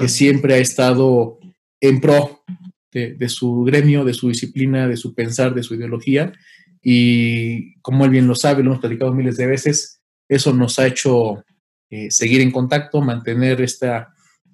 siempre 0.07 0.55
ha 0.55 0.57
estado 0.57 1.37
en 1.79 2.01
pro 2.01 2.43
de, 2.91 3.29
su 3.29 3.63
gremio, 3.63 4.03
de 4.03 4.15
su 4.15 4.29
disciplina, 4.29 4.87
de 4.87 4.97
su 4.97 5.13
pensar, 5.13 5.53
de 5.53 5.61
su 5.61 5.75
ideología. 5.75 6.33
Y 6.81 7.75
como 7.81 8.03
él 8.03 8.09
bien 8.09 8.27
lo 8.27 8.33
sabe, 8.33 8.63
lo 8.63 8.71
hemos 8.71 8.81
platicado 8.81 9.13
miles 9.13 9.37
de 9.37 9.45
veces, 9.45 10.01
eso 10.27 10.51
nos 10.51 10.79
ha 10.79 10.87
hecho 10.87 11.43
eh, 11.91 12.09
seguir 12.09 12.41
en 12.41 12.51
contacto, 12.51 13.01
mantener 13.01 13.61
esta, 13.61 14.12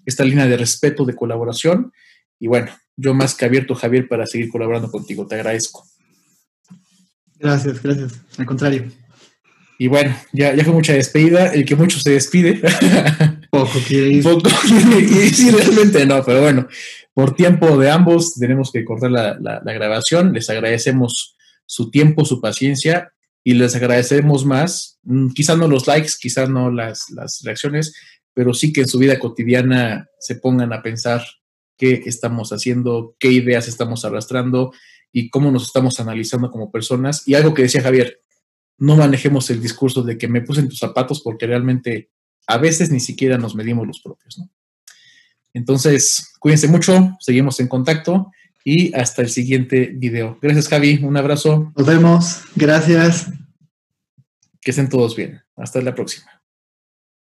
esta 0.09 0.23
línea 0.23 0.47
de 0.47 0.57
respeto, 0.57 1.05
de 1.05 1.15
colaboración. 1.15 1.91
Y 2.39 2.47
bueno, 2.47 2.71
yo 2.95 3.13
más 3.13 3.35
que 3.35 3.45
abierto, 3.45 3.75
Javier, 3.75 4.07
para 4.07 4.25
seguir 4.25 4.49
colaborando 4.49 4.91
contigo. 4.91 5.25
Te 5.25 5.35
agradezco. 5.35 5.85
Gracias, 7.37 7.81
gracias. 7.81 8.13
Al 8.37 8.45
contrario. 8.45 8.91
Y 9.77 9.87
bueno, 9.87 10.13
ya, 10.33 10.53
ya 10.53 10.63
fue 10.65 10.73
mucha 10.73 10.93
despedida. 10.93 11.53
El 11.53 11.65
que 11.65 11.75
mucho 11.75 11.99
se 11.99 12.11
despide. 12.11 12.61
Poco 13.49 13.79
quiere 13.87 14.09
ir. 14.09 14.23
Poco 14.23 14.49
quiere 14.61 14.99
ir. 14.99 15.33
Sí, 15.33 15.49
realmente 15.49 16.05
no, 16.05 16.21
pero 16.23 16.41
bueno, 16.41 16.67
por 17.13 17.33
tiempo 17.33 17.77
de 17.77 17.89
ambos 17.89 18.33
tenemos 18.33 18.71
que 18.71 18.83
cortar 18.83 19.11
la, 19.11 19.37
la, 19.39 19.73
grabación. 19.73 20.33
Les 20.33 20.49
agradecemos 20.49 21.37
su 21.65 21.89
tiempo, 21.89 22.25
su 22.25 22.41
paciencia 22.41 23.13
y 23.43 23.53
les 23.53 23.75
agradecemos 23.75 24.45
más, 24.45 24.99
mm, 25.03 25.29
quizás 25.29 25.57
no 25.57 25.67
los 25.67 25.87
likes, 25.87 26.11
quizás 26.19 26.49
no 26.49 26.71
las, 26.71 27.09
las 27.11 27.41
reacciones, 27.43 27.93
pero 28.33 28.53
sí 28.53 28.71
que 28.71 28.81
en 28.81 28.87
su 28.87 28.99
vida 28.99 29.19
cotidiana 29.19 30.09
se 30.19 30.35
pongan 30.35 30.73
a 30.73 30.81
pensar 30.81 31.23
qué 31.77 32.03
estamos 32.05 32.51
haciendo, 32.51 33.15
qué 33.19 33.31
ideas 33.31 33.67
estamos 33.67 34.05
arrastrando 34.05 34.71
y 35.11 35.29
cómo 35.29 35.51
nos 35.51 35.63
estamos 35.63 35.99
analizando 35.99 36.51
como 36.51 36.71
personas. 36.71 37.27
Y 37.27 37.35
algo 37.35 37.53
que 37.53 37.63
decía 37.63 37.81
Javier, 37.81 38.19
no 38.77 38.95
manejemos 38.95 39.49
el 39.49 39.61
discurso 39.61 40.03
de 40.03 40.17
que 40.17 40.27
me 40.27 40.41
puse 40.41 40.61
en 40.61 40.69
tus 40.69 40.79
zapatos 40.79 41.21
porque 41.21 41.47
realmente 41.47 42.09
a 42.47 42.57
veces 42.57 42.91
ni 42.91 42.99
siquiera 42.99 43.37
nos 43.37 43.55
medimos 43.55 43.85
los 43.85 44.01
propios. 44.01 44.41
Entonces, 45.53 46.33
cuídense 46.39 46.67
mucho, 46.67 47.17
seguimos 47.19 47.59
en 47.59 47.67
contacto 47.67 48.31
y 48.63 48.93
hasta 48.93 49.21
el 49.21 49.29
siguiente 49.29 49.91
video. 49.95 50.37
Gracias 50.41 50.67
Javi, 50.67 50.99
un 51.03 51.17
abrazo. 51.17 51.71
Nos 51.75 51.87
vemos, 51.87 52.41
gracias. 52.55 53.27
Que 54.61 54.71
estén 54.71 54.89
todos 54.89 55.15
bien. 55.15 55.41
Hasta 55.55 55.81
la 55.81 55.95
próxima. 55.95 56.38